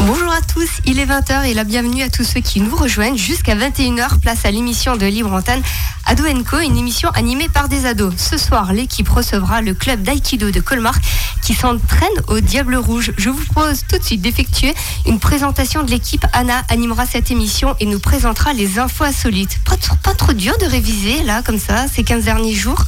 Bonjour 0.00 0.30
à 0.32 0.40
tous, 0.42 0.68
il 0.84 0.98
est 0.98 1.06
20h 1.06 1.44
et 1.46 1.54
la 1.54 1.64
bienvenue 1.64 2.02
à 2.02 2.10
tous 2.10 2.24
ceux 2.24 2.40
qui 2.40 2.60
nous 2.60 2.74
rejoignent 2.76 3.16
jusqu'à 3.16 3.54
21h, 3.54 4.18
place 4.20 4.44
à 4.44 4.50
l'émission 4.50 4.96
de 4.96 5.06
Libre 5.06 5.32
Antenne 5.32 5.62
Ado 6.06 6.24
Co, 6.44 6.58
une 6.58 6.76
émission 6.76 7.08
animée 7.10 7.48
par 7.48 7.68
des 7.68 7.86
ados. 7.86 8.12
Ce 8.16 8.36
soir, 8.36 8.72
l'équipe 8.72 9.08
recevra 9.08 9.62
le 9.62 9.72
club 9.72 10.02
d'aïkido 10.02 10.50
de 10.50 10.60
Colmar 10.60 10.94
qui 11.42 11.54
s'entraîne 11.54 12.08
au 12.28 12.40
Diable 12.40 12.76
Rouge. 12.76 13.12
Je 13.16 13.30
vous 13.30 13.44
propose 13.44 13.84
tout 13.88 13.98
de 13.98 14.02
suite 14.02 14.20
d'effectuer 14.20 14.74
une 15.06 15.20
présentation 15.20 15.82
de 15.82 15.90
l'équipe. 15.90 16.26
Anna 16.32 16.62
animera 16.68 17.06
cette 17.06 17.30
émission 17.30 17.74
et 17.80 17.86
nous 17.86 18.00
présentera 18.00 18.52
les 18.52 18.78
infos 18.78 19.04
insolites. 19.04 19.58
Pas, 19.64 19.76
pas 20.02 20.14
trop 20.14 20.32
dur 20.32 20.56
de 20.58 20.66
réviser 20.66 21.22
là, 21.22 21.42
comme 21.42 21.58
ça, 21.58 21.86
ces 21.88 22.04
15 22.04 22.24
derniers 22.24 22.54
jours? 22.54 22.84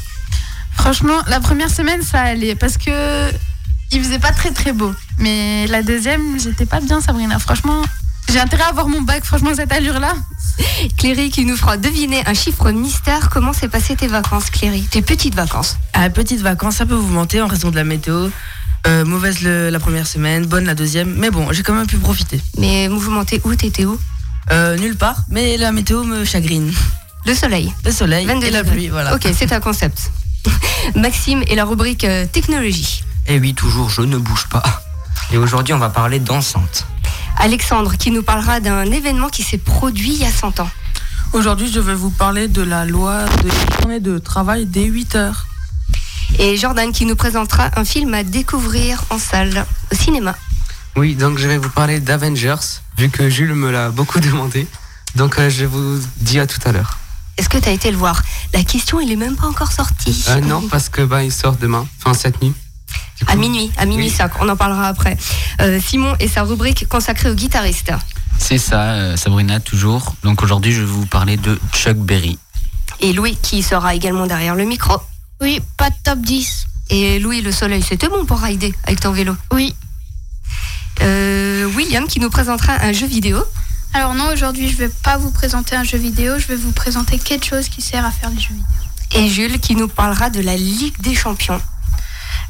Franchement, 0.72 1.20
la 1.26 1.40
première 1.40 1.70
semaine, 1.70 2.02
ça 2.02 2.20
allait 2.20 2.54
parce 2.54 2.76
que 2.76 3.30
il 3.92 4.02
faisait 4.02 4.18
pas 4.18 4.32
très 4.32 4.50
très 4.50 4.72
beau. 4.72 4.92
Mais 5.18 5.66
la 5.68 5.82
deuxième, 5.82 6.38
j'étais 6.38 6.66
pas 6.66 6.80
bien, 6.80 7.00
Sabrina. 7.00 7.38
Franchement, 7.38 7.82
j'ai 8.30 8.38
intérêt 8.38 8.64
à 8.64 8.68
avoir 8.68 8.88
mon 8.88 9.00
bac. 9.02 9.24
Franchement, 9.24 9.50
cette 9.54 9.72
allure-là. 9.72 10.14
Cléry 10.98 11.30
qui 11.30 11.44
nous 11.44 11.56
fera 11.56 11.76
deviner 11.76 12.22
un 12.26 12.34
chiffre 12.34 12.70
mystère. 12.70 13.28
Comment 13.30 13.52
s'est 13.52 13.68
passé 13.68 13.96
tes 13.96 14.06
vacances, 14.08 14.50
Cléry? 14.50 14.82
Tes 14.90 15.02
petites 15.02 15.34
vacances 15.34 15.76
À 15.92 16.08
petites 16.10 16.40
vacances, 16.40 16.76
ça 16.76 16.86
peut 16.86 16.94
vous 16.94 17.12
mentir 17.12 17.44
en 17.44 17.48
raison 17.48 17.70
de 17.70 17.76
la 17.76 17.84
météo. 17.84 18.28
Euh, 18.86 19.04
mauvaise 19.04 19.40
le- 19.42 19.68
la 19.70 19.80
première 19.80 20.06
semaine, 20.06 20.46
bonne 20.46 20.64
la 20.64 20.74
deuxième. 20.74 21.14
Mais 21.16 21.30
bon, 21.30 21.50
j'ai 21.52 21.62
quand 21.62 21.74
même 21.74 21.86
pu 21.86 21.96
profiter. 21.98 22.40
Mais 22.58 22.88
mouvementé 22.88 23.40
où? 23.44 23.54
T'étais 23.54 23.84
où? 23.84 23.98
Euh, 24.52 24.76
nulle 24.78 24.96
part, 24.96 25.16
mais 25.28 25.56
la 25.56 25.72
météo 25.72 26.04
me 26.04 26.24
chagrine. 26.24 26.72
Le 27.26 27.34
soleil. 27.34 27.72
Le 27.84 27.90
soleil 27.90 28.26
22 28.26 28.46
et 28.46 28.50
la 28.50 28.62
pluie, 28.62 28.88
voilà. 28.88 29.14
Ok, 29.14 29.26
c'est 29.36 29.50
un 29.52 29.58
concept. 29.60 30.12
Maxime 30.94 31.42
et 31.48 31.56
la 31.56 31.64
rubrique 31.64 32.04
euh, 32.04 32.26
technologie. 32.26 33.02
Eh 33.26 33.40
oui, 33.40 33.54
toujours, 33.54 33.90
je 33.90 34.02
ne 34.02 34.16
bouge 34.18 34.46
pas. 34.48 34.62
Et 35.32 35.38
aujourd'hui, 35.38 35.74
on 35.74 35.78
va 35.78 35.90
parler 35.90 36.18
d'enceinte. 36.20 36.86
Alexandre 37.38 37.96
qui 37.96 38.10
nous 38.10 38.22
parlera 38.22 38.60
d'un 38.60 38.84
événement 38.84 39.28
qui 39.28 39.42
s'est 39.42 39.58
produit 39.58 40.12
il 40.14 40.22
y 40.22 40.24
a 40.24 40.30
100 40.30 40.60
ans. 40.60 40.70
Aujourd'hui, 41.32 41.70
je 41.70 41.80
vais 41.80 41.94
vous 41.94 42.10
parler 42.10 42.48
de 42.48 42.62
la 42.62 42.84
loi 42.84 43.24
de 43.42 43.50
journée 43.80 44.00
de 44.00 44.18
travail 44.18 44.66
dès 44.66 44.84
8 44.84 45.16
heures. 45.16 45.46
Et 46.38 46.56
Jordan 46.56 46.92
qui 46.92 47.06
nous 47.06 47.16
présentera 47.16 47.70
un 47.76 47.84
film 47.84 48.14
à 48.14 48.22
découvrir 48.22 49.04
en 49.10 49.18
salle, 49.18 49.66
au 49.92 49.94
cinéma. 49.94 50.34
Oui, 50.96 51.14
donc 51.14 51.38
je 51.38 51.46
vais 51.46 51.58
vous 51.58 51.68
parler 51.68 52.00
d'Avengers, 52.00 52.80
vu 52.96 53.10
que 53.10 53.28
Jules 53.28 53.54
me 53.54 53.70
l'a 53.70 53.90
beaucoup 53.90 54.20
demandé. 54.20 54.66
Donc 55.14 55.38
euh, 55.38 55.50
je 55.50 55.64
vous 55.64 56.00
dis 56.18 56.38
à 56.38 56.46
tout 56.46 56.60
à 56.64 56.72
l'heure. 56.72 56.98
Est-ce 57.36 57.48
que 57.48 57.58
tu 57.58 57.68
as 57.68 57.72
été 57.72 57.90
le 57.90 57.98
voir? 57.98 58.22
La 58.54 58.62
question, 58.62 58.98
il 59.00 59.12
est 59.12 59.16
même 59.16 59.36
pas 59.36 59.46
encore 59.46 59.72
sortie. 59.72 60.24
Euh, 60.28 60.40
non, 60.40 60.66
parce 60.68 60.88
que 60.88 61.02
bah, 61.02 61.22
il 61.22 61.32
sort 61.32 61.56
demain, 61.56 61.86
enfin 61.98 62.14
cette 62.14 62.40
nuit. 62.40 62.54
À 63.26 63.36
minuit, 63.36 63.70
à 63.76 63.86
minuit 63.86 64.06
Oui. 64.06 64.10
5, 64.10 64.32
on 64.40 64.48
en 64.48 64.56
parlera 64.56 64.88
après. 64.88 65.16
Euh, 65.60 65.80
Simon 65.80 66.14
et 66.20 66.28
sa 66.28 66.42
rubrique 66.42 66.86
consacrée 66.88 67.30
aux 67.30 67.34
guitaristes. 67.34 67.92
C'est 68.38 68.58
ça, 68.58 68.92
euh, 68.92 69.16
Sabrina, 69.16 69.60
toujours. 69.60 70.14
Donc 70.22 70.42
aujourd'hui, 70.42 70.72
je 70.72 70.80
vais 70.80 70.86
vous 70.86 71.06
parler 71.06 71.36
de 71.36 71.58
Chuck 71.72 71.96
Berry. 71.96 72.38
Et 73.00 73.12
Louis 73.12 73.36
qui 73.40 73.62
sera 73.62 73.94
également 73.94 74.26
derrière 74.26 74.54
le 74.54 74.64
micro. 74.64 74.96
Oui, 75.40 75.60
pas 75.76 75.90
de 75.90 75.96
top 76.02 76.20
10. 76.20 76.66
Et 76.90 77.18
Louis, 77.18 77.40
le 77.40 77.52
soleil, 77.52 77.82
c'était 77.82 78.08
bon 78.08 78.24
pour 78.26 78.38
rider 78.38 78.74
avec 78.84 79.00
ton 79.00 79.12
vélo. 79.12 79.34
Oui. 79.52 79.74
Euh, 81.02 81.66
William 81.74 82.06
qui 82.06 82.20
nous 82.20 82.30
présentera 82.30 82.74
un 82.82 82.92
jeu 82.92 83.06
vidéo. 83.06 83.42
Alors 83.92 84.14
non, 84.14 84.32
aujourd'hui 84.32 84.68
je 84.68 84.76
vais 84.76 84.88
pas 84.88 85.16
vous 85.16 85.30
présenter 85.30 85.74
un 85.74 85.84
jeu 85.84 85.98
vidéo, 85.98 86.38
je 86.38 86.46
vais 86.46 86.56
vous 86.56 86.72
présenter 86.72 87.18
quelque 87.18 87.46
chose 87.46 87.68
qui 87.68 87.80
sert 87.80 88.04
à 88.04 88.10
faire 88.10 88.30
des 88.30 88.38
jeux 88.40 88.54
vidéo. 88.54 89.24
Et 89.24 89.28
Jules 89.28 89.58
qui 89.58 89.76
nous 89.76 89.88
parlera 89.88 90.30
de 90.30 90.40
la 90.40 90.56
Ligue 90.56 90.94
des 91.00 91.14
Champions. 91.14 91.60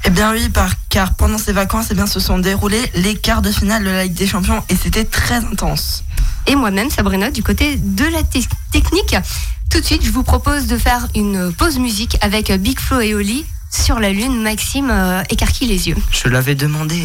Eh 0.06 0.10
bien 0.10 0.32
oui, 0.32 0.48
par, 0.48 0.70
car 0.88 1.14
pendant 1.14 1.36
ces 1.38 1.52
vacances, 1.52 1.86
eh 1.90 1.94
bien, 1.94 2.06
se 2.06 2.20
sont 2.20 2.38
déroulés 2.38 2.82
les 2.94 3.16
quarts 3.16 3.42
de 3.42 3.50
finale 3.50 3.82
de 3.84 3.90
la 3.90 4.04
Ligue 4.04 4.14
des 4.14 4.26
Champions 4.26 4.62
et 4.68 4.76
c'était 4.76 5.04
très 5.04 5.36
intense. 5.44 6.04
Et 6.46 6.54
moi-même, 6.54 6.90
Sabrina, 6.90 7.30
du 7.30 7.42
côté 7.42 7.76
de 7.76 8.04
la 8.04 8.22
te- 8.22 8.38
technique. 8.70 9.16
Tout 9.68 9.80
de 9.80 9.84
suite, 9.84 10.04
je 10.04 10.12
vous 10.12 10.22
propose 10.22 10.66
de 10.68 10.78
faire 10.78 11.08
une 11.16 11.52
pause 11.52 11.78
musique 11.78 12.16
avec 12.20 12.52
Big 12.52 12.78
Flo 12.78 13.00
et 13.00 13.14
Oli 13.14 13.44
sur 13.70 13.98
la 13.98 14.10
Lune. 14.10 14.42
Maxime 14.42 14.90
euh, 14.90 15.22
écarquille 15.28 15.66
les 15.68 15.88
yeux. 15.88 15.96
Je 16.12 16.28
l'avais 16.28 16.54
demandé. 16.54 17.04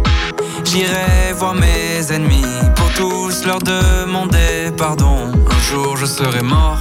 J'irai 0.71 1.33
voir 1.35 1.53
mes 1.53 2.13
ennemis 2.13 2.45
pour 2.77 2.89
tous 2.93 3.45
leur 3.45 3.59
demander 3.59 4.71
pardon. 4.77 5.29
Un 5.49 5.59
jour 5.69 5.97
je 5.97 6.05
serai 6.05 6.41
mort, 6.41 6.79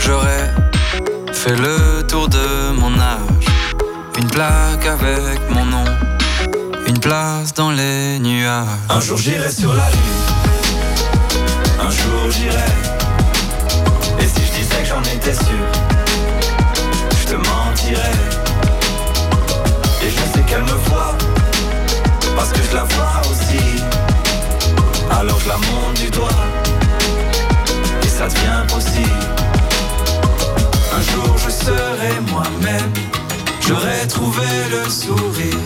j'aurai 0.00 0.50
fait 1.32 1.54
le 1.54 2.02
tour 2.02 2.28
de 2.28 2.72
mon 2.72 2.92
âge. 2.98 3.46
Une 4.18 4.26
plaque 4.26 4.84
avec 4.86 5.38
mon 5.50 5.64
nom, 5.64 5.84
une 6.88 6.98
place 6.98 7.54
dans 7.54 7.70
les 7.70 8.18
nuages. 8.18 8.66
Un 8.88 9.00
jour 9.00 9.16
j'irai 9.18 9.52
sur 9.52 9.72
la 9.72 9.88
lune. 9.88 10.24
Un 11.80 11.90
jour 11.90 12.28
j'irai. 12.28 12.72
Et 14.18 14.26
si 14.26 14.44
je 14.46 14.52
disais 14.52 14.82
que 14.82 14.88
j'en 14.88 15.02
étais 15.02 15.34
sûr, 15.34 15.66
je 17.20 17.26
te 17.28 17.34
mentirais. 17.36 18.18
Et 20.04 20.10
je 20.10 20.16
sais 20.16 20.44
qu'elle 20.44 20.62
me 20.62 20.78
voit, 20.88 21.16
parce 22.42 22.54
que 22.54 22.62
je 22.68 22.74
la 22.74 22.82
vois 22.82 23.20
aussi. 23.30 23.64
Alors 25.18 25.38
je 25.38 25.48
la 25.48 25.58
monte 25.68 25.94
du 25.94 26.10
doigt, 26.10 26.42
et 28.02 28.08
ça 28.08 28.26
devient 28.26 28.64
possible. 28.66 29.26
Un 30.96 31.02
jour 31.10 31.38
je 31.44 31.50
serai 31.64 32.12
moi-même. 32.32 32.90
J'aurais 33.64 34.06
trouvé 34.08 34.48
le 34.74 34.90
sourire, 34.90 35.62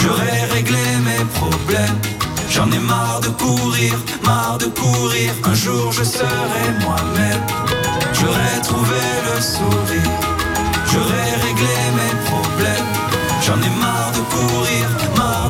j'aurais 0.00 0.42
réglé 0.52 0.84
mes 1.08 1.24
problèmes. 1.38 1.98
J'en 2.50 2.70
ai 2.70 2.82
marre 2.92 3.20
de 3.20 3.30
courir, 3.30 3.94
marre 4.22 4.58
de 4.58 4.66
courir. 4.66 5.30
Un 5.44 5.54
jour 5.54 5.90
je 5.90 6.04
serai 6.04 6.64
moi-même. 6.84 7.44
J'aurais 8.18 8.60
trouvé 8.62 9.02
le 9.28 9.40
sourire, 9.40 10.14
j'aurais 10.90 11.32
réglé 11.46 11.76
mes 11.98 12.14
problèmes. 12.28 12.90
J'en 13.46 13.58
ai 13.68 13.72
marre 13.84 14.12
de 14.18 14.22
courir, 14.34 14.86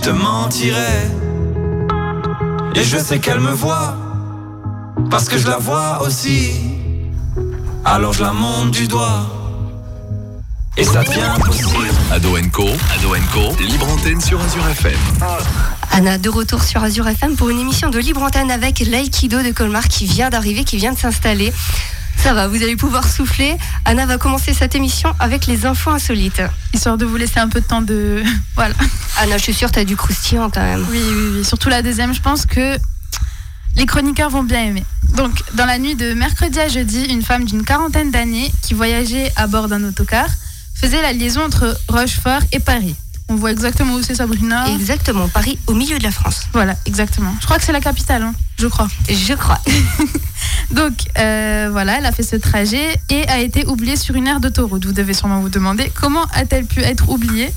je 0.00 0.04
te 0.04 0.10
mentirais. 0.10 1.10
Et 2.74 2.84
je 2.84 2.96
sais 2.96 3.18
qu'elle 3.18 3.40
me 3.40 3.50
voit, 3.50 3.96
parce 5.10 5.28
que 5.28 5.36
je 5.36 5.46
la 5.46 5.58
vois 5.58 6.02
aussi. 6.02 6.52
Alors 7.84 8.12
je 8.12 8.22
la 8.22 8.32
monte 8.32 8.70
du 8.70 8.88
doigt, 8.88 9.26
et 10.76 10.84
ça 10.84 11.02
devient 11.02 11.34
possible. 11.44 11.88
Ado 12.12 12.30
Co, 12.52 12.68
Ado 12.94 13.14
Co, 13.32 13.62
libre 13.62 13.88
antenne 13.90 14.20
sur 14.20 14.40
Azure 14.40 14.66
FM. 14.68 14.98
Anna, 15.90 16.16
de 16.18 16.30
retour 16.30 16.62
sur 16.62 16.82
Azure 16.82 17.08
FM 17.08 17.36
pour 17.36 17.50
une 17.50 17.58
émission 17.58 17.90
de 17.90 17.98
Libre 17.98 18.22
Antenne 18.22 18.50
avec 18.50 18.78
l'Aikido 18.80 19.42
de 19.42 19.50
Colmar 19.50 19.88
qui 19.88 20.06
vient 20.06 20.30
d'arriver, 20.30 20.64
qui 20.64 20.76
vient 20.76 20.92
de 20.92 20.98
s'installer. 20.98 21.52
Ça 22.22 22.34
va, 22.34 22.48
vous 22.48 22.62
allez 22.62 22.76
pouvoir 22.76 23.08
souffler. 23.08 23.56
Anna 23.86 24.04
va 24.04 24.18
commencer 24.18 24.52
cette 24.52 24.74
émission 24.74 25.14
avec 25.18 25.46
les 25.46 25.64
infos 25.64 25.90
insolites. 25.90 26.42
Histoire 26.74 26.98
de 26.98 27.06
vous 27.06 27.16
laisser 27.16 27.40
un 27.40 27.48
peu 27.48 27.60
de 27.60 27.66
temps 27.66 27.80
de. 27.80 28.22
Voilà. 28.54 28.74
Anna, 29.18 29.38
je 29.38 29.42
suis 29.44 29.54
sûre, 29.54 29.72
tu 29.72 29.78
as 29.78 29.84
du 29.86 29.96
croustillant 29.96 30.50
quand 30.50 30.60
même. 30.60 30.86
Oui, 30.90 31.00
oui, 31.02 31.28
oui. 31.38 31.44
Surtout 31.44 31.70
la 31.70 31.80
deuxième, 31.80 32.12
je 32.12 32.20
pense 32.20 32.44
que 32.44 32.76
les 33.76 33.86
chroniqueurs 33.86 34.28
vont 34.28 34.42
bien 34.42 34.64
aimer. 34.64 34.84
Donc, 35.16 35.42
dans 35.54 35.64
la 35.64 35.78
nuit 35.78 35.94
de 35.94 36.12
mercredi 36.12 36.60
à 36.60 36.68
jeudi, 36.68 37.04
une 37.04 37.22
femme 37.22 37.44
d'une 37.44 37.64
quarantaine 37.64 38.10
d'années 38.10 38.52
qui 38.62 38.74
voyageait 38.74 39.32
à 39.36 39.46
bord 39.46 39.68
d'un 39.68 39.82
autocar 39.84 40.28
faisait 40.74 41.00
la 41.00 41.14
liaison 41.14 41.42
entre 41.42 41.78
Rochefort 41.88 42.42
et 42.52 42.60
Paris. 42.60 42.96
On 43.30 43.36
voit 43.36 43.52
exactement 43.52 43.94
où 43.94 44.02
c'est 44.02 44.16
Sabrina. 44.16 44.66
Exactement, 44.74 45.28
Paris 45.28 45.56
au 45.68 45.74
milieu 45.74 45.98
de 45.98 46.02
la 46.02 46.10
France. 46.10 46.48
Voilà, 46.52 46.74
exactement. 46.84 47.32
Je 47.40 47.46
crois 47.46 47.58
que 47.58 47.64
c'est 47.64 47.70
la 47.70 47.80
capitale, 47.80 48.22
hein, 48.24 48.34
je 48.58 48.66
crois. 48.66 48.88
Je 49.08 49.34
crois. 49.34 49.60
Donc 50.72 50.94
euh, 51.16 51.68
voilà, 51.70 51.98
elle 51.98 52.06
a 52.06 52.10
fait 52.10 52.24
ce 52.24 52.34
trajet 52.34 52.96
et 53.08 53.28
a 53.28 53.38
été 53.38 53.66
oubliée 53.68 53.94
sur 53.94 54.16
une 54.16 54.26
aire 54.26 54.40
d'autoroute. 54.40 54.84
Vous 54.84 54.92
devez 54.92 55.14
sûrement 55.14 55.38
vous 55.38 55.48
demander 55.48 55.92
comment 55.94 56.24
a-t-elle 56.34 56.66
pu 56.66 56.80
être 56.80 57.08
oubliée 57.08 57.52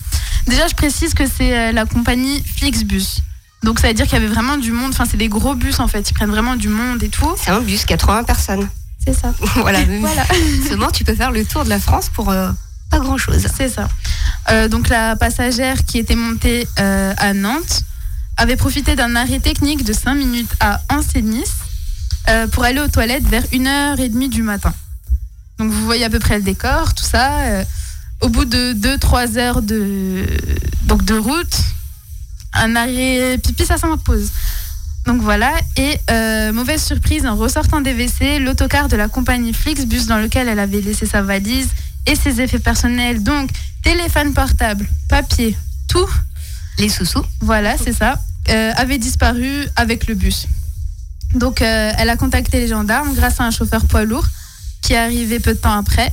Déjà, 0.46 0.68
je 0.68 0.76
précise 0.76 1.16
que 1.16 1.24
c'est 1.26 1.58
euh, 1.58 1.72
la 1.72 1.86
compagnie 1.86 2.44
Flixbus. 2.56 3.22
Donc 3.64 3.80
ça 3.80 3.88
veut 3.88 3.96
dire 3.96 4.06
qu'il 4.06 4.14
y 4.14 4.24
avait 4.24 4.32
vraiment 4.32 4.58
du 4.58 4.72
monde. 4.72 4.92
Enfin, 4.92 5.06
c'est 5.10 5.18
des 5.18 5.30
gros 5.30 5.56
bus 5.56 5.80
en 5.80 5.88
fait. 5.88 6.08
Ils 6.08 6.14
prennent 6.14 6.30
vraiment 6.30 6.56
du 6.56 6.70
monde 6.70 7.02
et 7.02 7.10
tout. 7.10 7.34
C'est 7.36 7.50
un 7.50 7.62
bus, 7.62 7.84
80 7.86 8.26
personnes. 8.26 8.70
C'est 9.04 9.14
ça. 9.14 9.34
voilà. 9.56 9.80
Voilà. 10.00 10.24
Seulement, 10.68 10.92
tu 10.92 11.04
peux 11.04 11.16
faire 11.16 11.32
le 11.32 11.44
tour 11.46 11.64
de 11.64 11.70
la 11.70 11.80
France 11.80 12.10
pour 12.14 12.30
euh, 12.30 12.52
pas 12.94 13.00
grand-chose. 13.00 13.46
C'est 13.56 13.70
ça. 13.70 13.88
Euh, 14.52 14.68
donc 14.68 14.90
la 14.90 15.16
passagère 15.16 15.84
qui 15.86 15.98
était 15.98 16.16
montée 16.16 16.68
euh, 16.80 17.14
à 17.18 17.34
Nantes 17.34 17.84
avait 18.38 18.56
profité 18.56 18.96
d'un 18.96 19.16
arrêt 19.16 19.40
technique 19.40 19.84
de 19.84 19.94
5 19.94 20.16
minutes 20.16 20.52
à 20.60 20.82
Ancenis 20.90 21.52
euh, 22.30 22.48
pour 22.48 22.64
aller 22.64 22.80
aux 22.80 22.88
toilettes 22.88 23.28
vers 23.28 23.44
1h30 23.46 24.30
du 24.30 24.44
matin. 24.44 24.74
Donc 25.58 25.72
vous 25.72 25.86
voyez 25.86 26.06
à 26.06 26.10
peu 26.10 26.20
près 26.20 26.38
le 26.38 26.44
décor, 26.44 26.94
tout 26.94 27.04
ça. 27.04 27.40
Euh, 27.42 27.64
au 28.22 28.30
bout 28.30 28.46
de 28.46 28.74
2-3 28.74 29.38
heures 29.38 29.62
de, 29.62 30.26
donc 30.84 31.04
de 31.04 31.16
route, 31.16 31.58
un 32.54 32.76
arrêt 32.76 33.38
pipi, 33.38 33.66
ça 33.66 33.78
s'impose. 33.78 34.30
Donc 35.06 35.22
voilà, 35.22 35.52
et 35.76 36.00
mauvaise 36.54 36.82
surprise, 36.82 37.26
en 37.26 37.36
ressortant 37.36 37.82
des 37.82 37.94
WC, 37.94 38.40
l'autocar 38.40 38.88
de 38.88 38.96
la 38.96 39.10
compagnie 39.10 39.52
Flixbus 39.52 40.06
dans 40.06 40.20
lequel 40.20 40.48
elle 40.48 40.60
avait 40.60 40.80
laissé 40.80 41.06
sa 41.06 41.22
valise 41.22 41.68
et 42.08 42.16
ses 42.16 42.42
effets 42.42 42.60
personnels, 42.60 43.24
donc 43.24 43.50
téléphone 43.84 44.34
portable, 44.34 44.88
papier, 45.10 45.58
tout, 45.88 46.10
Les 46.80 46.90
sous-sous. 46.90 47.26
voilà, 47.42 47.78
c'est 47.78 47.94
ça, 47.94 48.20
euh, 48.50 48.72
avait 48.76 48.98
disparu 48.98 49.68
avec 49.76 50.08
le 50.08 50.16
bus. 50.16 50.48
Donc 51.36 51.62
euh, 51.62 51.92
elle 51.98 52.10
a 52.10 52.16
contacté 52.16 52.60
les 52.60 52.68
gendarmes 52.68 53.14
grâce 53.16 53.40
à 53.40 53.44
un 53.44 53.52
chauffeur 53.52 53.86
poids 53.86 54.04
lourd 54.04 54.26
qui 54.82 54.94
est 54.94 54.98
arrivé 54.98 55.40
peu 55.40 55.54
de 55.54 55.60
temps 55.60 55.78
après. 55.78 56.12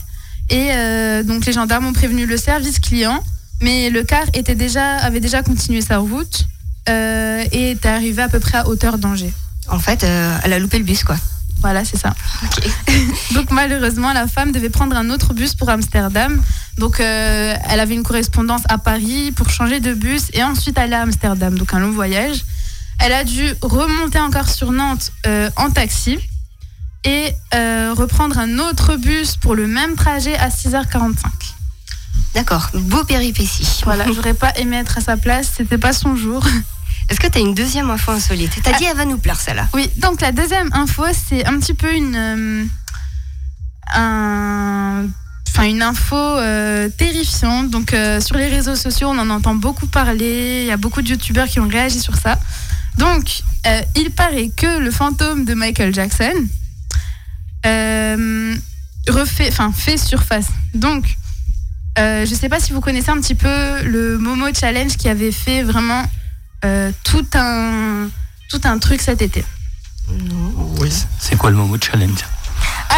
Et 0.49 0.69
euh, 0.73 1.23
donc 1.23 1.45
les 1.47 1.53
gendarmes 1.53 1.87
ont 1.87 1.93
prévenu 1.93 2.27
le 2.27 2.37
service 2.37 2.79
client, 2.79 3.23
mais 3.61 3.91
le 3.91 4.03
car 4.03 4.25
était 4.35 4.55
déjà, 4.55 4.97
avait 4.97 5.21
déjà 5.21 5.43
continué 5.43 5.81
sa 5.81 5.99
route 5.99 6.47
euh, 6.89 7.45
et 7.53 7.73
était 7.73 7.89
arrivé 7.89 8.23
à 8.23 8.29
peu 8.29 8.41
près 8.41 8.59
à 8.59 8.69
hauteur 8.69 8.99
d'Angers. 8.99 9.33
En 9.69 9.79
fait, 9.79 10.03
elle 10.03 10.53
a 10.53 10.59
loupé 10.59 10.79
le 10.79 10.85
bus, 10.85 11.05
quoi. 11.05 11.17
Voilà, 11.61 11.85
c'est 11.85 11.99
ça. 11.99 12.15
Donc 13.35 13.51
malheureusement, 13.51 14.13
la 14.13 14.27
femme 14.27 14.53
devait 14.53 14.71
prendre 14.71 14.97
un 14.97 15.11
autre 15.11 15.35
bus 15.35 15.55
pour 15.55 15.69
Amsterdam. 15.69 16.43
Donc 16.79 17.01
euh, 17.01 17.55
elle 17.69 17.81
avait 17.81 17.95
une 17.95 18.03
correspondance 18.03 18.63
à 18.69 18.79
Paris 18.79 19.33
pour 19.33 19.51
changer 19.51 19.81
de 19.81 19.93
bus 19.93 20.29
et 20.33 20.43
ensuite 20.43 20.79
aller 20.79 20.95
à 20.95 21.03
Amsterdam. 21.03 21.59
Donc 21.59 21.75
un 21.75 21.81
long 21.81 21.91
voyage. 21.91 22.45
Elle 22.99 23.13
a 23.13 23.25
dû 23.25 23.55
remonter 23.63 24.21
encore 24.21 24.49
sur 24.49 24.73
Nantes 24.73 25.13
euh, 25.27 25.51
en 25.57 25.71
taxi 25.71 26.19
et 27.05 27.33
euh, 27.55 27.95
reprendre 27.97 28.39
un 28.39 28.59
autre 28.59 28.97
bus 28.97 29.37
pour 29.37 29.55
le 29.55 29.67
même 29.67 29.97
trajet 29.97 30.37
à 30.37 30.49
6h45. 30.49 31.15
D'accord, 32.35 32.69
beau 32.75 33.05
péripétie. 33.05 33.81
Voilà, 33.85 34.05
j'aurais 34.13 34.35
pas 34.35 34.53
aimé 34.57 34.77
être 34.77 34.99
à 34.99 35.01
sa 35.01 35.17
place, 35.17 35.51
c'était 35.57 35.79
pas 35.79 35.93
son 35.93 36.15
jour. 36.17 36.45
Est-ce 37.11 37.19
que 37.21 37.27
tu 37.27 37.39
as 37.39 37.41
une 37.41 37.55
deuxième 37.55 37.91
info 37.91 38.13
insolite? 38.13 38.53
T'as 38.63 38.73
dit 38.79 38.85
elle 38.85 38.97
va 38.97 39.05
nous 39.05 39.19
plaire 39.19 39.39
celle-là. 39.41 39.69
Oui, 39.75 39.91
donc 39.99 40.21
la 40.21 40.31
deuxième 40.33 40.71
info, 40.73 41.05
c'est 41.29 41.45
un 41.45 41.59
petit 41.59 41.75
peu 41.75 41.93
une, 41.93 42.15
euh, 42.17 42.65
un- 43.95 45.07
enfin 45.49 45.65
une 45.65 45.83
info 45.83 46.15
euh, 46.17 46.89
terrifiante. 46.89 47.69
Donc 47.71 47.93
euh, 47.93 48.21
sur 48.21 48.37
les 48.37 48.47
réseaux 48.49 48.77
sociaux, 48.77 49.09
on 49.11 49.19
en 49.19 49.29
entend 49.31 49.57
beaucoup 49.57 49.87
parler. 49.89 50.61
Il 50.63 50.67
y 50.69 50.71
a 50.71 50.77
beaucoup 50.77 51.03
de 51.03 51.09
youtubeurs 51.09 51.49
qui 51.49 51.59
ont 51.59 51.67
réagi 51.69 51.99
sur 52.01 52.15
ça. 52.17 52.39
Donc 52.99 53.43
il 53.97 54.11
paraît 54.11 54.51
que 54.57 54.79
le 54.79 54.91
fantôme 54.91 55.45
de 55.45 55.55
Michael 55.55 55.93
Jackson 55.95 56.33
refait, 59.09 59.49
enfin 59.51 59.73
fait 59.73 59.97
surface. 59.97 60.47
Donc 60.75 61.05
je 61.99 62.35
sais 62.35 62.49
pas 62.49 62.61
si 62.61 62.73
vous 62.73 62.81
connaissez 62.81 63.11
un 63.11 63.21
petit 63.21 63.35
peu 63.35 63.83
le 63.83 64.17
Momo 64.19 64.47
Challenge 64.59 64.97
qui 64.97 65.09
avait 65.09 65.33
fait 65.33 65.63
vraiment 65.63 66.05
euh, 66.65 66.93
tout 67.05 67.27
un 67.35 68.09
tout 68.49 68.61
un 68.65 68.79
truc 68.79 69.01
cet 69.01 69.23
été. 69.23 69.45
Oui. 70.79 70.93
C'est 71.19 71.37
quoi 71.37 71.51
le 71.51 71.57
Momo 71.57 71.77
Challenge? 71.81 72.19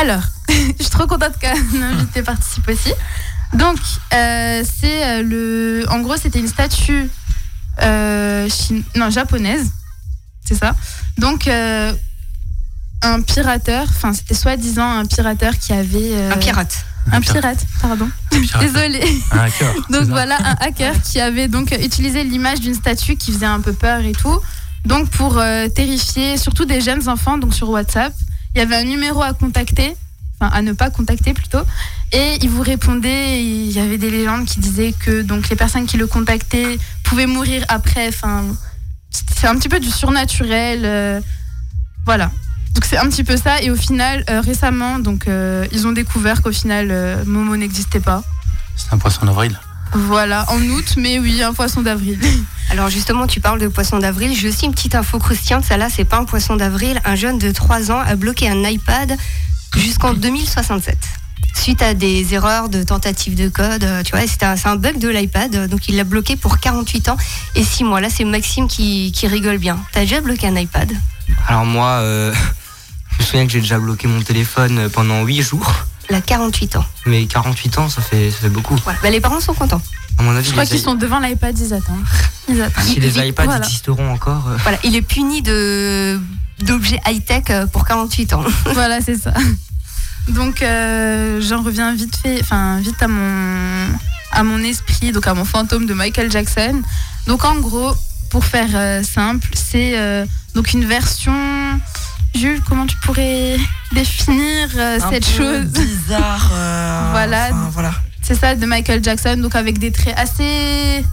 Alors, 0.01 0.23
je 0.49 0.55
suis 0.83 0.91
trop 0.91 1.07
contente 1.07 1.39
qu'un 1.39 1.55
invité 1.83 2.23
participe 2.23 2.67
aussi. 2.69 2.93
Donc, 3.53 3.79
euh, 4.15 4.63
c'est 4.81 5.05
euh, 5.07 5.23
le. 5.23 5.85
En 5.91 6.01
gros, 6.01 6.17
c'était 6.17 6.39
une 6.41 6.49
statue 6.49 7.11
euh, 7.83 8.49
chine- 8.49 8.83
non, 8.97 9.11
japonaise. 9.11 9.71
C'est 10.45 10.55
ça. 10.57 10.75
Donc, 11.19 11.47
euh, 11.47 11.93
un 13.03 13.21
pirateur, 13.21 13.85
enfin, 13.89 14.13
c'était 14.15 14.35
soi-disant 14.35 14.89
un 15.01 15.05
pirateur 15.05 15.59
qui 15.59 15.73
avait. 15.75 16.13
euh, 16.17 16.33
Un 16.33 16.39
pirate. 16.39 16.85
Un 17.11 17.21
pirate, 17.21 17.65
pardon. 17.81 18.09
Désolée. 18.61 19.23
Un 19.33 19.39
hacker. 19.39 19.75
Donc 19.91 20.05
voilà, 20.05 20.37
un 20.39 20.57
hacker 20.61 20.95
qui 21.03 21.21
avait 21.21 21.49
donc 21.49 21.73
utilisé 21.73 22.23
l'image 22.25 22.61
d'une 22.61 22.75
statue 22.75 23.17
qui 23.17 23.33
faisait 23.33 23.47
un 23.47 23.61
peu 23.61 23.73
peur 23.73 24.01
et 24.01 24.13
tout. 24.13 24.39
Donc 24.85 25.09
pour 25.11 25.39
euh, 25.39 25.69
terrifier 25.69 26.37
surtout 26.37 26.65
des 26.65 26.81
jeunes 26.81 27.09
enfants, 27.09 27.39
donc 27.39 27.55
sur 27.55 27.69
WhatsApp, 27.71 28.13
il 28.55 28.59
y 28.59 28.61
avait 28.61 28.77
un 28.77 28.85
numéro 28.85 29.23
à 29.23 29.33
contacter, 29.33 29.95
enfin 30.39 30.51
à 30.55 30.63
ne 30.63 30.73
pas 30.73 30.91
contacter 30.91 31.35
plutôt, 31.35 31.63
et 32.13 32.39
il 32.43 32.51
vous 32.51 32.63
répondait. 32.63 33.43
Il 33.43 33.73
y 33.73 33.81
avait 33.81 33.99
des 33.99 34.11
légendes 34.11 34.45
qui 34.45 34.61
disaient 34.61 34.93
que 34.93 35.23
donc 35.23 35.49
les 35.49 35.57
personnes 35.57 35.87
qui 35.87 35.97
le 35.97 36.07
contactaient 36.07 36.79
pouvaient 37.05 37.27
mourir 37.27 37.65
après. 37.69 38.09
Enfin, 38.09 38.45
c'est 39.11 39.47
un 39.47 39.57
petit 39.57 39.69
peu 39.69 39.81
du 39.81 39.91
surnaturel, 39.91 40.83
euh, 40.85 41.21
voilà. 42.05 42.31
Donc 42.75 42.85
c'est 42.85 42.97
un 42.97 43.09
petit 43.09 43.25
peu 43.25 43.37
ça. 43.37 43.61
Et 43.63 43.71
au 43.71 43.77
final, 43.77 44.25
euh, 44.31 44.41
récemment, 44.41 44.99
donc 44.99 45.29
euh, 45.29 45.67
ils 45.73 45.87
ont 45.87 45.93
découvert 45.93 46.43
qu'au 46.43 46.53
final, 46.53 46.89
euh, 46.91 47.23
Momo 47.27 47.57
n'existait 47.57 48.01
pas. 48.01 48.23
C'est 48.77 48.93
un 48.93 48.99
poisson 48.99 49.27
d'avril. 49.27 49.59
Voilà, 49.95 50.47
en 50.51 50.59
août, 50.71 50.95
mais 50.97 51.19
oui, 51.19 51.43
un 51.43 51.53
poisson 51.53 51.83
d'avril. 51.83 52.19
Alors 52.71 52.89
justement, 52.89 53.27
tu 53.27 53.41
parles 53.41 53.61
de 53.61 53.69
poisson 53.69 53.99
d'avril. 53.99 54.35
J'ai 54.35 54.49
aussi 54.49 54.65
une 54.65 54.73
petite 54.73 54.95
info 54.95 55.19
croustillante. 55.19 55.65
Celle-là, 55.65 55.89
c'est 55.95 56.07
pas 56.07 56.17
un 56.17 56.25
poisson 56.25 56.57
d'avril. 56.57 56.99
Un 57.05 57.15
jeune 57.15 57.39
de 57.39 57.51
3 57.51 57.91
ans 57.91 57.99
a 58.01 58.17
bloqué 58.17 58.49
un 58.49 58.63
iPad 58.65 59.17
jusqu'en 59.77 60.15
2067. 60.15 60.97
suite 61.55 61.83
à 61.83 61.93
des 61.93 62.33
erreurs 62.33 62.71
de 62.71 62.83
tentative 62.83 63.35
de 63.35 63.49
code. 63.51 63.87
Tu 64.05 64.13
vois, 64.17 64.27
c'était 64.27 64.47
un- 64.47 64.57
c'est 64.57 64.69
un 64.69 64.77
bug 64.77 64.99
de 64.99 65.09
l'iPad, 65.11 65.69
donc 65.69 65.87
il 65.87 65.97
l'a 65.97 66.05
bloqué 66.05 66.35
pour 66.35 66.59
48 66.59 67.11
ans 67.11 67.17
et 67.55 67.63
6 67.63 67.85
mois. 67.85 68.01
Là, 68.01 68.09
c'est 68.09 68.25
Maxime 68.25 68.67
qui, 68.69 69.13
qui 69.13 69.27
rigole 69.29 69.59
bien. 69.59 69.79
T'as 69.93 70.01
déjà 70.01 70.23
bloqué 70.23 70.47
un 70.49 70.57
iPad? 70.57 70.91
Alors 71.47 71.67
moi, 71.67 71.89
euh, 72.01 72.33
je 73.13 73.19
me 73.19 73.25
souviens 73.27 73.47
que 73.47 73.53
j'ai 73.53 73.61
déjà 73.61 73.79
bloqué 73.79 74.09
mon 74.09 74.21
téléphone 74.23 74.89
pendant 74.91 75.23
8 75.25 75.43
jours. 75.43 75.73
Là, 76.11 76.21
48 76.21 76.77
ans. 76.77 76.85
Mais 77.07 77.27
48 77.27 77.79
ans, 77.79 77.89
ça 77.89 78.03
fait, 78.03 78.31
ça 78.31 78.39
fait 78.39 78.49
beaucoup. 78.49 78.77
Voilà. 78.85 78.99
Bah, 79.03 79.11
les 79.11 79.21
parents 79.21 79.41
sont 79.41 79.55
contents. 79.55 79.81
À 80.19 80.23
mon 80.23 80.35
avis, 80.37 80.47
Je 80.47 80.53
crois 80.53 80.67
qu'ils 80.67 80.81
sont 80.81 80.95
devant 80.95 81.21
l'iPad, 81.21 81.59
ils 81.59 81.73
attendent. 81.73 82.05
Ils 82.49 82.61
attendent. 82.61 82.85
si 82.85 82.99
les 83.01 83.19
iPads 83.29 83.45
Voilà. 83.45 83.65
existeront 83.65 84.11
encore. 84.13 84.45
euh, 84.49 84.57
Voilà, 84.63 84.79
il 84.85 84.97
est 84.97 85.03
puni 85.03 85.43
de 85.43 86.21
d'objets 86.61 87.01
high-tech 87.07 87.45
euh, 87.51 87.67
pour 87.67 87.85
48 87.87 88.33
ans. 88.35 88.45
voilà, 88.75 89.01
c'est 89.01 89.17
ça. 89.17 89.33
Donc, 90.29 90.63
euh, 90.63 91.41
j'en 91.41 91.63
reviens 91.63 91.95
vite 91.95 92.17
fait, 92.17 92.39
enfin, 92.43 92.79
vite 92.81 93.01
à 93.03 93.09
mon, 93.09 93.87
à 94.33 94.43
mon 94.45 94.59
esprit, 94.59 95.11
donc 95.13 95.27
à 95.27 95.35
mon 95.35 95.45
fantôme 95.45 95.87
de 95.87 95.95
Michael 95.95 96.31
Jackson. 96.31 96.83
Donc, 97.27 97.45
en 97.45 97.57
gros, 97.57 97.93
pour 98.31 98.45
faire 98.45 98.69
euh, 98.75 99.03
simple, 99.03 99.49
c'est 99.55 99.99
euh, 99.99 100.25
donc 100.55 100.73
une 100.75 100.85
version. 100.85 101.33
Jules, 102.35 102.61
comment 102.69 102.87
tu 102.87 102.97
pourrais 102.99 103.57
définir 103.93 104.69
euh, 104.77 104.99
Un 105.03 105.11
cette 105.11 105.27
peu 105.27 105.43
chose? 105.63 105.65
bizarre. 105.73 106.51
euh, 106.53 107.09
Voilà. 107.13 107.49
enfin, 107.51 107.71
voilà. 107.73 107.93
C'est 108.23 108.35
ça, 108.35 108.55
de 108.55 108.65
Michael 108.67 109.03
Jackson, 109.03 109.37
donc 109.39 109.55
avec 109.55 109.79
des 109.79 109.91
traits 109.91 110.15
assez. 110.17 111.05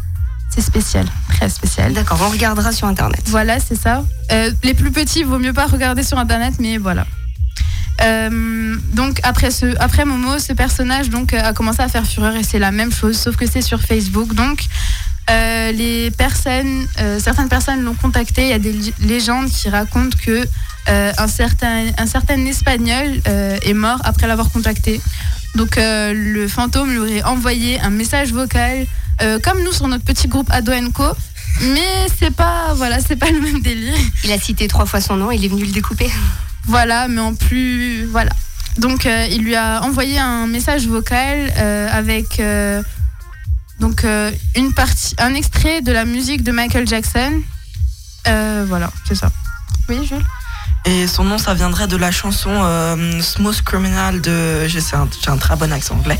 C'est 0.50 0.62
spécial, 0.62 1.06
très 1.30 1.50
spécial. 1.50 1.94
D'accord, 1.94 2.20
on 2.26 2.30
regardera 2.30 2.72
sur 2.72 2.88
internet. 2.88 3.22
Voilà, 3.28 3.60
c'est 3.60 3.76
ça. 3.76 4.04
Euh, 4.32 4.52
les 4.64 4.74
plus 4.74 4.92
petits, 4.92 5.24
vaut 5.24 5.38
mieux 5.40 5.54
pas 5.54 5.68
regarder 5.68 6.04
sur 6.04 6.18
internet, 6.18 6.56
mais 6.60 6.78
voilà. 6.78 7.06
Donc 8.94 9.20
après 9.24 9.52
ce, 9.52 9.76
après 9.80 10.06
Momo, 10.06 10.40
ce 10.40 10.54
personnage 10.54 11.10
donc 11.10 11.34
a 11.34 11.52
commencé 11.54 11.82
à 11.82 11.90
faire 11.90 12.06
fureur 12.06 12.36
et 12.36 12.44
c'est 12.44 12.60
la 12.60 12.72
même 12.72 12.92
chose, 12.94 13.18
sauf 13.20 13.36
que 13.36 13.46
c'est 13.46 13.62
sur 13.62 13.82
Facebook. 13.82 14.34
Donc 14.34 14.62
les 15.30 16.10
personnes, 16.18 16.88
certaines 17.20 17.50
personnes 17.50 17.84
l'ont 17.84 17.94
contacté. 17.96 18.44
Il 18.44 18.50
y 18.50 18.54
a 18.54 18.60
des 18.60 18.72
lé- 18.72 18.94
légendes 19.02 19.50
qui 19.50 19.70
racontent 19.70 20.18
que 20.26 20.48
euh, 20.90 21.12
un 21.18 21.28
certain, 21.28 21.86
un 21.98 22.08
certain 22.08 22.44
espagnol 22.46 23.22
euh, 23.28 23.58
est 23.62 23.74
mort 23.74 24.00
après 24.04 24.28
l'avoir 24.28 24.50
contacté. 24.50 25.00
Donc 25.56 25.78
euh, 25.78 26.14
le 26.16 26.48
fantôme 26.48 26.90
lui 26.92 26.98
aurait 26.98 27.24
envoyé 27.24 27.80
un 27.80 27.90
message 27.92 28.34
vocal, 28.34 28.86
comme 29.44 29.62
nous 29.64 29.74
sur 29.74 29.88
notre 29.88 30.06
petit 30.06 30.28
groupe 30.28 30.50
Ado 30.50 30.72
Co. 30.94 31.04
Mais 31.62 32.08
c'est 32.18 32.34
pas, 32.34 32.74
voilà, 32.76 33.00
c'est 33.00 33.18
pas 33.18 33.30
le 33.32 33.40
même 33.40 33.62
délire. 33.62 33.94
Il 34.24 34.32
a 34.32 34.40
cité 34.40 34.68
trois 34.68 34.86
fois 34.86 35.02
son 35.02 35.18
nom, 35.18 35.32
il 35.32 35.44
est 35.44 35.48
venu 35.48 35.66
le 35.66 35.72
découper. 35.72 36.10
Voilà, 36.66 37.08
mais 37.08 37.22
en 37.22 37.36
plus, 37.36 38.06
voilà. 38.06 38.32
Donc 38.78 39.06
il 39.06 39.42
lui 39.44 39.56
a 39.56 39.82
envoyé 39.84 40.18
un 40.20 40.48
message 40.48 40.88
vocal 40.88 41.52
avec 41.92 42.42
donc 43.80 44.06
une 44.56 44.74
partie, 44.74 45.16
un 45.18 45.34
extrait 45.34 45.82
de 45.82 45.92
la 45.92 46.06
musique 46.06 46.44
de 46.44 46.52
Michael 46.52 46.88
Jackson. 46.88 47.42
Voilà, 48.26 48.92
c'est 49.06 49.16
ça. 49.16 49.30
Oui, 49.90 50.06
Jules? 50.06 50.24
Et 50.86 51.08
son 51.08 51.24
nom, 51.24 51.38
ça 51.38 51.54
viendrait 51.54 51.88
de 51.88 51.98
la 51.98 52.12
chanson 52.12 52.50
euh, 52.52 53.22
Smooth 53.22 53.62
Criminal 53.62 54.22
de. 54.22 54.68
J'ai 54.68 54.80
un, 54.94 55.38
très 55.38 55.56
bon 55.56 55.72
accent 55.72 55.96
anglais. 55.96 56.18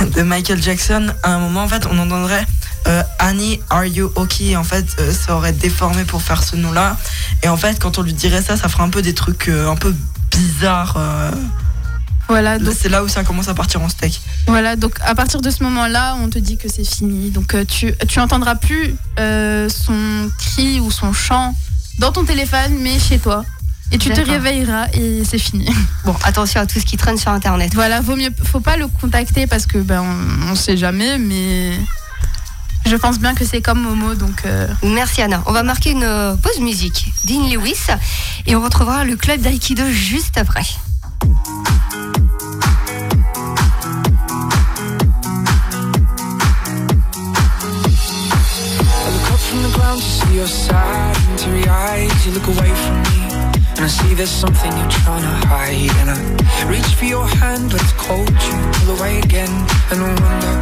De 0.14 0.22
Michael 0.22 0.62
Jackson. 0.62 1.12
À 1.22 1.34
un 1.34 1.38
moment, 1.40 1.62
en 1.64 1.68
fait, 1.68 1.84
on 1.90 1.98
entendrait 1.98 2.46
euh, 2.86 3.02
Annie, 3.18 3.60
are 3.70 3.84
you 3.84 4.12
okay? 4.14 4.56
En 4.56 4.64
fait, 4.64 4.86
euh, 5.00 5.12
ça 5.12 5.36
aurait 5.36 5.52
déformé 5.52 6.04
pour 6.04 6.22
faire 6.22 6.42
ce 6.42 6.56
nom-là. 6.56 6.96
Et 7.42 7.48
en 7.48 7.56
fait, 7.56 7.78
quand 7.80 7.98
on 7.98 8.02
lui 8.02 8.14
dirait 8.14 8.40
ça, 8.40 8.56
ça 8.56 8.68
ferait 8.68 8.84
un 8.84 8.88
peu 8.88 9.02
des 9.02 9.14
trucs 9.14 9.48
un 9.48 9.76
peu 9.76 9.94
bizarres. 10.30 10.96
Voilà, 12.28 12.58
donc 12.58 12.74
C'est 12.78 12.90
là 12.90 13.02
où 13.02 13.08
ça 13.08 13.24
commence 13.24 13.48
à 13.48 13.54
partir 13.54 13.80
en 13.80 13.88
steak. 13.88 14.20
Voilà, 14.46 14.76
donc 14.76 14.94
à 15.00 15.14
partir 15.14 15.40
de 15.40 15.50
ce 15.50 15.62
moment-là, 15.62 16.14
on 16.22 16.28
te 16.28 16.38
dit 16.38 16.58
que 16.58 16.68
c'est 16.68 16.84
fini. 16.84 17.30
Donc 17.30 17.56
tu, 17.66 17.94
tu 18.06 18.20
entendras 18.20 18.54
plus 18.54 18.94
euh, 19.18 19.68
son 19.70 20.30
cri 20.38 20.78
ou 20.78 20.90
son 20.90 21.14
chant 21.14 21.54
dans 21.98 22.12
ton 22.12 22.24
téléphone, 22.24 22.76
mais 22.80 22.98
chez 22.98 23.18
toi. 23.18 23.44
Et 23.90 23.98
tu 23.98 24.10
te 24.10 24.20
réveilleras 24.20 24.86
et 24.92 25.22
c'est 25.24 25.38
fini. 25.38 25.66
Bon, 26.04 26.14
attention 26.24 26.60
à 26.60 26.66
tout 26.66 26.78
ce 26.78 26.84
qui 26.84 26.96
traîne 26.96 27.18
sur 27.18 27.30
internet. 27.30 27.74
Voilà, 27.74 28.00
vaut 28.00 28.16
mieux, 28.16 28.30
faut 28.44 28.60
pas 28.60 28.76
le 28.76 28.86
contacter 28.86 29.46
parce 29.46 29.66
que 29.66 29.78
ben 29.78 30.02
on, 30.02 30.52
on 30.52 30.54
sait 30.54 30.76
jamais, 30.76 31.18
mais 31.18 31.72
je 32.86 32.96
pense 32.96 33.18
bien 33.18 33.34
que 33.34 33.44
c'est 33.44 33.60
comme 33.60 33.82
Momo, 33.82 34.14
donc 34.14 34.44
euh, 34.46 34.66
Merci 34.82 35.20
Anna. 35.20 35.42
On 35.46 35.52
va 35.52 35.62
marquer 35.62 35.90
une 35.90 36.04
euh, 36.04 36.34
pause 36.36 36.60
musique. 36.60 37.12
Dean 37.24 37.48
Lewis 37.50 37.76
et 38.46 38.56
on 38.56 38.62
retrouvera 38.62 39.04
le 39.04 39.16
club 39.16 39.40
d'Aikido 39.40 39.84
juste 39.90 40.38
après. 40.38 40.64
I 49.00 49.10
look 49.10 49.30
up 49.32 49.38
from 49.38 49.62
the 49.62 49.70
ground 49.76 50.00
to 50.00 50.08
see 50.08 50.34
your 50.36 50.46
sad 50.46 51.16
and 51.16 51.38
teary 51.38 51.68
eyes. 51.68 52.26
You 52.26 52.32
look 52.32 52.46
away 52.48 52.70
from 52.74 53.02
me, 53.02 53.17
and 53.78 53.84
I 53.84 53.88
see 53.88 54.12
there's 54.12 54.28
something 54.28 54.72
you're 54.76 54.90
trying 54.90 55.22
to 55.22 55.46
hide. 55.46 55.94
And 56.02 56.10
I 56.10 56.18
reach 56.66 56.90
for 56.98 57.04
your 57.04 57.24
hand, 57.24 57.70
but 57.70 57.80
it's 57.80 57.92
cold. 57.92 58.28
You 58.28 58.54
pull 58.74 58.98
away 58.98 59.20
again, 59.20 59.52
and 59.90 60.02
I 60.02 60.10
wonder 60.18 60.54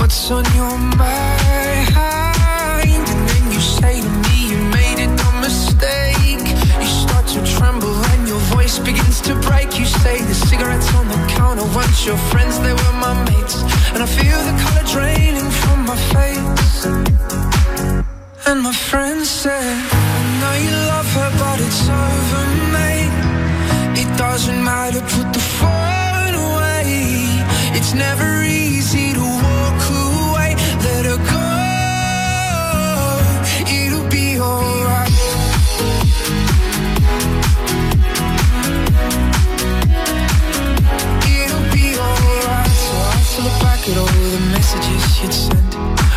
what's 0.00 0.30
on 0.30 0.44
your 0.56 0.72
mind. 0.96 1.92
And 2.88 3.28
then 3.28 3.52
you 3.52 3.60
say 3.60 4.00
to 4.00 4.12
me, 4.24 4.48
you 4.48 4.58
made 4.72 4.98
a 5.04 5.08
dumb 5.14 5.40
mistake. 5.44 6.40
You 6.80 6.88
start 7.04 7.26
to 7.36 7.44
tremble, 7.44 7.94
and 8.12 8.26
your 8.26 8.40
voice 8.56 8.78
begins 8.78 9.20
to 9.28 9.34
break. 9.44 9.78
You 9.78 9.84
say 9.84 10.22
the 10.22 10.34
cigarettes 10.34 10.88
on 10.94 11.06
the 11.08 11.20
counter 11.36 11.68
weren't 11.76 12.06
your 12.06 12.16
friends, 12.32 12.58
they 12.60 12.72
were 12.72 12.96
my 12.96 13.12
mates. 13.28 13.60
And 13.92 14.02
I 14.02 14.06
feel 14.08 14.40
the 14.40 14.56
color 14.64 14.84
draining 14.88 15.50
from 15.60 15.84
my 15.84 15.98
face. 16.16 16.86
And 18.46 18.62
my 18.62 18.72
friend 18.72 19.20
said, 19.26 19.76
I 19.92 20.20
know 20.40 20.54
you 20.64 20.72
love 20.92 21.08
her, 21.16 21.30
never 27.94 28.33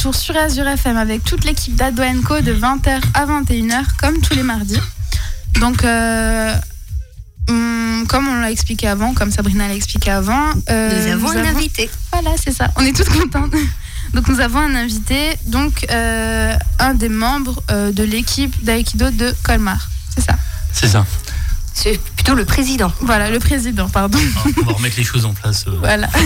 retour 0.00 0.14
sur 0.14 0.34
Azure 0.34 0.66
FM 0.66 0.96
avec 0.96 1.24
toute 1.24 1.44
l'équipe 1.44 1.76
d'Ado 1.76 2.02
Co 2.26 2.40
de 2.40 2.54
20h 2.54 3.02
à 3.12 3.26
21h 3.26 3.82
comme 4.00 4.18
tous 4.22 4.34
les 4.34 4.42
mardis. 4.42 4.80
Donc, 5.60 5.84
euh, 5.84 6.54
hum, 7.50 8.06
comme 8.08 8.26
on 8.26 8.40
l'a 8.40 8.50
expliqué 8.50 8.88
avant, 8.88 9.12
comme 9.12 9.30
Sabrina 9.30 9.68
l'a 9.68 9.74
expliqué 9.74 10.10
avant, 10.10 10.52
euh, 10.70 11.04
Nous 11.06 11.12
avons 11.12 11.38
un 11.38 11.44
invité. 11.44 11.90
Voilà, 12.12 12.30
c'est 12.42 12.52
ça. 12.52 12.70
On 12.76 12.80
est 12.86 12.96
toutes 12.96 13.10
contentes. 13.10 13.52
Donc 14.14 14.26
nous 14.28 14.40
avons 14.40 14.60
un 14.60 14.74
invité, 14.74 15.36
donc 15.46 15.86
euh, 15.92 16.56
un 16.80 16.94
des 16.94 17.08
membres 17.10 17.62
euh, 17.70 17.92
de 17.92 18.02
l'équipe 18.02 18.64
d'Aikido 18.64 19.10
de 19.10 19.32
Colmar. 19.44 19.88
C'est 20.14 20.24
ça. 20.24 20.34
C'est 20.72 20.88
ça. 20.88 21.06
C'est 21.74 22.00
plutôt 22.16 22.34
le 22.34 22.44
président. 22.44 22.92
Voilà, 23.02 23.30
le 23.30 23.38
président, 23.38 23.88
pardon. 23.88 24.18
On 24.56 24.62
va 24.64 24.72
remettre 24.72 24.96
les 24.96 25.04
choses 25.04 25.26
en 25.26 25.32
place. 25.34 25.64
euh. 25.68 25.76
Voilà. 25.78 26.08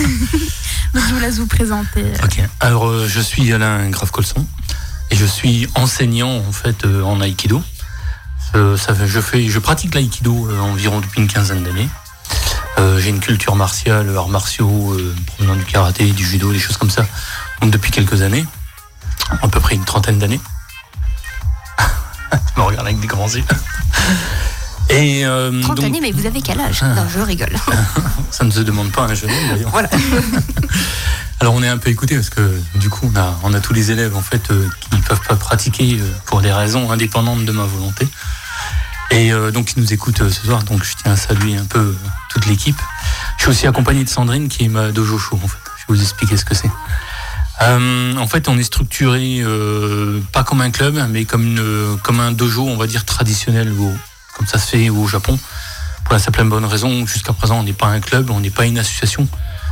je 0.95 1.13
vous 1.13 1.19
laisse 1.19 1.37
vous 1.37 1.47
présenter. 1.47 2.03
Ok. 2.23 2.41
Alors, 2.59 2.87
euh, 2.87 3.07
je 3.07 3.19
suis 3.19 3.51
Alain 3.53 3.89
Grave-Colson 3.89 4.45
et 5.11 5.15
je 5.15 5.25
suis 5.25 5.67
enseignant 5.75 6.37
en 6.47 6.51
fait 6.51 6.85
euh, 6.85 7.03
en 7.03 7.21
Aïkido. 7.21 7.61
Euh, 8.55 8.77
ça 8.77 8.93
fait- 8.95 9.07
je, 9.07 9.19
fais, 9.19 9.47
je 9.49 9.59
pratique 9.59 9.93
l'aïkido 9.95 10.47
euh, 10.49 10.59
environ 10.59 11.01
depuis 11.01 11.21
une 11.21 11.27
quinzaine 11.27 11.63
d'années. 11.63 11.89
Euh, 12.77 12.99
J'ai 12.99 13.09
une 13.09 13.19
culture 13.19 13.55
martiale, 13.55 14.15
arts 14.17 14.29
martiaux, 14.29 14.93
euh, 14.93 15.15
provenant 15.27 15.55
du 15.55 15.63
karaté, 15.65 16.11
du 16.11 16.25
judo, 16.25 16.51
des 16.51 16.59
choses 16.59 16.77
comme 16.77 16.89
ça. 16.89 17.05
Donc 17.61 17.71
depuis 17.71 17.91
quelques 17.91 18.21
années, 18.21 18.45
à 19.41 19.47
peu 19.47 19.59
près 19.59 19.75
une 19.75 19.85
trentaine 19.85 20.19
d'années. 20.19 20.41
je 22.33 22.59
me 22.59 22.65
regarde 22.65 22.85
avec 22.85 22.99
des 22.99 23.07
grands 23.07 23.27
yeux. 23.29 23.43
Et 24.89 25.25
euh, 25.25 25.61
30 25.61 25.77
donc- 25.77 25.85
années, 25.85 25.99
mais 26.01 26.11
vous 26.11 26.25
avez 26.25 26.41
quel 26.41 26.59
âge 26.61 26.83
Non, 26.83 27.05
je 27.13 27.19
rigole. 27.19 27.55
ça 28.31 28.43
ne 28.45 28.51
se 28.51 28.59
demande 28.61 28.91
pas 28.91 29.03
à 29.05 29.11
un 29.11 29.13
jeune 29.15 29.31
homme 29.31 29.49
d'ailleurs. 29.49 29.71
Voilà. 29.71 29.89
Alors 31.41 31.53
on 31.53 31.63
est 31.63 31.67
un 31.67 31.77
peu 31.77 31.89
écouté 31.89 32.15
parce 32.15 32.29
que 32.29 32.59
du 32.75 32.89
coup 32.89 33.11
on 33.13 33.19
a, 33.19 33.37
on 33.43 33.53
a 33.53 33.59
tous 33.59 33.73
les 33.73 33.91
élèves 33.91 34.15
en 34.15 34.21
fait 34.21 34.49
euh, 34.51 34.67
qui 34.81 34.95
ne 34.95 35.01
peuvent 35.01 35.21
pas 35.27 35.35
pratiquer 35.35 35.97
euh, 35.99 36.11
pour 36.25 36.41
des 36.41 36.51
raisons 36.51 36.91
indépendantes 36.91 37.45
de 37.45 37.51
ma 37.51 37.63
volonté. 37.65 38.07
Et 39.11 39.31
euh, 39.33 39.51
donc 39.51 39.73
ils 39.75 39.81
nous 39.81 39.91
écoutent 39.93 40.21
euh, 40.21 40.29
ce 40.31 40.45
soir, 40.45 40.63
donc 40.63 40.83
je 40.83 40.93
tiens 41.03 41.11
à 41.13 41.15
saluer 41.17 41.57
un 41.57 41.65
peu 41.65 41.79
euh, 41.79 41.95
toute 42.29 42.45
l'équipe. 42.45 42.79
Je 43.37 43.43
suis 43.43 43.51
aussi 43.51 43.67
accompagné 43.67 44.03
de 44.03 44.09
Sandrine 44.09 44.47
qui 44.47 44.65
est 44.65 44.69
ma 44.69 44.91
dojo 44.91 45.17
show 45.17 45.39
en 45.43 45.47
fait. 45.47 45.57
Je 45.77 45.93
vais 45.93 45.97
vous 45.97 46.01
expliquer 46.01 46.37
ce 46.37 46.45
que 46.45 46.55
c'est. 46.55 46.71
Euh, 47.61 48.15
en 48.17 48.27
fait, 48.27 48.47
on 48.49 48.57
est 48.57 48.63
structuré 48.63 49.39
euh, 49.41 50.19
pas 50.31 50.43
comme 50.43 50.61
un 50.61 50.71
club, 50.71 50.99
mais 51.09 51.25
comme, 51.25 51.43
une, 51.43 51.97
comme 52.03 52.19
un 52.19 52.31
dojo, 52.31 52.65
on 52.67 52.75
va 52.77 52.87
dire 52.87 53.05
traditionnel, 53.05 53.71
au- 53.71 53.93
comme 54.35 54.47
ça 54.47 54.57
se 54.57 54.67
fait 54.67 54.89
au 54.89 55.07
Japon. 55.07 55.37
Pour 56.03 56.13
la 56.13 56.19
simple 56.19 56.41
et 56.41 56.43
bonne 56.43 56.65
raison, 56.65 57.05
jusqu'à 57.07 57.33
présent, 57.33 57.59
on 57.59 57.63
n'est 57.63 57.73
pas 57.73 57.87
un 57.87 57.99
club, 57.99 58.29
on 58.29 58.39
n'est 58.39 58.51
pas 58.51 58.65
une 58.65 58.77
association, 58.77 59.27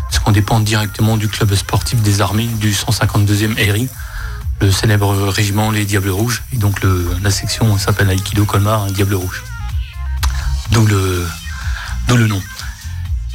parce 0.10 0.20
qu'on 0.20 0.32
dépend 0.32 0.60
directement 0.60 1.18
du 1.18 1.28
club 1.28 1.54
sportif 1.54 2.02
des 2.02 2.22
armées 2.22 2.48
du 2.48 2.72
152e 2.72 3.56
RI, 3.72 3.88
le 4.62 4.72
célèbre 4.72 5.14
régiment 5.28 5.72
Les 5.72 5.86
Diables 5.86 6.10
Rouges. 6.10 6.44
Et 6.54 6.58
donc 6.58 6.82
la 7.22 7.32
section 7.32 7.78
s'appelle 7.78 8.10
Aikido 8.10 8.46
Colmar, 8.46 8.88
Diable 8.88 9.16
Rouge. 9.16 9.44
D'où 10.72 10.88
le, 10.88 11.28
le 12.16 12.28
nom. 12.28 12.42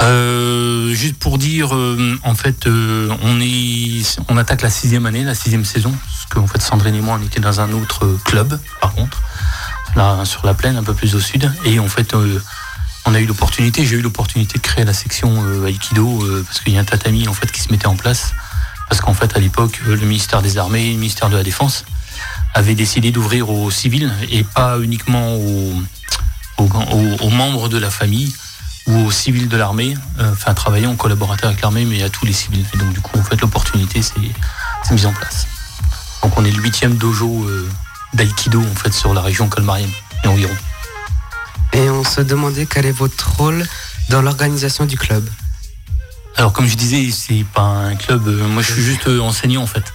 Euh, 0.01 0.95
juste 0.95 1.19
pour 1.19 1.39
dire, 1.39 1.75
euh, 1.75 2.19
en 2.23 2.35
fait, 2.35 2.67
euh, 2.67 3.09
on 3.23 3.39
on 4.29 4.37
attaque 4.37 4.63
la 4.63 4.71
sixième 4.71 5.07
année, 5.07 5.25
la 5.25 5.35
sixième 5.35 5.65
saison, 5.65 5.93
parce 5.93 6.27
qu'en 6.31 6.47
fait, 6.47 6.63
Sandrine 6.63 6.95
et 6.95 7.01
moi, 7.01 7.19
on 7.21 7.25
était 7.25 7.41
dans 7.41 7.61
un 7.61 7.73
autre 7.73 8.07
club, 8.25 8.59
par 8.81 8.93
contre, 8.95 9.21
sur 10.25 10.47
la 10.47 10.55
plaine, 10.55 10.77
un 10.77 10.85
peu 10.85 10.95
plus 10.95 11.15
au 11.17 11.21
sud, 11.21 11.51
et 11.65 11.81
en 11.81 11.89
fait, 11.89 12.15
euh, 12.15 12.41
on 13.05 13.15
a 13.15 13.21
eu 13.21 13.27
l'opportunité, 13.27 13.85
j'ai 13.85 13.97
eu 13.97 14.01
l'opportunité 14.01 14.59
de 14.59 14.63
créer 14.63 14.85
la 14.85 14.93
section 14.93 15.45
euh, 15.45 15.67
Aikido, 15.67 16.23
euh, 16.23 16.45
parce 16.47 16.61
qu'il 16.61 16.73
y 16.73 16.79
a 16.79 16.81
un 16.81 16.85
tatami, 16.85 17.27
en 17.27 17.33
fait, 17.33 17.51
qui 17.51 17.61
se 17.61 17.71
mettait 17.73 17.89
en 17.89 17.97
place, 17.97 18.33
parce 18.89 19.01
qu'en 19.01 19.15
fait, 19.15 19.37
à 19.37 19.41
l'époque, 19.41 19.81
le 19.85 19.97
ministère 19.97 20.41
des 20.41 20.57
Armées, 20.57 20.93
le 20.93 20.99
ministère 20.99 21.31
de 21.31 21.37
la 21.37 21.43
Défense, 21.43 21.85
avait 22.55 22.77
décidé 22.77 23.11
d'ouvrir 23.11 23.51
aux 23.51 23.71
civils, 23.73 24.13
et 24.31 24.45
pas 24.45 24.79
uniquement 24.79 25.35
aux, 25.35 27.31
membres 27.31 27.69
de 27.69 27.79
la 27.79 27.91
famille, 27.91 28.33
ou 28.87 29.07
aux 29.07 29.11
civils 29.11 29.49
de 29.49 29.57
l'armée, 29.57 29.95
enfin 30.19 30.55
travailler 30.55 30.87
en 30.87 30.97
collaborateur 30.97 31.51
avec 31.51 31.61
l'armée, 31.61 31.85
mais 31.85 32.03
à 32.03 32.09
tous 32.09 32.25
les 32.25 32.33
civils. 32.33 32.65
Et 32.73 32.77
donc 32.79 32.93
du 32.93 33.01
coup, 33.01 33.19
en 33.19 33.23
fait, 33.23 33.39
l'opportunité 33.41 34.01
s'est 34.01 34.15
mise 34.91 35.07
en 35.07 35.13
place. 35.13 35.47
Donc 36.23 36.39
on 36.39 36.45
est 36.45 36.51
le 36.51 36.63
huitième 36.63 36.97
dojo 36.97 37.47
d'aïkido 38.15 38.61
en 38.61 38.75
fait 38.75 38.93
sur 38.93 39.15
la 39.15 39.21
région 39.21 39.49
colmarienne 39.49 39.91
et 40.25 40.29
environ. 40.29 40.57
Et 41.73 41.91
on 41.91 42.05
se 42.05 42.21
demandait 42.21 42.67
quel 42.67 42.87
est 42.87 42.93
votre 42.93 43.37
rôle 43.37 43.67
dans 44.09 44.23
l'organisation 44.23 44.87
du 44.87 44.97
club. 44.97 45.29
Alors 46.37 46.53
comme 46.53 46.67
je 46.67 46.77
disais, 46.77 47.11
c'est 47.11 47.45
pas 47.53 47.63
un 47.63 47.97
club. 47.97 48.27
euh, 48.29 48.47
moi, 48.49 48.63
je 48.63 48.73
suis 48.73 48.83
juste 48.83 49.07
euh, 49.09 49.21
enseignant 49.21 49.63
en 49.63 49.67
fait. 49.67 49.93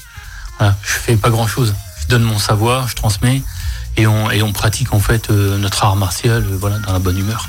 Voilà, 0.59 0.75
je 0.83 0.91
fais 0.91 1.15
pas 1.15 1.29
grand 1.29 1.47
chose. 1.47 1.73
Je 2.01 2.07
donne 2.07 2.23
mon 2.23 2.37
savoir, 2.37 2.87
je 2.87 2.95
transmets 2.95 3.41
et 3.97 4.07
on, 4.07 4.29
et 4.29 4.43
on 4.43 4.51
pratique 4.51 4.93
en 4.93 4.99
fait 4.99 5.29
euh, 5.29 5.57
notre 5.57 5.83
art 5.83 5.95
martial, 5.95 6.43
voilà, 6.59 6.79
dans 6.79 6.93
la 6.93 6.99
bonne 6.99 7.17
humeur. 7.17 7.47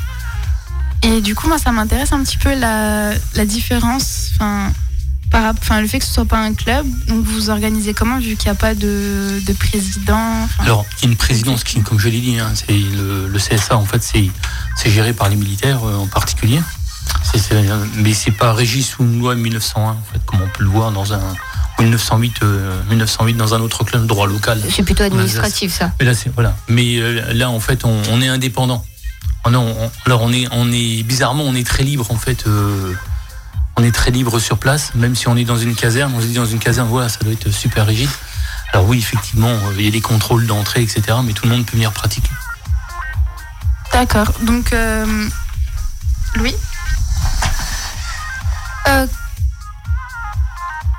Et 1.03 1.21
du 1.21 1.35
coup, 1.35 1.49
moi, 1.49 1.59
ça 1.59 1.71
m'intéresse 1.71 2.13
un 2.13 2.23
petit 2.25 2.39
peu 2.39 2.55
la, 2.55 3.13
la 3.35 3.45
différence, 3.45 4.31
enfin, 4.35 4.73
par, 5.35 5.53
enfin, 5.61 5.81
le 5.81 5.89
fait 5.89 5.99
que 5.99 6.05
ce 6.05 6.13
soit 6.13 6.25
pas 6.25 6.39
un 6.39 6.55
club. 6.55 6.87
Donc, 7.09 7.25
vous 7.25 7.33
vous 7.35 7.51
organisez 7.51 7.93
comment 7.93 8.19
vu 8.21 8.37
qu'il 8.37 8.45
n'y 8.51 8.57
a 8.57 8.61
pas 8.61 8.75
de, 8.75 9.41
de 9.45 9.53
président 9.53 10.43
enfin, 10.45 10.63
Alors, 10.65 10.87
il 10.99 11.05
y 11.05 11.09
a 11.09 11.11
une 11.11 11.17
présidence 11.17 11.65
qui, 11.65 11.81
comme 11.83 11.99
je 11.99 12.09
l'ai 12.09 12.21
dit, 12.21 12.39
hein, 12.39 12.53
c'est 12.55 12.73
le, 12.73 13.27
le 13.29 13.39
CSA 13.39 13.77
en 13.77 13.85
fait, 13.85 14.03
c'est 14.03 14.31
c'est 14.77 14.91
géré 14.91 15.13
par 15.13 15.29
les 15.29 15.37
militaires 15.37 15.81
euh, 15.85 15.97
en 15.97 16.07
particulier. 16.07 16.61
C'est- 17.25 17.39
c'est- 17.39 17.55
mais 17.97 18.15
c'est 18.15 18.31
pas 18.31 18.53
régi 18.53 18.83
sous 18.83 19.03
une 19.03 19.19
loi 19.19 19.35
1901 19.35 19.91
en 19.91 19.99
fait, 20.13 20.21
comme 20.25 20.41
on 20.41 20.49
peut 20.49 20.63
le 20.63 20.71
voir 20.71 20.93
dans 20.93 21.13
un 21.13 21.21
ou 21.79 21.83
1908, 21.83 22.37
euh, 22.45 22.81
1908 22.89 23.35
dans 23.37 23.55
un 23.55 23.61
autre 23.61 23.83
club 23.85 24.03
de 24.03 24.07
droit 24.07 24.29
local. 24.29 24.61
C'est 24.71 24.85
plutôt 24.85 25.03
administratif, 25.03 25.73
ça. 25.75 25.91
Mais 25.99 26.07
là, 26.07 26.15
c'est 26.15 26.33
voilà. 26.33 26.57
Mais 26.69 26.99
euh, 26.99 27.33
là, 27.35 27.51
en 27.51 27.59
fait, 27.61 27.85
on, 27.85 28.01
on 28.11 28.23
est 28.23 28.29
indépendant. 28.29 28.85
On, 29.45 29.53
on- 29.55 29.91
alors, 30.07 30.23
on 30.23 30.33
est, 30.33 30.47
on 30.53 30.71
est 30.73 31.03
bizarrement, 31.03 31.43
on 31.45 31.55
est 31.57 31.67
très 31.67 31.83
libre 31.83 32.07
en 32.11 32.17
fait. 32.17 32.47
euh, 32.47 32.95
on 33.77 33.83
est 33.83 33.93
très 33.93 34.11
libre 34.11 34.39
sur 34.39 34.59
place, 34.59 34.95
même 34.95 35.15
si 35.15 35.29
on 35.29 35.37
est 35.37 35.45
dans 35.45 35.57
une 35.57 35.75
caserne. 35.75 36.13
On 36.15 36.21
se 36.21 36.27
dit 36.27 36.35
dans 36.35 36.47
une 36.47 36.59
caserne, 36.59 36.89
voilà, 36.89 37.09
ça 37.09 37.19
doit 37.21 37.33
être 37.33 37.51
super 37.51 37.87
rigide. 37.87 38.11
Alors 38.73 38.87
oui, 38.87 38.99
effectivement, 38.99 39.49
euh, 39.49 39.75
il 39.79 39.85
y 39.85 39.89
a 39.89 39.91
des 39.91 40.01
contrôles 40.01 40.47
d'entrée, 40.47 40.83
etc. 40.83 41.19
Mais 41.25 41.33
tout 41.33 41.47
le 41.47 41.53
monde 41.53 41.67
peut 41.67 41.73
venir 41.73 41.93
pratiquer. 41.93 42.31
D'accord. 43.93 44.33
Donc, 44.43 44.73
euh, 44.73 45.29
Louis? 46.35 46.55
Euh, 48.89 49.07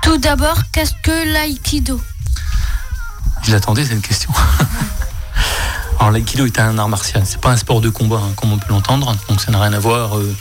tout 0.02 0.18
d'abord, 0.18 0.58
qu'est-ce 0.72 0.94
que 1.04 1.34
l'aïkido? 1.34 2.02
Je 3.44 3.52
l'attendais 3.52 3.86
cette 3.86 4.02
question. 4.02 4.32
Alors 6.00 6.12
l'aïkido 6.12 6.46
est 6.46 6.60
un 6.60 6.78
art 6.78 6.90
martial, 6.90 7.24
c'est 7.26 7.40
pas 7.40 7.52
un 7.52 7.58
sport 7.58 7.82
de 7.82 7.90
combat 7.90 8.18
hein, 8.18 8.34
comme 8.36 8.52
on 8.52 8.58
peut 8.58 8.70
l'entendre, 8.70 9.16
donc 9.30 9.42
ça 9.42 9.52
n'a 9.52 9.62
rien 9.62 9.74
à 9.74 9.80
voir 9.80 10.18
euh, 10.18 10.36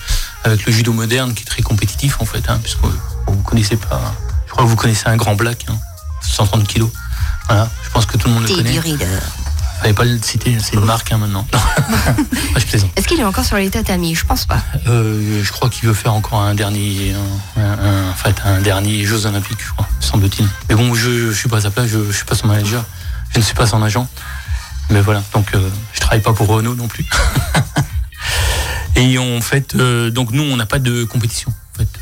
avec 0.44 0.64
le 0.66 0.72
judo 0.72 0.92
moderne 0.92 1.34
qui 1.34 1.42
est 1.42 1.46
très 1.46 1.62
compétitif 1.62 2.20
en 2.20 2.24
fait, 2.24 2.48
hein, 2.48 2.58
puisque 2.62 2.78
vous 3.26 3.42
connaissez 3.42 3.76
pas, 3.76 4.14
je 4.46 4.52
crois 4.52 4.64
que 4.64 4.68
vous 4.68 4.76
connaissez 4.76 5.06
un 5.08 5.16
grand 5.16 5.34
black, 5.34 5.66
hein, 5.68 5.76
130 6.22 6.66
kilos. 6.66 6.90
Voilà, 7.48 7.68
je 7.82 7.90
pense 7.90 8.06
que 8.06 8.16
tout 8.16 8.28
le 8.28 8.34
monde 8.34 8.48
le 8.48 8.54
connaît. 8.54 8.72
du 8.72 8.78
reader. 8.80 9.06
Fallait 9.80 9.92
pas 9.94 10.04
le 10.04 10.18
citer, 10.22 10.56
c'est 10.62 10.74
une 10.74 10.84
marque 10.84 11.12
hein, 11.12 11.18
maintenant. 11.18 11.46
Je 12.56 12.64
plaisante. 12.64 12.90
Est-ce 12.96 13.06
qu'il 13.06 13.20
est 13.20 13.24
encore 13.24 13.44
sur 13.44 13.56
les 13.56 13.68
tatamis 13.68 14.14
Je 14.14 14.24
pense 14.24 14.46
pas. 14.46 14.62
Euh, 14.86 15.42
je 15.44 15.52
crois 15.52 15.68
qu'il 15.68 15.86
veut 15.88 15.94
faire 15.94 16.14
encore 16.14 16.40
un 16.40 16.54
dernier, 16.54 17.14
un, 17.58 17.60
un- 17.62 18.10
en 18.10 18.14
fait, 18.14 18.36
un 18.46 18.60
dernier 18.60 19.04
Jeux 19.04 19.26
Olympiques, 19.26 19.58
je 19.62 19.72
crois, 19.72 19.86
semble-t-il. 20.00 20.48
Mais 20.70 20.74
bon, 20.74 20.94
je, 20.94 21.30
je 21.32 21.36
suis 21.36 21.48
pas 21.50 21.58
à 21.58 21.60
sa 21.62 21.70
place, 21.70 21.88
je, 21.88 21.98
je 22.06 22.12
suis 22.16 22.24
pas 22.24 22.34
son 22.34 22.46
manager, 22.46 22.82
je 23.34 23.40
ne 23.40 23.44
suis 23.44 23.54
pas 23.54 23.66
son 23.66 23.82
agent. 23.82 24.08
Mais 24.90 25.00
voilà, 25.02 25.22
donc 25.34 25.52
euh, 25.54 25.68
je 25.92 26.00
travaille 26.00 26.20
pas 26.22 26.32
pour 26.32 26.46
Renault 26.46 26.74
non 26.76 26.88
plus. 26.88 27.04
Et 28.96 29.18
en 29.18 29.40
fait, 29.40 29.74
euh, 29.74 30.10
donc 30.10 30.30
nous, 30.30 30.42
on 30.42 30.56
n'a 30.56 30.66
pas 30.66 30.78
de 30.78 31.04
compétition. 31.04 31.52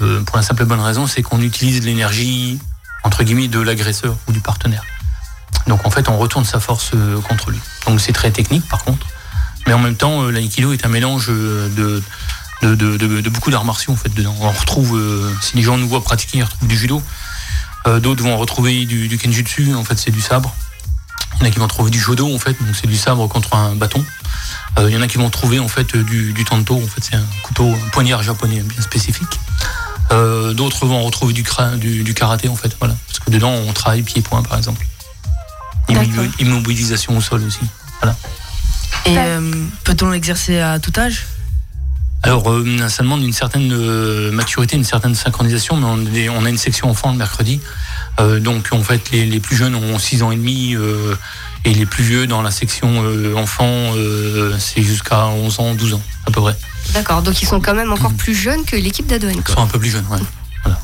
Euh, 0.03 0.21
pour 0.23 0.37
la 0.37 0.43
simple 0.43 0.63
et 0.63 0.67
bonne 0.67 0.81
raison, 0.81 1.07
c'est 1.07 1.23
qu'on 1.23 1.41
utilise 1.41 1.83
l'énergie 1.85 2.59
entre 3.05 3.25
guillemets 3.25 3.49
de 3.49 3.59
l'agresseur 3.61 4.17
ou 4.29 4.33
du 4.33 4.41
partenaire. 4.41 4.85
Donc 5.67 5.87
en 5.87 5.91
fait, 5.91 6.09
on 6.09 6.19
retourne 6.19 6.45
sa 6.45 6.61
force 6.61 6.91
euh, 6.95 7.21
contre 7.21 7.51
lui. 7.51 7.59
Donc 7.87 8.01
c'est 8.01 8.13
très 8.13 8.31
technique, 8.31 8.69
par 8.69 8.85
contre. 8.85 9.07
Mais 9.67 9.73
en 9.73 9.79
même 9.79 9.97
temps, 9.97 10.23
l'aïkido 10.25 10.73
est 10.73 10.85
un 10.85 10.89
mélange 10.89 11.29
de, 11.29 12.03
de, 12.63 12.97
de- 12.97 13.29
beaucoup 13.31 13.51
d'arts 13.51 13.65
martiaux 13.65 13.93
en 13.93 13.97
fait 13.97 14.13
dedans. 14.13 14.35
On 14.41 14.51
retrouve, 14.51 15.01
si 15.41 15.57
les 15.57 15.63
gens 15.63 15.79
nous 15.79 15.89
voient 15.89 16.03
pratiquer, 16.03 16.39
ils 16.39 16.43
retrouvent 16.45 16.69
du 16.69 16.77
judo. 16.77 17.01
D'autres 17.87 18.25
vont 18.25 18.37
retrouver 18.39 18.85
du 18.87 19.17
kenjutsu, 19.19 19.73
en 19.75 19.85
fait 19.85 19.97
c'est 19.99 20.11
du 20.11 20.21
sabre. 20.21 20.53
Il 21.43 21.47
y 21.47 21.49
en 21.49 21.51
a 21.51 21.55
qui 21.55 21.59
vont 21.59 21.67
trouver 21.67 21.91
du 21.91 21.99
jodo, 21.99 22.33
en 22.33 22.39
fait, 22.39 22.53
donc 22.53 22.77
c'est 22.81 22.87
du 22.87 22.97
sabre 22.97 23.27
contre 23.27 23.57
un 23.57 23.75
bâton. 23.75 24.05
Euh, 24.79 24.89
il 24.89 24.95
y 24.95 24.97
en 24.97 25.03
a 25.03 25.09
qui 25.09 25.19
vont 25.19 25.29
trouver 25.29 25.59
en 25.59 25.67
fait 25.67 25.97
du, 25.97 26.33
du 26.33 26.45
tanto, 26.45 26.77
en 26.77 26.87
fait 26.87 27.03
c'est 27.03 27.17
un 27.17 27.25
couteau, 27.43 27.67
un 27.85 27.89
poignard 27.89 28.23
japonais 28.23 28.61
bien 28.61 28.81
spécifique. 28.81 29.41
Euh, 30.13 30.55
D'autres 30.55 30.87
vont 30.87 31.03
retrouver 31.03 31.33
du, 31.33 31.45
du, 31.79 32.05
du 32.05 32.15
karaté 32.15 32.49
en 32.49 32.55
fait, 32.55 32.77
voilà, 32.79 32.95
parce 33.09 33.19
que 33.19 33.31
dedans 33.31 33.51
on 33.51 33.73
travaille 33.73 34.03
pied-point 34.03 34.43
par 34.45 34.57
exemple. 34.57 34.87
Immobi- 35.89 36.31
Immobilisation 36.39 37.17
au 37.17 37.21
sol 37.21 37.43
aussi, 37.43 37.59
voilà. 38.01 38.17
Et 39.05 39.19
euh, 39.19 39.51
peut-on 39.83 40.11
l'exercer 40.11 40.61
à 40.61 40.79
tout 40.79 40.93
âge? 40.97 41.27
Alors, 42.25 42.51
euh, 42.51 42.89
ça 42.89 43.03
demande 43.03 43.23
une 43.23 43.33
certaine 43.33 43.73
euh, 43.73 44.31
maturité, 44.31 44.77
une 44.77 44.85
certaine 44.85 45.15
synchronisation, 45.15 45.77
mais 46.13 46.29
on, 46.29 46.45
a 46.45 46.49
une 46.49 46.59
section 46.59 46.89
enfants 46.89 47.11
le 47.11 47.19
mercredi. 47.19 47.61
Euh, 48.21 48.39
donc, 48.39 48.69
en 48.73 48.83
fait, 48.83 49.11
les, 49.11 49.27
les 49.27 49.41
plus 49.41 49.57
jeunes 49.57 49.75
ont 49.75 49.99
6 49.99 50.23
ans 50.23 50.31
et 50.31 50.37
demi 50.37 50.77
et 51.65 51.75
les 51.75 51.87
plus 51.87 52.03
vieux 52.03 52.27
dans 52.27 52.43
la 52.43 52.51
section 52.51 52.89
euh, 53.05 54.57
c'est 54.59 54.83
jusqu'à 54.83 55.27
11 55.27 55.61
ans, 55.61 55.75
12 55.75 55.95
ans, 55.95 56.03
à 56.27 56.31
peu 56.31 56.41
près. 56.41 56.57
D'accord, 56.93 57.23
donc 57.23 57.41
ils 57.41 57.47
sont 57.47 57.61
quand 57.61 57.75
même 57.75 57.93
encore 57.93 58.13
plus 58.13 58.35
jeunes 58.35 58.65
que 58.65 58.77
l'équipe 58.77 59.07
d'Ado 59.07 59.29
Ils 59.29 59.53
sont 59.53 59.63
un 59.63 59.67
peu 59.67 59.79
plus 59.79 59.91
jeunes, 59.91 60.07
ouais. 60.11 60.19
Voilà. 60.65 60.79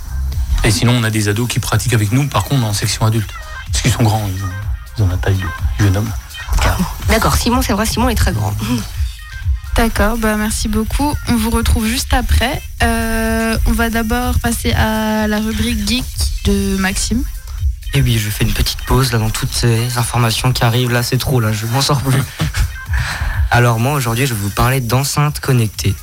Et 0.65 0.71
sinon, 0.71 0.93
on 0.97 1.05
a 1.05 1.11
des 1.11 1.29
ados 1.29 1.49
qui 1.49 1.59
pratiquent 1.59 1.95
avec 1.95 2.13
nous, 2.13 2.27
par 2.29 2.45
contre, 2.45 2.65
en 2.65 2.73
section 2.73 3.07
adulte. 3.07 3.31
Parce 3.73 3.83
qu'ils 3.83 3.93
sont 3.93 4.03
grands, 4.03 4.29
ils 4.35 4.43
ont, 4.43 4.49
ils 4.97 5.03
ont 5.03 5.09
la 5.09 5.17
taille 5.17 5.37
du 5.79 5.85
jeune 5.85 5.97
homme. 5.97 6.11
D'accord, 7.09 7.37
Simon, 7.37 7.63
c'est 7.63 7.73
vrai, 7.73 7.87
Simon 7.87 8.09
est 8.09 8.15
très 8.15 8.33
grand. 8.33 8.55
D'accord, 9.79 10.19
bah 10.19 10.37
merci 10.37 10.67
beaucoup. 10.67 11.15
On 11.29 11.37
vous 11.37 11.51
retrouve 11.51 11.87
juste 11.87 12.13
après. 12.13 12.61
Euh, 12.83 13.57
on 13.67 13.71
va 13.71 13.91
d'abord 13.91 14.37
passer 14.41 14.73
à 14.73 15.29
la 15.29 15.39
rubrique 15.39 15.87
geek 15.87 16.05
de 16.47 16.77
Maxime. 16.79 17.23
Et 17.95 18.03
oui, 18.03 18.19
je 18.19 18.29
fais 18.29 18.43
une 18.43 18.53
petite 18.53 18.83
pause 18.87 19.13
là 19.13 19.21
dans 19.21 19.31
toutes 19.31 19.53
ces 19.53 19.97
informations 19.97 20.51
qui 20.51 20.65
arrivent. 20.65 20.91
Là, 20.91 21.05
c'est 21.05 21.17
trop, 21.17 21.39
là, 21.39 21.53
je 21.53 21.65
m'en 21.67 21.81
sors 21.81 22.03
plus. 22.03 22.21
Alors, 23.53 23.79
moi, 23.79 23.93
aujourd'hui, 23.93 24.27
je 24.27 24.35
vais 24.35 24.41
vous 24.41 24.51
parler 24.51 24.81
d'enceintes 24.81 25.39
connectées. 25.39 25.95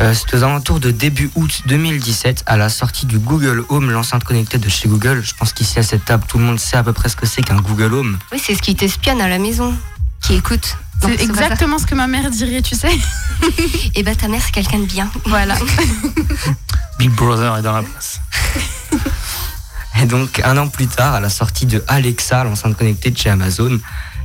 Euh, 0.00 0.14
c'est 0.14 0.34
aux 0.34 0.42
alentours 0.42 0.80
de 0.80 0.90
début 0.90 1.30
août 1.34 1.64
2017, 1.66 2.44
à 2.46 2.56
la 2.56 2.70
sortie 2.70 3.04
du 3.04 3.18
Google 3.18 3.66
Home, 3.68 3.90
l'enceinte 3.90 4.24
connectée 4.24 4.56
de 4.56 4.70
chez 4.70 4.88
Google. 4.88 5.20
Je 5.22 5.34
pense 5.34 5.52
qu'ici 5.52 5.78
à 5.78 5.82
cette 5.82 6.06
table, 6.06 6.24
tout 6.26 6.38
le 6.38 6.44
monde 6.44 6.58
sait 6.58 6.78
à 6.78 6.82
peu 6.82 6.94
près 6.94 7.10
ce 7.10 7.16
que 7.16 7.26
c'est 7.26 7.42
qu'un 7.42 7.60
Google 7.60 7.92
Home. 7.92 8.18
Oui, 8.32 8.40
c'est 8.42 8.54
ce 8.54 8.62
qui 8.62 8.74
t'espionne 8.74 9.20
à 9.20 9.28
la 9.28 9.38
maison, 9.38 9.74
qui 10.22 10.32
écoute. 10.32 10.78
C'est 11.02 11.20
exactement 11.22 11.78
ce 11.78 11.86
que 11.86 11.94
ma 11.94 12.06
mère 12.06 12.30
dirait, 12.30 12.62
tu 12.62 12.74
sais. 12.74 12.98
Et 13.94 14.02
bah 14.02 14.14
ta 14.14 14.28
mère, 14.28 14.40
c'est 14.44 14.52
quelqu'un 14.52 14.78
de 14.78 14.86
bien. 14.86 15.10
Voilà. 15.26 15.54
Big 16.98 17.10
Brother 17.10 17.56
est 17.58 17.62
dans 17.62 17.72
la 17.72 17.82
place. 17.82 18.20
Et 20.02 20.06
donc, 20.06 20.40
un 20.44 20.56
an 20.58 20.68
plus 20.68 20.86
tard, 20.86 21.14
à 21.14 21.20
la 21.20 21.30
sortie 21.30 21.64
de 21.64 21.82
Alexa, 21.88 22.44
l'enceinte 22.44 22.76
connectée 22.76 23.10
de 23.10 23.16
chez 23.16 23.30
Amazon. 23.30 23.80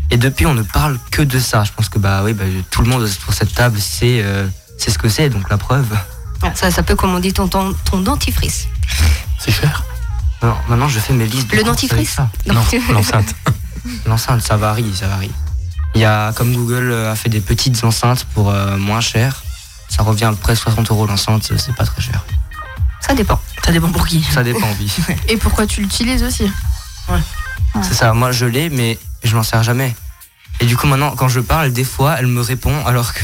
Et 0.10 0.18
depuis, 0.18 0.46
on 0.46 0.54
ne 0.54 0.64
parle 0.64 1.00
que 1.12 1.22
de 1.22 1.40
ça. 1.40 1.64
Je 1.64 1.72
pense 1.72 1.88
que 1.88 1.98
bah 1.98 2.22
oui, 2.24 2.34
bah, 2.34 2.44
tout 2.70 2.82
le 2.82 2.90
monde 2.90 3.08
sur 3.08 3.34
cette 3.34 3.54
table 3.54 3.80
sait, 3.80 4.22
euh, 4.22 4.48
sait 4.78 4.92
ce 4.92 4.98
que 4.98 5.08
c'est, 5.08 5.30
donc 5.30 5.50
la 5.50 5.58
preuve. 5.58 5.98
Ah, 6.42 6.52
Ça, 6.56 6.72
ça 6.72 6.84
peut 6.84 6.96
commander 6.96 7.32
ton, 7.32 7.48
ton, 7.48 7.74
ton 7.90 8.00
dentifrice. 8.02 8.68
C'est 9.40 9.52
cher. 9.52 9.84
Non, 10.44 10.56
maintenant, 10.68 10.90
je 10.90 11.00
fais 11.00 11.14
mes 11.14 11.26
listes. 11.26 11.50
de 11.52 11.56
Le 11.56 11.64
dentifrice. 11.64 12.18
Non, 12.48 12.62
l'enceinte. 12.90 13.34
L'enceinte, 14.06 14.42
ça 14.42 14.58
varie, 14.58 14.94
ça 14.94 15.08
varie. 15.08 15.32
Il 15.96 16.02
y 16.02 16.06
a, 16.06 16.32
comme 16.34 16.54
Google 16.56 16.92
euh, 16.92 17.12
a 17.12 17.16
fait 17.16 17.30
des 17.30 17.42
petites 17.42 17.84
enceintes 17.84 18.26
pour 18.34 18.50
euh, 18.50 18.78
moins 18.78 19.02
cher, 19.02 19.44
ça 19.90 20.04
revient 20.04 20.26
à 20.26 20.30
peu 20.30 20.38
près 20.38 20.56
60 20.56 20.90
euros 20.92 21.06
l'enceinte, 21.06 21.44
c'est- 21.44 21.58
c'est 21.58 21.76
pas 21.76 21.86
très 21.86 22.02
cher. 22.02 22.24
Ça 23.02 23.14
dépend. 23.14 23.42
Ça 23.66 23.72
dépend 23.72 23.90
pour 23.92 24.08
qui. 24.08 24.24
Ça 24.24 24.44
dépend, 24.44 24.68
oui. 24.80 24.92
Et 25.28 25.38
pourquoi 25.38 25.68
tu 25.68 25.82
l'utilises 25.82 26.24
aussi 26.24 26.50
C'est 27.84 27.94
ça, 27.94 28.14
moi 28.14 28.32
je 28.32 28.46
l'ai, 28.46 28.70
mais 28.70 28.98
je 29.24 29.36
m'en 29.36 29.44
sers 29.44 29.64
jamais. 29.64 29.96
Et 30.62 30.66
du 30.66 30.78
coup, 30.78 30.88
maintenant, 30.88 31.16
quand 31.16 31.28
je 31.28 31.40
parle, 31.40 31.74
des 31.74 31.84
fois, 31.84 32.16
elle 32.20 32.28
me 32.28 32.42
répond 32.42 32.86
alors 32.86 33.14
que. 33.14 33.20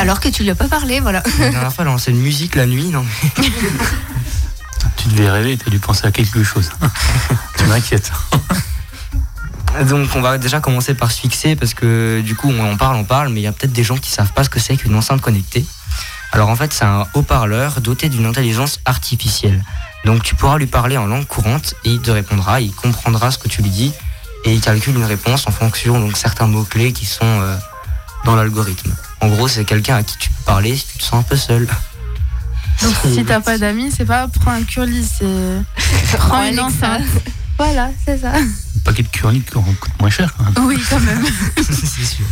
Alors 0.00 0.18
que 0.20 0.28
tu 0.28 0.42
lui 0.42 0.50
as 0.50 0.54
pas 0.54 0.68
parlé, 0.68 1.00
voilà. 1.00 1.22
La 1.38 1.50
dernière 1.50 1.72
fois, 1.72 1.82
elle 1.84 1.88
a 1.88 1.92
lancé 1.92 2.10
une 2.12 2.20
musique 2.20 2.54
la 2.56 2.66
nuit, 2.66 2.86
non 2.86 3.04
mais- 3.38 3.44
Tu 4.96 5.08
devais 5.08 5.30
rêver, 5.30 5.56
tu 5.58 5.66
as 5.68 5.70
dû 5.70 5.78
penser 5.80 6.06
à 6.06 6.12
quelque 6.12 6.42
chose. 6.44 6.70
tu 7.58 7.64
m'inquiètes. 7.64 8.10
Donc, 9.88 10.10
on 10.14 10.20
va 10.20 10.38
déjà 10.38 10.60
commencer 10.60 10.94
par 10.94 11.10
se 11.10 11.20
fixer 11.20 11.56
parce 11.56 11.74
que 11.74 12.20
du 12.20 12.34
coup, 12.34 12.50
on 12.50 12.72
en 12.72 12.76
parle, 12.76 12.96
on 12.96 13.04
parle, 13.04 13.30
mais 13.30 13.40
il 13.40 13.44
y 13.44 13.46
a 13.46 13.52
peut-être 13.52 13.72
des 13.72 13.84
gens 13.84 13.96
qui 13.96 14.10
savent 14.10 14.32
pas 14.32 14.44
ce 14.44 14.50
que 14.50 14.60
c'est 14.60 14.76
qu'une 14.76 14.94
enceinte 14.94 15.20
connectée. 15.20 15.64
Alors, 16.32 16.48
en 16.50 16.56
fait, 16.56 16.72
c'est 16.72 16.84
un 16.84 17.06
haut-parleur 17.14 17.80
doté 17.80 18.08
d'une 18.08 18.26
intelligence 18.26 18.80
artificielle. 18.84 19.64
Donc, 20.04 20.22
tu 20.22 20.34
pourras 20.34 20.58
lui 20.58 20.66
parler 20.66 20.96
en 20.98 21.06
langue 21.06 21.26
courante 21.26 21.74
et 21.84 21.90
il 21.90 22.00
te 22.00 22.10
répondra, 22.10 22.60
il 22.60 22.72
comprendra 22.72 23.30
ce 23.30 23.38
que 23.38 23.48
tu 23.48 23.62
lui 23.62 23.70
dis 23.70 23.92
et 24.44 24.52
il 24.52 24.60
calcule 24.60 24.96
une 24.96 25.04
réponse 25.04 25.46
en 25.46 25.52
fonction 25.52 26.00
donc 26.00 26.16
certains 26.16 26.46
mots-clés 26.46 26.92
qui 26.92 27.06
sont 27.06 27.24
euh, 27.24 27.56
dans 28.24 28.36
l'algorithme. 28.36 28.94
En 29.20 29.28
gros, 29.28 29.48
c'est 29.48 29.64
quelqu'un 29.64 29.96
à 29.96 30.02
qui 30.02 30.16
tu 30.18 30.28
peux 30.30 30.44
parler 30.44 30.76
si 30.76 30.86
tu 30.86 30.98
te 30.98 31.02
sens 31.02 31.20
un 31.20 31.22
peu 31.22 31.36
seul. 31.36 31.66
Donc 32.82 32.94
si 33.04 33.24
t'as 33.26 33.40
pas 33.40 33.58
d'amis, 33.58 33.92
c'est 33.96 34.04
pas 34.04 34.28
prends 34.28 34.52
un 34.52 34.64
curly, 34.64 35.04
c'est 35.04 36.16
prends 36.18 36.42
une 36.44 36.60
enceinte. 36.60 37.06
Voilà, 37.64 37.90
c'est 38.04 38.18
ça. 38.18 38.32
Un 38.34 38.80
paquet 38.84 39.04
de 39.04 39.08
curly 39.08 39.40
coûte 39.40 39.92
moins 40.00 40.10
cher 40.10 40.34
quand 40.36 40.42
même. 40.42 40.66
Oui, 40.66 40.76
quand 40.90 40.98
même. 40.98 41.24
c'est 41.56 42.04
sûr. 42.04 42.24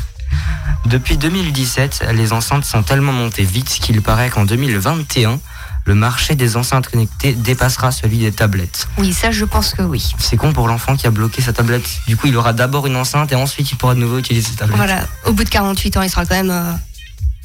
Depuis 0.86 1.16
2017, 1.18 2.06
les 2.14 2.32
enceintes 2.32 2.64
sont 2.64 2.82
tellement 2.82 3.12
montées 3.12 3.44
vite 3.44 3.68
qu'il 3.68 4.02
paraît 4.02 4.28
qu'en 4.28 4.44
2021, 4.44 5.38
le 5.84 5.94
marché 5.94 6.34
des 6.34 6.56
enceintes 6.56 6.88
connectées 6.88 7.34
dépassera 7.34 7.92
celui 7.92 8.18
des 8.18 8.32
tablettes. 8.32 8.88
Oui, 8.98 9.12
ça, 9.12 9.30
je 9.30 9.44
pense 9.44 9.72
que 9.72 9.82
oui. 9.82 10.04
C'est 10.18 10.36
con 10.36 10.52
pour 10.52 10.66
l'enfant 10.66 10.96
qui 10.96 11.06
a 11.06 11.12
bloqué 11.12 11.40
sa 11.42 11.52
tablette. 11.52 11.88
Du 12.08 12.16
coup, 12.16 12.26
il 12.26 12.36
aura 12.36 12.52
d'abord 12.52 12.88
une 12.88 12.96
enceinte 12.96 13.30
et 13.30 13.36
ensuite 13.36 13.70
il 13.70 13.76
pourra 13.76 13.94
de 13.94 14.00
nouveau 14.00 14.18
utiliser 14.18 14.50
sa 14.50 14.56
tablette. 14.56 14.78
Voilà, 14.78 15.06
au 15.26 15.32
bout 15.32 15.44
de 15.44 15.48
48 15.48 15.96
ans, 15.96 16.02
il 16.02 16.10
sera 16.10 16.26
quand 16.26 16.34
même 16.34 16.50
euh, 16.50 16.72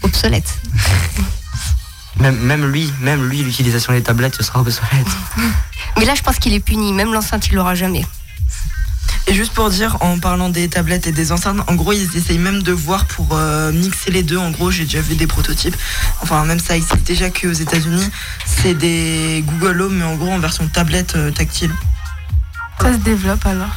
obsolète. 0.01 0.57
Même, 2.19 2.37
même 2.39 2.65
lui, 2.65 2.91
même 3.01 3.27
lui, 3.27 3.43
l'utilisation 3.43 3.93
des 3.93 4.01
tablettes, 4.01 4.35
ce 4.35 4.43
sera 4.43 4.61
obsolète. 4.61 5.07
Mais 5.97 6.05
là, 6.05 6.15
je 6.15 6.21
pense 6.21 6.37
qu'il 6.39 6.53
est 6.53 6.59
puni. 6.59 6.93
Même 6.93 7.13
l'enceinte, 7.13 7.47
il 7.47 7.55
l'aura 7.55 7.75
jamais. 7.75 8.05
Et 9.27 9.33
juste 9.33 9.53
pour 9.53 9.69
dire, 9.69 9.97
en 10.01 10.19
parlant 10.19 10.49
des 10.49 10.67
tablettes 10.69 11.07
et 11.07 11.11
des 11.11 11.31
enceintes, 11.31 11.57
en 11.67 11.73
gros, 11.73 11.93
ils 11.93 12.15
essayent 12.15 12.37
même 12.37 12.61
de 12.61 12.71
voir 12.71 13.05
pour 13.05 13.29
euh, 13.31 13.71
mixer 13.71 14.11
les 14.11 14.21
deux. 14.21 14.37
En 14.37 14.51
gros, 14.51 14.69
j'ai 14.69 14.83
déjà 14.83 15.01
vu 15.01 15.15
des 15.15 15.25
prototypes. 15.25 15.75
Enfin, 16.21 16.45
même 16.45 16.59
ça 16.59 16.75
existe 16.75 17.03
déjà 17.03 17.31
qu'aux 17.31 17.51
États-Unis. 17.51 18.07
C'est 18.45 18.75
des 18.75 19.43
Google 19.47 19.81
Home, 19.81 19.95
mais 19.95 20.05
en 20.05 20.15
gros 20.15 20.31
en 20.31 20.39
version 20.39 20.67
tablette 20.67 21.15
euh, 21.15 21.31
tactile. 21.31 21.73
Ça 22.79 22.93
se 22.93 22.97
développe 22.97 23.45
alors? 23.45 23.73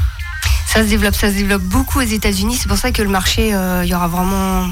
Ça 0.66 0.82
se 0.82 0.88
développe, 0.88 1.14
ça 1.14 1.30
se 1.30 1.36
développe 1.36 1.62
beaucoup 1.62 2.00
aux 2.00 2.02
États-Unis. 2.02 2.58
C'est 2.60 2.68
pour 2.68 2.76
ça 2.76 2.92
que 2.92 3.00
le 3.00 3.08
marché, 3.08 3.54
euh, 3.54 3.84
il 3.84 3.88
y 3.88 3.94
aura 3.94 4.08
vraiment. 4.08 4.68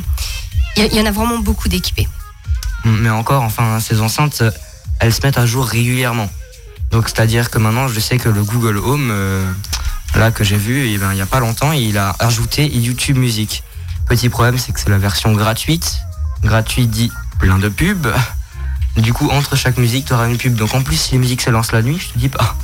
Il 0.76 0.84
y, 0.84 0.86
il 0.88 0.96
y 0.96 1.00
en 1.00 1.06
a 1.06 1.10
vraiment 1.10 1.38
beaucoup 1.38 1.70
d'équipés. 1.70 2.06
Mais 2.86 3.10
encore, 3.10 3.42
enfin, 3.42 3.80
ces 3.80 4.00
enceintes, 4.00 4.42
euh, 4.42 4.50
elles 5.00 5.12
se 5.12 5.20
mettent 5.22 5.38
à 5.38 5.46
jour 5.46 5.66
régulièrement. 5.66 6.30
Donc, 6.90 7.08
c'est-à-dire 7.08 7.50
que 7.50 7.58
maintenant, 7.58 7.88
je 7.88 7.98
sais 7.98 8.16
que 8.16 8.28
le 8.28 8.44
Google 8.44 8.78
Home, 8.78 9.08
euh, 9.10 9.44
là, 10.14 10.30
que 10.30 10.44
j'ai 10.44 10.56
vu, 10.56 10.88
eh 10.88 10.98
ben, 10.98 11.12
il 11.12 11.16
n'y 11.16 11.20
a 11.20 11.26
pas 11.26 11.40
longtemps, 11.40 11.72
il 11.72 11.98
a 11.98 12.14
ajouté 12.20 12.66
YouTube 12.66 13.16
Music. 13.16 13.64
Petit 14.08 14.28
problème, 14.28 14.56
c'est 14.56 14.72
que 14.72 14.80
c'est 14.80 14.90
la 14.90 14.98
version 14.98 15.32
gratuite. 15.32 15.96
Gratuit 16.42 16.86
dit 16.86 17.10
plein 17.40 17.58
de 17.58 17.68
pubs. 17.68 18.06
Du 18.96 19.12
coup, 19.12 19.28
entre 19.30 19.56
chaque 19.56 19.78
musique, 19.78 20.06
tu 20.06 20.14
auras 20.14 20.28
une 20.28 20.38
pub. 20.38 20.54
Donc, 20.54 20.74
en 20.74 20.82
plus, 20.82 20.96
si 20.96 21.12
les 21.12 21.18
musiques 21.18 21.42
se 21.42 21.50
lancent 21.50 21.72
la 21.72 21.82
nuit, 21.82 21.98
je 21.98 22.12
te 22.12 22.18
dis 22.18 22.28
pas. 22.28 22.56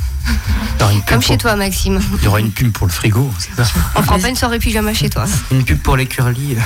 Comme 1.07 1.21
pour- 1.21 1.23
chez 1.23 1.37
toi, 1.39 1.57
Maxime. 1.57 2.01
Il 2.19 2.25
y 2.25 2.29
aura 2.29 2.41
une 2.41 2.51
pub 2.51 2.71
pour 2.73 2.87
le 2.87 2.93
frigo, 2.93 3.33
c'est 3.39 3.55
ça 3.55 3.71
On 3.97 4.03
fera 4.03 4.19
pas 4.19 4.29
une 4.29 4.37
soirée 4.37 4.59
pyjama 4.59 4.93
chez 4.95 5.09
toi. 5.11 5.25
Une 5.51 5.65
pub 5.65 5.79
pour 5.79 5.97
les 5.97 6.07
curly. 6.07 6.57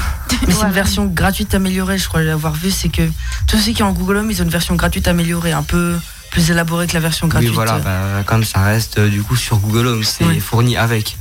Mais 0.47 0.53
c'est 0.53 0.63
une 0.67 0.73
version 0.73 1.07
gratuite 1.07 1.55
améliorée, 1.55 1.99
je 1.99 2.09
crois 2.09 2.23
l'avoir 2.23 2.53
vu. 2.55 2.71
C'est 2.71 2.89
que 2.89 3.03
tous 3.47 3.59
ceux 3.59 3.73
qui 3.73 3.83
ont 3.83 3.93
Google 3.93 4.17
Home, 4.19 4.31
ils 4.31 4.41
ont 4.41 4.45
une 4.45 4.51
version 4.51 4.75
gratuite 4.75 5.07
améliorée, 5.09 5.53
un 5.53 5.63
peu 5.63 5.97
plus 6.31 6.51
élaborée 6.51 6.87
que 6.87 6.95
la 6.95 7.01
version 7.01 7.27
Oui, 7.27 7.31
gratuite. 7.31 7.53
voilà, 7.55 7.79
bah, 7.79 8.23
comme 8.27 8.45
ça 8.45 8.63
reste 8.63 8.99
euh, 8.99 9.09
du 9.09 9.23
coup 9.23 9.37
sur 9.37 9.59
Google 9.59 9.87
Home, 9.87 10.05
c'est 10.05 10.25
Oui. 10.25 10.41
fourni 10.41 10.77
avec. 10.77 11.17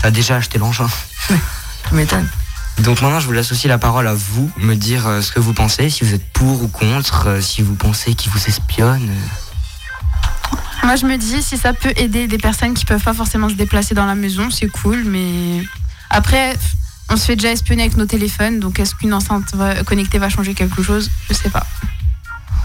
T'as 0.00 0.10
déjà 0.10 0.36
acheté 0.36 0.58
l'engin. 0.58 0.88
Tu 1.28 1.94
m'étonnes. 1.94 2.28
Donc 2.80 3.00
maintenant, 3.00 3.20
je 3.20 3.26
vous 3.26 3.32
laisse 3.32 3.52
aussi 3.52 3.68
la 3.68 3.78
parole 3.78 4.06
à 4.06 4.14
vous, 4.14 4.50
me 4.58 4.74
dire 4.74 5.06
euh, 5.06 5.20
ce 5.22 5.32
que 5.32 5.40
vous 5.40 5.52
pensez, 5.54 5.88
si 5.88 6.04
vous 6.04 6.12
êtes 6.14 6.26
pour 6.32 6.62
ou 6.62 6.68
contre, 6.68 7.26
euh, 7.28 7.40
si 7.40 7.62
vous 7.62 7.74
pensez 7.74 8.14
qu'ils 8.14 8.30
vous 8.32 8.44
espionnent. 8.46 9.10
Moi, 10.84 10.96
je 10.96 11.06
me 11.06 11.16
dis, 11.16 11.42
si 11.42 11.56
ça 11.56 11.72
peut 11.72 11.92
aider 11.96 12.28
des 12.28 12.38
personnes 12.38 12.74
qui 12.74 12.84
peuvent 12.84 13.02
pas 13.02 13.14
forcément 13.14 13.48
se 13.48 13.54
déplacer 13.54 13.94
dans 13.94 14.06
la 14.06 14.14
maison, 14.14 14.50
c'est 14.50 14.68
cool, 14.68 15.04
mais 15.04 15.62
après, 16.10 16.56
on 17.10 17.16
se 17.16 17.24
fait 17.24 17.36
déjà 17.36 17.50
espionner 17.52 17.82
avec 17.82 17.96
nos 17.96 18.06
téléphones, 18.06 18.60
donc 18.60 18.78
est-ce 18.78 18.94
qu'une 18.94 19.12
enceinte 19.14 19.54
va- 19.54 19.82
connectée 19.84 20.18
va 20.18 20.28
changer 20.28 20.54
quelque 20.54 20.82
chose? 20.82 21.10
Je 21.28 21.34
sais 21.34 21.50
pas. 21.50 21.66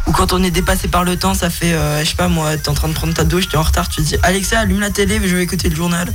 Ou 0.08 0.12
quand 0.12 0.34
on 0.34 0.44
est 0.44 0.52
dépassé 0.52 0.88
par 0.88 1.04
le 1.04 1.16
temps, 1.18 1.34
ça 1.34 1.50
fait, 1.50 1.74
euh, 1.74 2.04
je 2.04 2.10
sais 2.10 2.16
pas 2.16 2.28
moi, 2.28 2.58
t'es 2.58 2.70
en 2.70 2.74
train 2.74 2.88
de 2.90 2.94
prendre 2.94 3.14
ta 3.14 3.24
douche, 3.24 3.48
t'es 3.50 3.58
en 3.58 3.62
retard, 3.64 3.88
tu 3.90 3.98
te 4.02 4.08
dis 4.08 4.16
Alexa, 4.24 4.60
allume 4.60 4.80
la 4.80 4.90
télé, 4.90 5.20
je 5.24 5.36
vais 5.36 5.44
écouter 5.44 5.70
le 5.70 5.76
journal. 5.76 6.12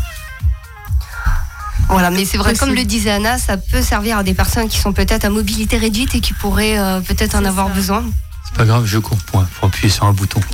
Voilà, 1.88 2.10
mais 2.10 2.24
c'est 2.24 2.36
vrai, 2.36 2.50
Possible. 2.52 2.66
comme 2.70 2.76
le 2.76 2.84
disait 2.84 3.10
Anna, 3.12 3.38
ça 3.38 3.56
peut 3.56 3.80
servir 3.82 4.18
à 4.18 4.22
des 4.24 4.34
personnes 4.34 4.68
qui 4.68 4.78
sont 4.78 4.92
peut-être 4.92 5.24
à 5.24 5.30
mobilité 5.30 5.76
réduite 5.78 6.14
et 6.16 6.20
qui 6.20 6.32
pourraient 6.32 6.78
euh, 6.78 7.00
peut-être 7.00 7.36
en 7.36 7.40
C'est 7.42 7.46
avoir 7.46 7.68
ça. 7.68 7.74
besoin. 7.74 8.04
C'est 8.44 8.54
pas 8.56 8.64
grave, 8.64 8.86
je 8.86 8.98
cours 8.98 9.18
pour, 9.18 9.44
pour 9.44 9.68
appuyer 9.68 9.88
sur 9.88 10.04
un 10.04 10.12
bouton. 10.12 10.40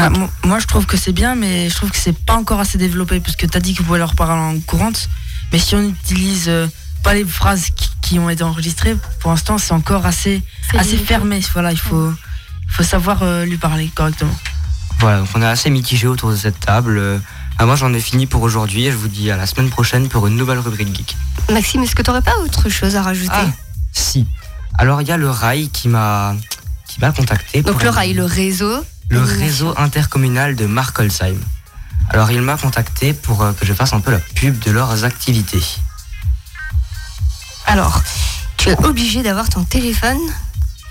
Bah, 0.00 0.10
mo- 0.10 0.30
moi, 0.44 0.58
je 0.58 0.66
trouve 0.66 0.86
que 0.86 0.96
c'est 0.96 1.12
bien, 1.12 1.34
mais 1.34 1.68
je 1.68 1.74
trouve 1.76 1.90
que 1.90 1.96
c'est 1.98 2.16
pas 2.16 2.34
encore 2.34 2.60
assez 2.60 2.78
développé 2.78 3.20
parce 3.20 3.36
que 3.36 3.46
t'as 3.46 3.60
dit 3.60 3.72
que 3.74 3.78
vous 3.78 3.84
pouvez 3.84 3.98
leur 3.98 4.14
parler 4.14 4.40
en 4.40 4.58
courante, 4.60 5.08
mais 5.52 5.58
si 5.58 5.74
on 5.74 5.82
utilise 5.82 6.48
euh, 6.48 6.66
pas 7.02 7.14
les 7.14 7.24
phrases 7.24 7.70
qui, 7.76 7.88
qui 8.00 8.18
ont 8.18 8.30
été 8.30 8.42
enregistrées, 8.42 8.96
pour 9.20 9.30
l'instant, 9.30 9.58
c'est 9.58 9.72
encore 9.72 10.06
assez, 10.06 10.42
assez 10.74 10.90
limité. 10.92 11.06
fermé. 11.06 11.40
Voilà, 11.52 11.72
il 11.72 11.78
faut, 11.78 12.12
faut 12.68 12.82
savoir 12.82 13.22
euh, 13.22 13.44
lui 13.44 13.56
parler 13.58 13.90
correctement. 13.94 14.34
Voilà, 15.00 15.20
donc 15.20 15.28
on 15.34 15.42
est 15.42 15.46
assez 15.46 15.70
mitigé 15.70 16.06
autour 16.06 16.30
de 16.30 16.36
cette 16.36 16.60
table. 16.60 16.98
Euh, 16.98 17.18
ah, 17.58 17.66
moi, 17.66 17.76
j'en 17.76 17.92
ai 17.92 18.00
fini 18.00 18.26
pour 18.26 18.42
aujourd'hui 18.42 18.86
et 18.86 18.92
je 18.92 18.96
vous 18.96 19.08
dis 19.08 19.30
à 19.30 19.36
la 19.36 19.46
semaine 19.46 19.68
prochaine 19.70 20.08
pour 20.08 20.26
une 20.26 20.36
nouvelle 20.36 20.58
rubrique 20.60 20.94
geek. 20.96 21.16
Maxime, 21.50 21.82
est-ce 21.82 21.94
que 21.94 22.02
tu 22.02 22.10
n'aurais 22.10 22.22
pas 22.22 22.36
autre 22.44 22.68
chose 22.68 22.96
à 22.96 23.02
rajouter? 23.02 23.30
Ah, 23.32 23.46
si. 23.92 24.26
Alors 24.78 25.02
il 25.02 25.08
y 25.08 25.12
a 25.12 25.16
le 25.18 25.28
RAI 25.28 25.68
qui 25.68 25.88
m'a 25.88 26.34
qui 26.86 27.00
m'a 27.00 27.12
contacté. 27.12 27.62
Donc 27.62 27.82
le 27.82 27.90
rail, 27.90 28.14
le 28.14 28.24
réseau. 28.24 28.82
Le 29.10 29.20
réseau 29.22 29.74
intercommunal 29.76 30.56
de 30.56 30.66
Markolsheim. 30.66 31.36
Alors 32.08 32.30
il 32.30 32.40
m'a 32.42 32.56
contacté 32.56 33.12
pour 33.12 33.42
euh, 33.42 33.52
que 33.52 33.66
je 33.66 33.72
fasse 33.74 33.92
un 33.92 34.00
peu 34.00 34.10
la 34.10 34.18
pub 34.20 34.58
de 34.60 34.70
leurs 34.70 35.04
activités. 35.04 35.62
Alors, 37.66 38.02
tu 38.56 38.68
es 38.70 38.84
obligé 38.84 39.22
d'avoir 39.22 39.48
ton 39.48 39.62
téléphone, 39.64 40.18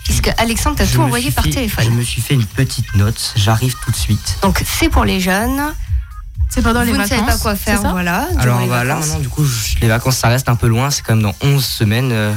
puisque 0.05 0.29
Alexandre 0.37 0.77
t'a 0.77 0.87
tout 0.87 1.01
envoyé 1.01 1.29
par 1.31 1.43
fait- 1.43 1.49
téléphone. 1.51 1.83
Je 1.85 1.89
me 1.91 2.01
suis 2.03 2.21
fait 2.21 2.35
une 2.35 2.45
petite 2.45 2.95
note, 2.95 3.33
j'arrive 3.35 3.75
tout 3.83 3.91
de 3.91 3.95
suite. 3.97 4.37
Donc 4.41 4.63
c'est 4.65 4.89
pour 4.89 5.03
les 5.05 5.19
jeunes. 5.19 5.73
C'est 6.49 6.61
pendant 6.63 6.81
les 6.81 6.87
Vous 6.93 6.97
ne 6.97 7.03
vacances. 7.03 7.09
savez 7.19 7.31
pas 7.31 7.37
quoi 7.37 7.55
faire, 7.55 7.81
voilà. 7.81 8.27
Alors 8.39 8.59
bah, 8.67 8.83
là 8.83 8.95
vacances. 8.95 9.07
maintenant 9.07 9.19
du 9.21 9.29
coup 9.29 9.45
je- 9.45 9.77
les 9.81 9.87
vacances 9.87 10.17
ça 10.17 10.29
reste 10.29 10.49
un 10.49 10.55
peu 10.55 10.67
loin, 10.67 10.89
c'est 10.89 11.03
quand 11.03 11.13
même 11.15 11.21
dans 11.23 11.35
11 11.41 11.63
semaines. 11.63 12.11
euh, 12.11 12.33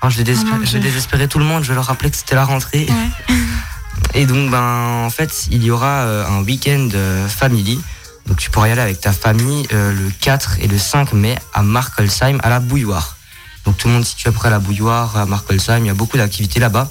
alors, 0.00 0.10
je, 0.10 0.18
vais 0.18 0.24
désespérer, 0.24 0.56
Oh 0.56 0.60
mon 0.60 0.66
je 0.66 0.72
vais 0.72 0.80
Dieu. 0.80 0.88
désespérer 0.90 1.28
tout 1.28 1.38
le 1.38 1.44
monde, 1.46 1.62
je 1.62 1.68
vais 1.68 1.74
leur 1.74 1.86
rappeler 1.86 2.10
que 2.10 2.16
c'était 2.16 2.34
la 2.34 2.44
rentrée. 2.44 2.86
Et 4.14 4.26
donc 4.26 4.50
ben 4.50 5.04
en 5.04 5.10
fait 5.10 5.48
il 5.50 5.64
y 5.64 5.70
aura 5.70 6.02
euh, 6.02 6.26
un 6.26 6.42
week-end 6.42 6.88
euh, 6.94 7.28
family. 7.28 7.80
Donc 8.26 8.38
tu 8.38 8.48
pourras 8.48 8.68
y 8.68 8.70
aller 8.70 8.80
avec 8.80 9.00
ta 9.00 9.12
famille 9.12 9.66
euh, 9.72 9.92
le 9.92 10.10
4 10.20 10.58
et 10.60 10.68
le 10.68 10.78
5 10.78 11.12
mai 11.12 11.36
à 11.52 11.62
Markolsheim 11.62 12.38
à 12.42 12.48
la 12.48 12.60
bouilloire. 12.60 13.16
Donc 13.64 13.76
tout 13.76 13.88
le 13.88 13.94
monde 13.94 14.04
situé 14.04 14.28
après 14.30 14.50
la 14.50 14.58
bouilloire 14.58 15.16
à 15.16 15.26
Markolsheim, 15.26 15.80
il 15.80 15.86
y 15.86 15.90
a 15.90 15.94
beaucoup 15.94 16.16
d'activités 16.16 16.60
là-bas. 16.60 16.88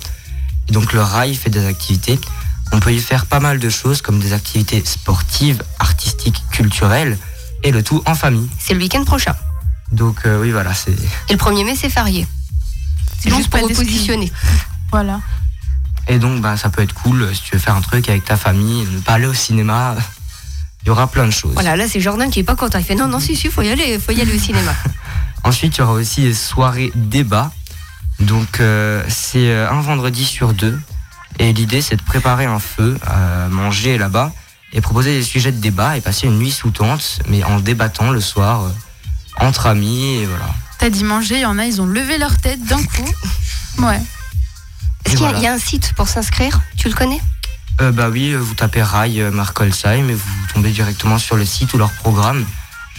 Et 0.68 0.72
donc 0.74 0.94
le 0.94 1.02
rail 1.02 1.36
fait 1.36 1.50
des 1.50 1.66
activités. 1.66 2.20
On 2.72 2.80
peut 2.80 2.94
y 2.94 3.00
faire 3.00 3.26
pas 3.26 3.40
mal 3.40 3.60
de 3.60 3.70
choses 3.70 4.02
comme 4.02 4.20
des 4.20 4.34
activités 4.34 4.84
sportives, 4.86 5.64
artistiques, 5.80 6.44
culturelles 6.52 7.18
et 7.64 7.72
le 7.72 7.84
tout 7.84 8.02
en 8.06 8.16
famille. 8.16 8.50
C'est 8.60 8.74
le 8.74 8.80
week-end 8.80 9.04
prochain. 9.06 9.36
Donc 9.92 10.26
euh, 10.26 10.42
oui 10.42 10.52
voilà, 10.52 10.74
c'est 10.74 10.92
Et 11.30 11.34
le 11.34 11.38
1er 11.38 11.66
mai, 11.66 11.76
c'est 11.76 11.90
férié. 11.90 12.28
C'est 13.20 13.30
juste 13.30 13.50
pour 13.50 13.60
d'excuse. 13.60 13.80
repositionner. 13.80 14.32
Voilà. 14.92 15.20
Et 16.08 16.20
donc 16.20 16.42
bah 16.42 16.58
ça 16.58 16.70
peut 16.70 16.82
être 16.82 16.94
cool 16.94 17.24
euh, 17.24 17.34
si 17.34 17.42
tu 17.42 17.54
veux 17.54 17.60
faire 17.60 17.76
un 17.76 17.82
truc 17.82 18.10
avec 18.10 18.26
ta 18.26 18.38
famille, 18.38 18.86
ne 18.86 19.00
pas 19.00 19.14
aller 19.14 19.26
au 19.26 19.34
cinéma. 19.34 19.96
Il 20.84 20.88
y 20.88 20.90
aura 20.90 21.08
plein 21.08 21.26
de 21.26 21.32
choses. 21.32 21.54
Voilà, 21.54 21.78
là 21.78 21.88
c'est 21.88 22.02
Jordan 22.02 22.30
qui 22.30 22.40
est 22.40 22.44
pas 22.44 22.56
content. 22.58 22.78
Il 22.78 22.84
fait 22.84 22.96
non, 22.96 23.08
non, 23.08 23.20
si, 23.20 23.38
si, 23.38 23.48
faut 23.50 23.62
y 23.62 23.70
aller, 23.70 23.98
faut 24.00 24.12
y 24.12 24.20
aller 24.20 24.36
au 24.36 24.40
cinéma. 24.40 24.74
Ensuite, 25.46 25.78
il 25.78 25.80
y 25.80 25.84
aura 25.84 25.94
aussi 25.94 26.22
des 26.22 26.34
soirées 26.34 26.92
débat. 26.96 27.52
Donc, 28.20 28.60
euh, 28.60 29.04
c'est 29.08 29.50
euh, 29.50 29.70
un 29.70 29.82
vendredi 29.82 30.26
sur 30.26 30.54
deux. 30.54 30.80
Et 31.40 31.54
l'idée, 31.54 31.82
c'est 31.82 31.96
de 31.96 32.02
préparer 32.02 32.46
un 32.46 32.60
feu, 32.60 32.98
euh, 33.10 33.50
manger 33.50 33.98
là-bas, 33.98 34.32
et 34.72 34.82
proposer 34.82 35.18
des 35.18 35.24
sujets 35.24 35.52
de 35.52 35.60
débat 35.60 35.98
et 35.98 36.02
passer 36.02 36.28
une 36.28 36.38
nuit 36.38 36.52
sous 36.52 36.72
tente, 36.72 37.20
mais 37.28 37.44
en 37.44 37.60
débattant 37.60 38.12
le 38.12 38.22
soir, 38.22 38.64
euh, 38.64 38.70
entre 39.46 39.68
amis, 39.68 40.16
et 40.16 40.26
voilà. 40.26 40.46
T'as 40.80 40.90
dit 40.90 41.04
manger, 41.04 41.36
il 41.36 41.42
y 41.42 41.46
en 41.46 41.60
a, 41.60 41.66
ils 41.66 41.82
ont 41.82 41.86
levé 41.86 42.18
leur 42.18 42.38
tête 42.38 42.64
d'un 42.66 42.84
coup. 42.84 43.12
Ouais. 43.80 44.00
Est-ce 45.06 45.16
qu'il 45.16 45.22
y, 45.22 45.26
a- 45.26 45.30
voilà. 45.30 45.38
il 45.40 45.44
y 45.44 45.48
a 45.48 45.54
un 45.54 45.60
site 45.60 45.94
pour 45.96 46.08
s'inscrire 46.08 46.62
Tu 46.78 46.88
le 46.90 46.94
connais 46.96 47.20
Euh, 47.82 47.92
bah 47.92 48.10
oui, 48.10 48.32
euh, 48.34 48.38
vous 48.38 48.54
tapez 48.54 48.82
Rail 48.84 49.22
euh, 49.22 49.32
Markolsheim 49.32 50.10
et 50.10 50.14
vous 50.14 50.30
tombez 50.54 50.72
directement 50.72 51.18
sur 51.18 51.36
le 51.36 51.46
site 51.46 51.74
ou 51.74 51.78
leur 51.78 51.92
programme. 51.92 52.46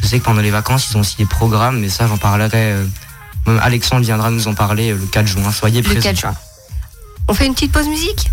Je 0.02 0.06
sais 0.06 0.18
que 0.18 0.24
pendant 0.24 0.40
les 0.42 0.50
vacances, 0.50 0.90
ils 0.90 0.96
ont 0.96 1.00
aussi 1.00 1.16
des 1.16 1.26
programmes, 1.26 1.78
mais 1.80 1.88
ça, 1.88 2.06
j'en 2.06 2.18
parlerai. 2.18 2.72
euh, 2.72 2.84
même 3.46 3.60
Alexandre 3.62 4.02
viendra 4.02 4.30
nous 4.30 4.48
en 4.48 4.54
parler 4.54 4.92
le 4.92 4.98
4 5.06 5.26
juin. 5.26 5.52
Soyez 5.52 5.80
Le 5.82 5.86
présents. 5.88 6.00
4 6.02 6.18
juin. 6.20 6.34
On 7.28 7.34
fait 7.34 7.46
une 7.46 7.54
petite 7.54 7.72
pause 7.72 7.88
musique 7.88 8.30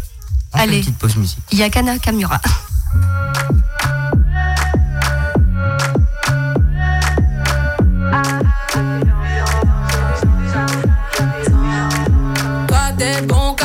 On 0.54 0.58
fait 0.58 0.64
Allez. 0.64 0.78
Une 0.78 0.84
petite 0.84 0.98
pause 0.98 1.16
musique. 1.18 1.40
Yakana 1.54 1.98
Kamura. 2.00 2.40
Toi 12.68 12.78
t'es 12.98 13.22
bon 13.24 13.56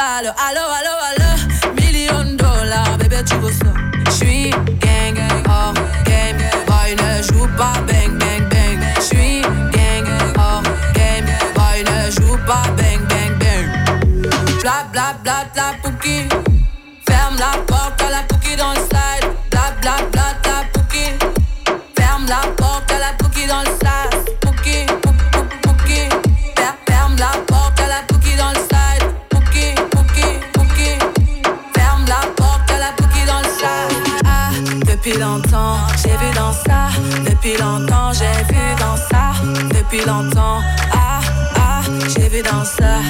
Allo 0.00 0.32
allo 0.36 0.94
allo. 1.08 1.74
Million 1.74 2.36
dollars, 2.36 2.96
bébé 2.98 3.24
tu 3.26 3.34
veux 3.38 3.50
ça? 3.50 3.72
J'suis 4.12 4.50
gang, 4.78 5.18
hors 5.48 5.74
game, 6.04 6.38
boy 6.68 6.94
ne 6.94 7.22
joue 7.22 7.48
pas 7.56 7.72
bang 7.88 8.16
bang 8.16 8.48
bang. 8.48 8.78
J'suis 9.00 9.42
gang, 9.72 10.06
hors 10.38 10.62
game, 10.94 11.26
boy 11.52 11.82
ne 11.82 12.10
joue 12.12 12.38
pas 12.46 12.62
bang 12.76 13.00
bang 13.08 13.38
bang. 13.40 13.66
Bla 14.62 14.84
bla 14.92 15.14
bla 15.24 15.44
bla 15.52 15.72
pouki. 15.82 16.28
Ferme 17.04 17.36
la 17.40 17.58
porte 17.66 18.00
à 18.02 18.10
la 18.10 18.22
Depuis 39.98 40.10
longtemps, 40.10 40.60
ah, 40.92 41.20
ah, 41.56 41.80
j'ai 42.14 42.28
vu 42.28 42.40
dans 42.40 42.64
ça. 42.64 43.00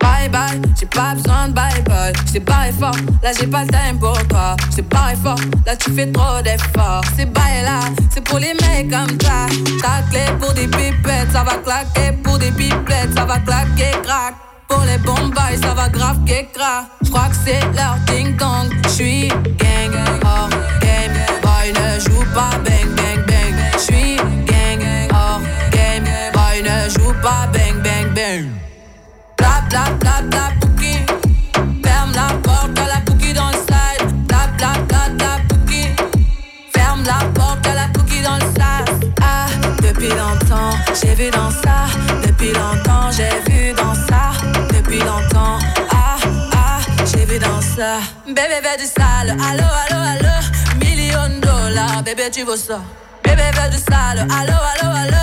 Bye 0.00 0.30
bye, 0.30 0.62
j'ai 0.78 0.86
pas 0.86 1.14
besoin 1.14 1.48
de 1.48 1.52
bye 1.52 1.82
bye. 1.82 2.12
J't'ai 2.26 2.40
barré 2.40 2.72
fort, 2.72 2.96
là 3.22 3.32
j'ai 3.38 3.46
pas 3.46 3.64
le 3.64 3.68
time 3.68 3.98
pour 3.98 4.16
toi. 4.28 4.56
J't'ai 4.72 4.82
barré 4.82 5.14
fort, 5.16 5.40
là 5.66 5.76
tu 5.76 5.90
fais 5.92 6.10
trop 6.10 6.40
d'efforts. 6.42 7.02
C'est 7.16 7.26
bye 7.26 7.62
là, 7.62 7.80
c'est 8.10 8.24
pour 8.24 8.38
les 8.38 8.54
mecs 8.54 8.90
comme 8.90 9.20
ça. 9.20 9.46
Ta 9.82 10.02
clé 10.10 10.24
pour 10.40 10.54
des 10.54 10.68
pipettes, 10.68 11.32
ça 11.32 11.42
va 11.42 11.56
claquer 11.56 12.12
pour 12.24 12.38
des 12.38 12.50
pipettes, 12.52 13.14
ça 13.14 13.26
va 13.26 13.38
claquer 13.40 13.90
crack. 14.02 14.34
Pour 14.68 14.82
les 14.84 14.98
bombes, 14.98 15.34
ça 15.60 15.74
va 15.74 15.88
grave 15.88 16.18
qu'écra. 16.24 16.86
J'crois 17.02 17.28
que 17.28 17.36
c'est 17.44 17.60
leur 17.74 17.96
ding 18.06 18.36
dong. 18.36 18.72
J'suis 18.88 19.28
gang, 19.28 19.92
hors 20.24 20.48
game. 20.80 21.12
Boy 21.42 21.72
ne 21.72 22.00
joue 22.00 22.24
pas 22.32 22.52
bang 22.64 22.88
bang 22.96 23.26
bang. 23.26 23.54
J'suis 23.76 24.19
joue 26.92 27.14
pas 27.22 27.46
bang 27.52 27.80
bang 27.82 28.12
bang. 28.14 28.44
Bla 29.36 29.62
bla 29.68 29.84
bla 30.00 30.22
bla 30.22 30.50
pouki. 30.60 30.94
Ferme 31.84 32.12
la 32.14 32.34
porte 32.42 32.78
à 32.78 32.86
la 32.86 33.00
pouki 33.06 33.32
dans 33.32 33.48
le 33.48 33.58
side. 33.68 34.26
Bla 34.26 34.48
bla. 34.56 34.72
Ferme 36.72 37.02
la 37.04 37.24
porte 37.34 37.66
à 37.66 37.74
la 37.74 37.88
pouki 37.94 38.22
dans 38.22 38.36
le 38.36 38.48
side. 38.56 39.12
Ah, 39.22 39.46
depuis 39.82 40.08
longtemps, 40.08 40.72
j'ai 41.00 41.14
vu 41.14 41.30
dans 41.30 41.50
ça. 41.50 41.86
Depuis 42.26 42.52
longtemps, 42.52 43.10
j'ai 43.12 43.50
vu 43.50 43.72
dans 43.72 43.94
ça. 43.94 44.32
Depuis 44.74 44.98
longtemps, 45.00 45.58
ah, 45.92 46.16
ah, 46.52 46.78
j'ai 47.06 47.24
vu 47.24 47.38
dans 47.38 47.60
ça. 47.60 47.98
Bébé, 48.26 48.60
fais 48.62 48.78
du 48.78 48.86
sale. 48.86 49.36
Allo, 49.48 49.68
allo, 49.82 50.00
allo. 50.12 50.34
Million 50.80 51.40
dollars, 51.40 52.02
bébé, 52.02 52.30
tu 52.32 52.44
veux 52.44 52.56
ça. 52.56 52.80
Bébé, 53.22 53.42
fais 53.52 53.70
du 53.70 53.78
sale. 53.78 54.26
Allo, 54.38 54.56
allo, 54.72 54.96
allo. 54.96 55.19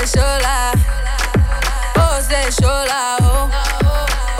Chaud 0.00 0.38
là. 0.42 0.72
Oh, 1.96 2.00
c'est 2.22 2.50
chaud 2.50 2.84
là, 2.86 3.16
oh. 3.20 3.48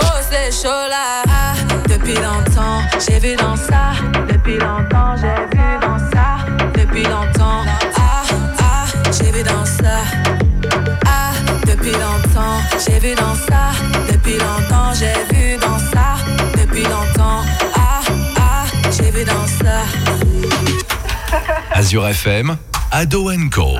Oh, 0.00 0.52
chaud 0.52 0.88
là. 0.88 1.22
Ah, 1.28 1.54
depuis 1.88 2.14
longtemps, 2.14 2.80
j'ai 3.06 3.18
vu 3.18 3.36
dans 3.36 3.56
ça. 3.56 3.92
Depuis 4.28 4.58
longtemps, 4.58 5.14
j'ai 5.16 5.56
vu 5.56 5.78
dans 5.80 5.98
ça. 6.10 6.38
Depuis 6.74 7.04
longtemps, 7.04 7.64
ah, 7.96 8.22
ah, 8.60 8.84
j'ai 9.12 9.30
vu 9.32 9.42
dans 9.42 9.64
ça. 9.64 9.98
Ah, 11.06 11.32
depuis 11.66 11.92
longtemps, 11.92 12.60
j'ai 12.86 12.98
vu 12.98 13.14
dans 13.14 13.34
ça. 13.34 13.72
Depuis 14.10 14.38
longtemps, 14.38 14.92
j'ai 14.94 15.34
vu 15.34 15.37
Azure 21.78 22.08
FM, 22.08 22.56
Ado 22.90 23.30
Co. 23.52 23.78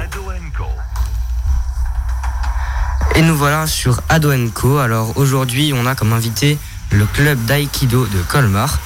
Et 3.17 3.23
nous 3.23 3.37
voilà 3.37 3.67
sur 3.67 4.01
Ado 4.09 4.33
Co. 4.55 4.79
Alors 4.79 5.19
aujourd'hui, 5.19 5.73
on 5.75 5.85
a 5.85 5.97
comme 5.97 6.13
invité 6.13 6.59
le 6.93 7.07
club 7.07 7.45
d'aïkido 7.47 8.07
de 8.07 8.23
Colmar. 8.29 8.79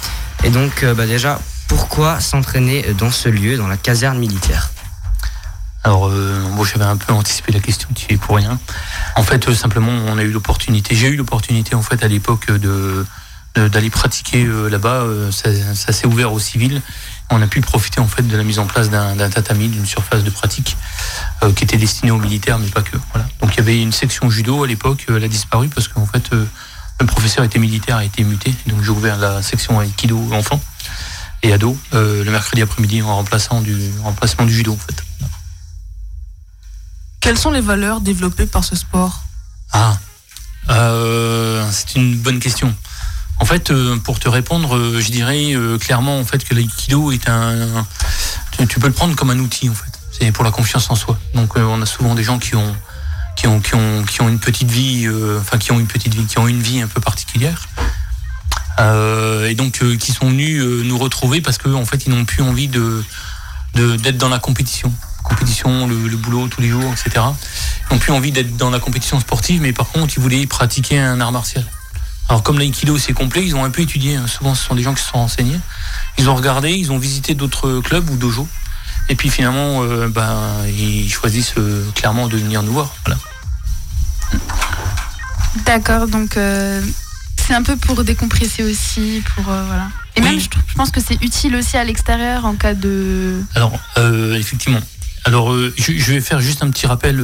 Et 0.44 0.48
donc, 0.48 0.82
euh, 0.82 0.94
bah 0.94 1.04
déjà, 1.04 1.38
pourquoi 1.68 2.20
s'entraîner 2.20 2.86
dans 2.96 3.10
ce 3.10 3.28
lieu, 3.28 3.58
dans 3.58 3.68
la 3.68 3.76
caserne 3.76 4.18
militaire? 4.18 4.70
Alors, 5.84 6.08
euh, 6.08 6.40
bon, 6.56 6.64
j'avais 6.64 6.86
un 6.86 6.96
peu 6.96 7.12
anticipé 7.12 7.52
la 7.52 7.60
question, 7.60 7.90
tu 7.94 8.14
es 8.14 8.16
pour 8.16 8.36
rien. 8.36 8.58
En 9.16 9.24
fait, 9.24 9.46
euh, 9.46 9.54
simplement, 9.54 9.92
on 10.06 10.16
a 10.16 10.22
eu 10.22 10.30
l'opportunité, 10.30 10.94
j'ai 10.94 11.08
eu 11.08 11.16
l'opportunité, 11.16 11.74
en 11.74 11.82
fait, 11.82 12.02
à 12.02 12.08
l'époque, 12.08 12.50
de 12.50 13.04
d'aller 13.54 13.90
pratiquer 13.90 14.44
euh, 14.44 14.68
là-bas. 14.68 15.02
Euh, 15.02 15.30
ça 15.30 15.50
ça 15.74 15.92
s'est 15.92 16.06
ouvert 16.06 16.32
aux 16.32 16.38
civils. 16.38 16.80
On 17.32 17.42
a 17.42 17.46
pu 17.46 17.60
profiter 17.60 18.00
en 18.00 18.06
fait 18.06 18.22
de 18.22 18.36
la 18.36 18.44
mise 18.44 18.58
en 18.58 18.66
place 18.66 18.90
d'un 18.90 19.30
tatami, 19.30 19.68
d'une 19.68 19.86
surface 19.86 20.22
de 20.22 20.30
pratique 20.30 20.76
euh, 21.42 21.52
qui 21.52 21.64
était 21.64 21.78
destinée 21.78 22.10
aux 22.10 22.18
militaires, 22.18 22.58
mais 22.58 22.68
pas 22.68 22.82
que. 22.82 22.96
Voilà. 23.12 23.26
Donc 23.40 23.54
il 23.54 23.56
y 23.56 23.60
avait 23.60 23.80
une 23.80 23.92
section 23.92 24.30
judo 24.30 24.62
à 24.64 24.66
l'époque, 24.66 25.06
euh, 25.08 25.16
elle 25.16 25.24
a 25.24 25.28
disparu 25.28 25.68
parce 25.68 25.88
qu'en 25.88 26.06
fait 26.06 26.32
euh, 26.32 26.44
le 27.00 27.06
professeur 27.06 27.44
était 27.44 27.58
militaire, 27.58 27.96
a 27.96 28.04
été 28.04 28.22
muté, 28.22 28.54
donc 28.66 28.82
j'ai 28.82 28.90
ouvert 28.90 29.16
la 29.16 29.42
section 29.42 29.80
aikido 29.80 30.18
enfants 30.32 30.60
et 31.42 31.52
ados 31.52 31.76
le 31.92 32.30
mercredi 32.30 32.62
après-midi 32.62 33.02
en 33.02 33.16
remplaçant 33.16 33.60
du 33.60 33.76
en 34.00 34.04
remplacement 34.04 34.44
du 34.44 34.54
judo 34.54 34.72
en 34.72 34.76
fait. 34.76 35.02
Quelles 37.18 37.38
sont 37.38 37.50
les 37.50 37.60
valeurs 37.60 38.00
développées 38.00 38.46
par 38.46 38.62
ce 38.62 38.76
sport? 38.76 39.22
Ah, 39.72 39.96
c'est 41.72 41.96
une 41.96 42.16
bonne 42.16 42.38
question. 42.38 42.72
En 43.42 43.44
fait, 43.44 43.72
euh, 43.72 43.96
pour 43.96 44.20
te 44.20 44.28
répondre, 44.28 44.76
euh, 44.76 45.00
je 45.00 45.10
dirais 45.10 45.56
euh, 45.56 45.76
clairement 45.76 46.16
en 46.16 46.24
fait 46.24 46.44
que 46.44 46.54
l'aïkido 46.54 47.10
est 47.10 47.28
un, 47.28 47.84
tu, 48.68 48.78
peux 48.78 48.86
le 48.86 48.92
prendre 48.92 49.16
comme 49.16 49.30
un 49.30 49.38
outil 49.40 49.68
en 49.68 49.74
fait. 49.74 49.90
C'est 50.12 50.30
pour 50.30 50.44
la 50.44 50.52
confiance 50.52 50.88
en 50.90 50.94
soi. 50.94 51.18
Donc, 51.34 51.56
on 51.56 51.82
a 51.82 51.86
souvent 51.86 52.14
des 52.14 52.22
gens 52.22 52.38
qui 52.38 52.54
ont 52.54 52.68
une 53.48 54.38
petite 54.38 54.70
vie, 54.70 55.08
enfin 55.40 55.58
qui 55.58 55.72
ont 55.72 55.80
une 55.80 55.88
petite 55.88 56.14
vie, 56.14 56.24
qui 56.26 56.38
ont 56.38 56.46
une 56.46 56.62
vie 56.62 56.82
un 56.82 56.86
peu 56.86 57.00
particulière. 57.00 57.66
Et 58.78 59.54
donc 59.56 59.82
qui 59.98 60.12
sont 60.12 60.28
venus 60.28 60.62
nous 60.62 60.96
retrouver 60.96 61.40
parce 61.40 61.58
qu'en 61.58 61.74
en 61.74 61.84
fait 61.84 62.06
ils 62.06 62.10
n'ont 62.10 62.24
plus 62.24 62.44
envie 62.44 62.68
de 62.68 63.02
d'être 63.74 64.18
dans 64.18 64.28
la 64.28 64.38
compétition 64.38 64.92
compétition 65.24 65.86
le, 65.86 66.08
le 66.08 66.16
boulot 66.16 66.48
tous 66.48 66.60
les 66.60 66.68
jours 66.68 66.92
etc 66.92 67.24
ils 67.90 67.92
n'ont 67.92 67.98
plus 67.98 68.12
envie 68.12 68.32
d'être 68.32 68.56
dans 68.56 68.70
la 68.70 68.80
compétition 68.80 69.20
sportive 69.20 69.62
mais 69.62 69.72
par 69.72 69.88
contre 69.88 70.14
ils 70.16 70.20
voulaient 70.20 70.46
pratiquer 70.46 70.98
un 70.98 71.20
art 71.20 71.32
martial 71.32 71.64
alors 72.28 72.42
comme 72.42 72.58
l'aïkido 72.58 72.98
c'est 72.98 73.12
complet 73.12 73.44
ils 73.44 73.54
ont 73.54 73.64
un 73.64 73.70
peu 73.70 73.82
étudié 73.82 74.16
hein. 74.16 74.26
souvent 74.26 74.54
ce 74.54 74.64
sont 74.64 74.74
des 74.74 74.82
gens 74.82 74.94
qui 74.94 75.02
se 75.02 75.08
sont 75.08 75.18
renseignés 75.18 75.60
ils 76.18 76.28
ont 76.28 76.34
regardé 76.34 76.70
ils 76.70 76.92
ont 76.92 76.98
visité 76.98 77.34
d'autres 77.34 77.80
clubs 77.80 78.08
ou 78.10 78.16
dojos 78.16 78.48
et 79.08 79.14
puis 79.14 79.28
finalement 79.28 79.82
euh, 79.82 80.08
ben, 80.08 80.64
ils 80.66 81.10
choisissent 81.10 81.54
euh, 81.58 81.88
clairement 81.94 82.28
de 82.28 82.36
venir 82.36 82.62
nous 82.62 82.72
voir 82.72 82.94
voilà. 83.04 83.20
D'accord, 85.66 86.08
donc 86.08 86.38
euh, 86.38 86.82
c'est 87.36 87.52
un 87.52 87.62
peu 87.62 87.76
pour 87.76 88.02
décompresser 88.04 88.62
aussi, 88.62 89.22
pour 89.34 89.44
voilà. 89.44 89.88
Et 90.16 90.22
même, 90.22 90.40
je, 90.40 90.48
pense 90.74 90.90
que 90.90 91.00
c'est 91.00 91.22
utile 91.22 91.54
aussi 91.56 91.76
à 91.76 91.84
l'extérieur 91.84 92.46
en 92.46 92.54
cas 92.54 92.72
de. 92.72 93.42
Alors, 93.54 93.78
effectivement. 94.34 94.80
Alors, 95.24 95.54
je, 95.54 95.92
je 95.92 96.12
vais 96.12 96.22
faire 96.22 96.40
juste 96.40 96.62
un 96.62 96.70
petit 96.70 96.86
rappel. 96.86 97.22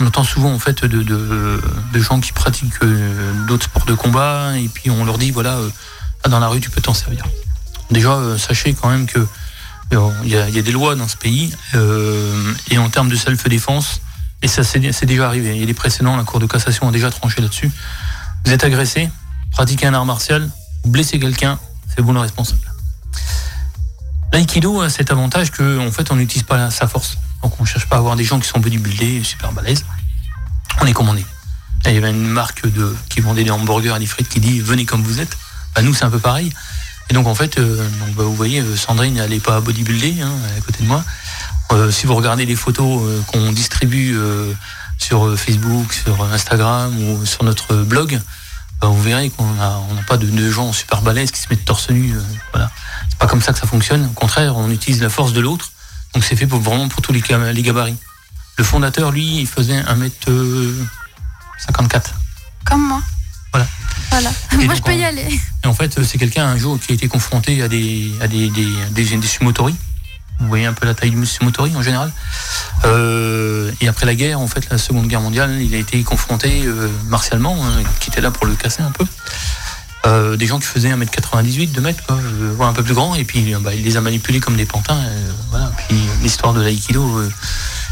On 0.00 0.06
entend 0.06 0.24
souvent 0.24 0.52
en 0.52 0.58
fait 0.58 0.84
de, 0.84 2.00
gens 2.00 2.20
qui 2.20 2.32
pratiquent 2.32 2.82
euh, 2.82 3.46
d'autres 3.46 3.64
sports 3.64 3.86
de 3.86 3.94
combat 3.94 4.56
et 4.58 4.68
puis 4.68 4.90
on 4.90 5.04
leur 5.04 5.18
dit 5.18 5.30
voilà, 5.30 5.54
euh, 5.54 5.70
ah, 6.24 6.28
dans 6.28 6.40
la 6.40 6.48
rue 6.48 6.60
tu 6.60 6.70
peux 6.70 6.80
t'en 6.80 6.94
servir. 6.94 7.24
Déjà, 7.90 8.12
euh, 8.12 8.38
sachez 8.38 8.74
quand 8.74 8.88
même 8.88 9.06
que 9.06 9.26
il 9.92 10.28
y, 10.28 10.36
a, 10.36 10.50
des 10.50 10.72
lois 10.72 10.96
dans 10.96 11.06
ce 11.06 11.16
pays 11.16 11.54
et 12.70 12.78
en 12.78 12.88
termes 12.88 13.08
de 13.08 13.14
self-défense, 13.14 14.00
et 14.42 14.48
ça 14.48 14.64
c'est 14.64 15.06
déjà 15.06 15.28
arrivé. 15.28 15.54
Il 15.54 15.60
y 15.60 15.62
a 15.62 15.66
des 15.66 15.74
précédents, 15.74 16.16
la 16.16 16.24
Cour 16.24 16.40
de 16.40 16.46
cassation 16.46 16.88
a 16.88 16.90
déjà 16.90 17.10
tranché 17.10 17.40
là-dessus. 17.40 17.70
Vous 18.44 18.52
êtes 18.52 18.64
agressé, 18.64 19.08
pratiquez 19.52 19.86
un 19.86 19.94
art 19.94 20.04
martial, 20.04 20.50
blessez 20.84 21.20
quelqu'un, 21.20 21.60
c'est 21.94 22.00
vous 22.00 22.12
le 22.12 22.18
responsable. 22.18 22.62
L'aïkido 24.32 24.80
a 24.80 24.88
cet 24.88 25.12
avantage 25.12 25.52
que 25.52 25.78
en 25.78 25.92
fait 25.92 26.10
on 26.10 26.16
n'utilise 26.16 26.42
pas 26.42 26.70
sa 26.72 26.88
force. 26.88 27.18
Donc 27.44 27.60
on 27.60 27.66
cherche 27.66 27.86
pas 27.86 27.96
à 27.96 27.98
avoir 27.98 28.16
des 28.16 28.24
gens 28.24 28.40
qui 28.40 28.48
sont 28.48 28.58
bodybuildés, 28.58 29.22
super 29.22 29.52
balèzes. 29.52 29.84
On 30.80 30.86
est 30.86 30.94
comme 30.94 31.10
on 31.10 31.16
est. 31.16 31.26
Il 31.84 31.92
y 31.92 31.98
avait 31.98 32.08
une 32.08 32.26
marque 32.26 32.62
qui 33.10 33.20
vendait 33.20 33.44
des 33.44 33.50
hamburgers 33.50 33.94
et 33.96 33.98
des 33.98 34.06
frites 34.06 34.30
qui 34.30 34.40
dit 34.40 34.60
venez 34.60 34.86
comme 34.86 35.02
vous 35.02 35.20
êtes. 35.20 35.36
Bah, 35.74 35.82
nous 35.82 35.92
c'est 35.92 36.06
un 36.06 36.10
peu 36.10 36.18
pareil. 36.18 36.50
Et 37.10 37.14
donc 37.14 37.26
en 37.26 37.34
fait, 37.34 37.58
euh, 37.58 37.86
bah, 38.16 38.22
vous 38.24 38.34
voyez, 38.34 38.60
euh, 38.60 38.76
Sandrine 38.76 39.18
elle 39.18 39.28
n'est 39.28 39.40
pas 39.40 39.60
bodybuildée 39.60 40.22
hein, 40.22 40.32
à 40.56 40.60
côté 40.62 40.82
de 40.82 40.88
moi. 40.88 41.04
Euh, 41.72 41.90
si 41.90 42.06
vous 42.06 42.14
regardez 42.14 42.46
les 42.46 42.56
photos 42.56 43.02
qu'on 43.26 43.52
distribue 43.52 44.16
sur 44.96 45.38
Facebook, 45.38 45.92
sur 45.92 46.24
Instagram 46.24 46.96
ou 46.98 47.26
sur 47.26 47.44
notre 47.44 47.76
blog, 47.76 48.18
bah, 48.80 48.88
vous 48.88 49.02
verrez 49.02 49.28
qu'on 49.28 49.52
n'a 49.52 49.80
pas 50.08 50.16
de, 50.16 50.50
gens 50.50 50.72
super 50.72 51.02
balèzes 51.02 51.30
qui 51.30 51.40
se 51.40 51.48
mettent 51.50 51.66
torse 51.66 51.90
nu. 51.90 52.14
C'est 52.54 53.18
pas 53.18 53.26
comme 53.26 53.42
ça 53.42 53.52
que 53.52 53.58
ça 53.58 53.66
fonctionne. 53.66 54.06
Au 54.06 54.14
contraire, 54.14 54.56
on 54.56 54.70
utilise 54.70 55.02
la 55.02 55.10
force 55.10 55.34
de 55.34 55.42
l'autre. 55.42 55.73
Donc 56.14 56.24
c'est 56.24 56.36
fait 56.36 56.46
pour, 56.46 56.60
vraiment 56.60 56.88
pour 56.88 57.02
tous 57.02 57.12
les, 57.12 57.20
ga- 57.20 57.52
les 57.52 57.62
gabarits. 57.62 57.96
Le 58.56 58.64
fondateur, 58.64 59.10
lui, 59.10 59.40
il 59.40 59.46
faisait 59.48 59.80
1m54. 59.82 62.02
Comme 62.64 62.86
moi. 62.86 63.02
Voilà. 63.52 63.66
Voilà. 64.10 64.30
Et 64.52 64.64
moi, 64.66 64.74
je 64.74 64.82
peux 64.82 64.94
y 64.94 65.04
aller. 65.04 65.40
Et 65.64 65.66
en 65.66 65.74
fait, 65.74 66.02
c'est 66.04 66.18
quelqu'un 66.18 66.46
un 66.46 66.56
jour 66.56 66.78
qui 66.78 66.92
a 66.92 66.94
été 66.94 67.08
confronté 67.08 67.62
à 67.62 67.68
des, 67.68 68.12
à 68.20 68.28
des, 68.28 68.48
des, 68.50 68.66
des, 68.90 69.16
des 69.16 69.26
sumotori. 69.26 69.74
Vous 70.40 70.48
voyez 70.48 70.66
un 70.66 70.72
peu 70.72 70.86
la 70.86 70.94
taille 70.94 71.10
du 71.10 71.26
sumotori 71.26 71.74
en 71.76 71.82
général. 71.82 72.12
Euh, 72.84 73.70
et 73.80 73.88
après 73.88 74.06
la 74.06 74.14
guerre, 74.14 74.40
en 74.40 74.46
fait, 74.48 74.68
la 74.70 74.78
Seconde 74.78 75.06
Guerre 75.08 75.20
mondiale, 75.20 75.60
il 75.62 75.74
a 75.74 75.78
été 75.78 76.02
confronté 76.02 76.62
euh, 76.64 76.88
martialement, 77.06 77.56
hein, 77.64 77.82
qui 78.00 78.10
était 78.10 78.20
là 78.20 78.30
pour 78.30 78.46
le 78.46 78.54
casser 78.54 78.82
un 78.82 78.90
peu. 78.90 79.06
Euh, 80.06 80.36
des 80.36 80.46
gens 80.46 80.58
qui 80.58 80.66
faisaient 80.66 80.90
1m98, 80.94 81.72
2m, 81.72 81.94
quoi, 82.06 82.18
voire 82.56 82.68
un 82.68 82.74
peu 82.74 82.82
plus 82.82 82.92
grand, 82.94 83.14
et 83.14 83.24
puis 83.24 83.54
euh, 83.54 83.58
bah, 83.58 83.72
il 83.74 83.82
les 83.82 83.96
a 83.96 84.02
manipulés 84.02 84.38
comme 84.40 84.56
des 84.56 84.66
pantins. 84.66 84.98
euh, 84.98 85.30
voilà. 85.50 85.72
Puis 85.88 85.96
l'histoire 86.22 86.52
de 86.52 86.60
l'aïkido 86.60 87.02
euh, 87.20 87.32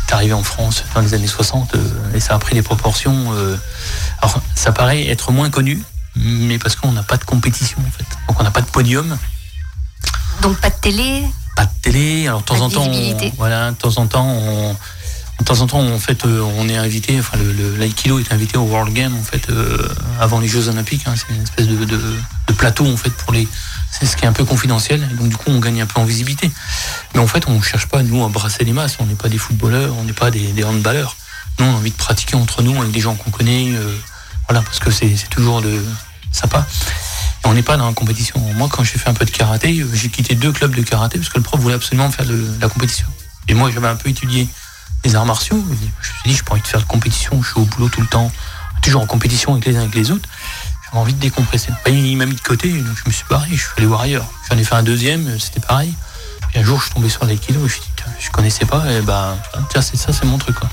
est 0.08 0.12
arrivée 0.12 0.34
en 0.34 0.42
France 0.42 0.84
dans 0.94 1.00
les 1.00 1.14
années 1.14 1.26
60, 1.26 1.74
euh, 1.74 1.78
et 2.14 2.20
ça 2.20 2.34
a 2.34 2.38
pris 2.38 2.54
des 2.54 2.60
proportions. 2.62 3.32
euh, 3.32 3.56
alors, 4.20 4.40
ça 4.54 4.72
paraît 4.72 5.06
être 5.06 5.32
moins 5.32 5.48
connu, 5.48 5.82
mais 6.16 6.58
parce 6.58 6.76
qu'on 6.76 6.92
n'a 6.92 7.02
pas 7.02 7.16
de 7.16 7.24
compétition, 7.24 7.78
en 7.80 7.90
fait. 7.90 8.04
Donc 8.28 8.38
on 8.38 8.42
n'a 8.44 8.50
pas 8.50 8.60
de 8.60 8.66
podium, 8.66 9.16
Donc 10.42 10.58
pas 10.60 10.68
de 10.68 10.74
télé. 10.82 11.24
pas 11.56 11.64
de 11.64 11.70
télé. 11.80 12.26
Alors 12.28 12.40
de 12.40 12.44
temps 12.46 12.60
en 12.60 12.68
temps, 12.68 12.86
on- 12.90 13.32
voilà, 13.38 13.70
de 13.70 13.76
temps 13.76 13.96
en 13.96 14.06
temps, 14.06 14.26
on, 14.28 14.76
de 15.42 15.46
temps 15.46 15.60
en 15.60 15.66
temps, 15.66 15.80
en 15.80 15.98
fait, 15.98 16.24
euh, 16.24 16.40
on 16.56 16.68
est 16.68 16.76
invité. 16.76 17.18
Enfin, 17.18 17.36
est 17.38 18.32
invité 18.32 18.58
au 18.58 18.62
World 18.62 18.92
Game 18.92 19.16
en 19.16 19.22
fait 19.22 19.50
euh, 19.50 19.88
avant 20.20 20.38
les 20.38 20.48
Jeux 20.48 20.68
Olympiques. 20.68 21.02
hein. 21.06 21.14
c'est 21.16 21.34
une 21.34 21.42
espèce 21.42 21.66
de, 21.66 21.98
plateau 22.56 22.86
en 22.86 22.96
fait 22.96 23.10
pour 23.10 23.32
les. 23.32 23.48
C'est 23.90 24.06
ce 24.06 24.16
qui 24.16 24.24
est 24.24 24.28
un 24.28 24.32
peu 24.32 24.44
confidentiel. 24.44 25.06
Et 25.10 25.14
donc 25.16 25.28
du 25.28 25.36
coup, 25.36 25.50
on 25.50 25.58
gagne 25.58 25.82
un 25.82 25.86
peu 25.86 26.00
en 26.00 26.04
visibilité. 26.04 26.50
Mais 27.14 27.20
en 27.20 27.26
fait, 27.26 27.48
on 27.48 27.56
ne 27.56 27.62
cherche 27.62 27.86
pas 27.86 28.02
nous 28.02 28.24
à 28.24 28.28
brasser 28.28 28.64
les 28.64 28.72
masses. 28.72 28.96
On 29.00 29.06
n'est 29.06 29.14
pas 29.14 29.28
des 29.28 29.38
footballeurs, 29.38 29.94
on 29.98 30.04
n'est 30.04 30.12
pas 30.12 30.30
des, 30.30 30.52
des 30.52 30.64
handballeurs. 30.64 31.16
Nous, 31.58 31.66
on 31.66 31.70
a 31.70 31.76
envie 31.76 31.90
de 31.90 31.96
pratiquer 31.96 32.36
entre 32.36 32.62
nous 32.62 32.80
avec 32.80 32.92
des 32.92 33.00
gens 33.00 33.14
qu'on 33.14 33.30
connaît. 33.30 33.72
euh, 33.74 33.96
voilà, 34.48 34.62
parce 34.62 34.78
que 34.78 34.90
c'est 34.90 35.16
toujours 35.30 35.60
de 35.60 35.82
sympa. 36.30 36.66
On 37.44 37.54
n'est 37.54 37.62
pas 37.62 37.76
dans 37.76 37.88
la 37.88 37.94
compétition. 37.94 38.38
Moi, 38.54 38.68
quand 38.70 38.84
j'ai 38.84 38.98
fait 38.98 39.08
un 39.08 39.14
peu 39.14 39.24
de 39.24 39.30
karaté, 39.30 39.84
j'ai 39.92 40.08
quitté 40.08 40.34
deux 40.36 40.52
clubs 40.52 40.74
de 40.74 40.82
karaté 40.82 41.18
parce 41.18 41.30
que 41.30 41.38
le 41.38 41.42
prof 41.42 41.60
voulait 41.60 41.74
absolument 41.74 42.10
faire 42.10 42.26
de 42.26 42.46
la 42.60 42.68
compétition. 42.68 43.06
Et 43.48 43.54
moi, 43.54 43.70
j'avais 43.72 43.88
un 43.88 43.96
peu 43.96 44.08
étudié 44.08 44.46
les 45.04 45.14
arts 45.14 45.26
martiaux. 45.26 45.62
Je 45.68 45.72
me 45.72 45.76
suis 45.76 46.30
dit, 46.30 46.34
je 46.36 46.44
pas 46.44 46.52
envie 46.52 46.62
de 46.62 46.66
faire 46.66 46.80
de 46.80 46.86
compétition. 46.86 47.42
Je 47.42 47.48
suis 47.48 47.60
au 47.60 47.64
boulot 47.64 47.88
tout 47.88 48.00
le 48.00 48.06
temps, 48.06 48.30
toujours 48.82 49.02
en 49.02 49.06
compétition 49.06 49.52
avec 49.52 49.66
les 49.66 49.76
uns 49.76 49.82
avec 49.82 49.94
les 49.94 50.10
autres. 50.10 50.28
J'avais 50.84 50.98
envie 50.98 51.14
de 51.14 51.20
décompresser. 51.20 51.70
Bah, 51.84 51.90
il 51.90 52.16
m'a 52.16 52.26
mis 52.26 52.34
de 52.34 52.40
côté, 52.40 52.72
donc 52.72 52.96
je 52.96 53.08
me 53.08 53.12
suis 53.12 53.24
barré. 53.28 53.48
Je 53.50 53.56
suis 53.56 53.72
allé 53.76 53.86
voir 53.86 54.02
ailleurs. 54.02 54.26
J'en 54.50 54.58
ai 54.58 54.64
fait 54.64 54.74
un 54.74 54.82
deuxième, 54.82 55.38
c'était 55.38 55.60
pareil. 55.60 55.94
Puis 56.48 56.60
un 56.60 56.64
jour, 56.64 56.78
je 56.78 56.84
suis 56.84 56.94
tombé 56.94 57.08
sur 57.08 57.24
l'aïkido. 57.24 57.58
Je 57.58 57.64
me 57.64 57.68
suis 57.68 57.80
dit, 57.80 58.02
je 58.20 58.30
connaissais 58.30 58.66
pas. 58.66 58.90
Et 58.90 59.00
bah, 59.00 59.36
tiens, 59.70 59.82
c'est 59.82 59.96
ça, 59.96 60.12
c'est 60.12 60.26
mon 60.26 60.38
truc. 60.38 60.56
Quoi. 60.56 60.68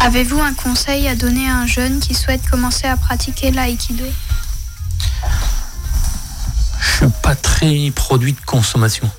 Avez-vous 0.00 0.40
un 0.40 0.54
conseil 0.54 1.08
à 1.08 1.16
donner 1.16 1.48
à 1.48 1.56
un 1.56 1.66
jeune 1.66 2.00
qui 2.00 2.14
souhaite 2.14 2.48
commencer 2.48 2.86
à 2.86 2.96
pratiquer 2.96 3.50
l'aïkido? 3.50 4.04
Je 6.78 7.04
suis 7.04 7.12
pas 7.22 7.34
très 7.34 7.90
produit 7.90 8.32
de 8.32 8.40
consommation. 8.46 9.10